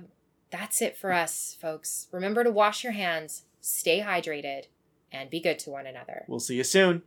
[0.49, 2.07] that's it for us, folks.
[2.13, 4.65] Remember to wash your hands, stay hydrated,
[5.11, 6.23] and be good to one another.
[6.29, 7.01] We'll see you soon.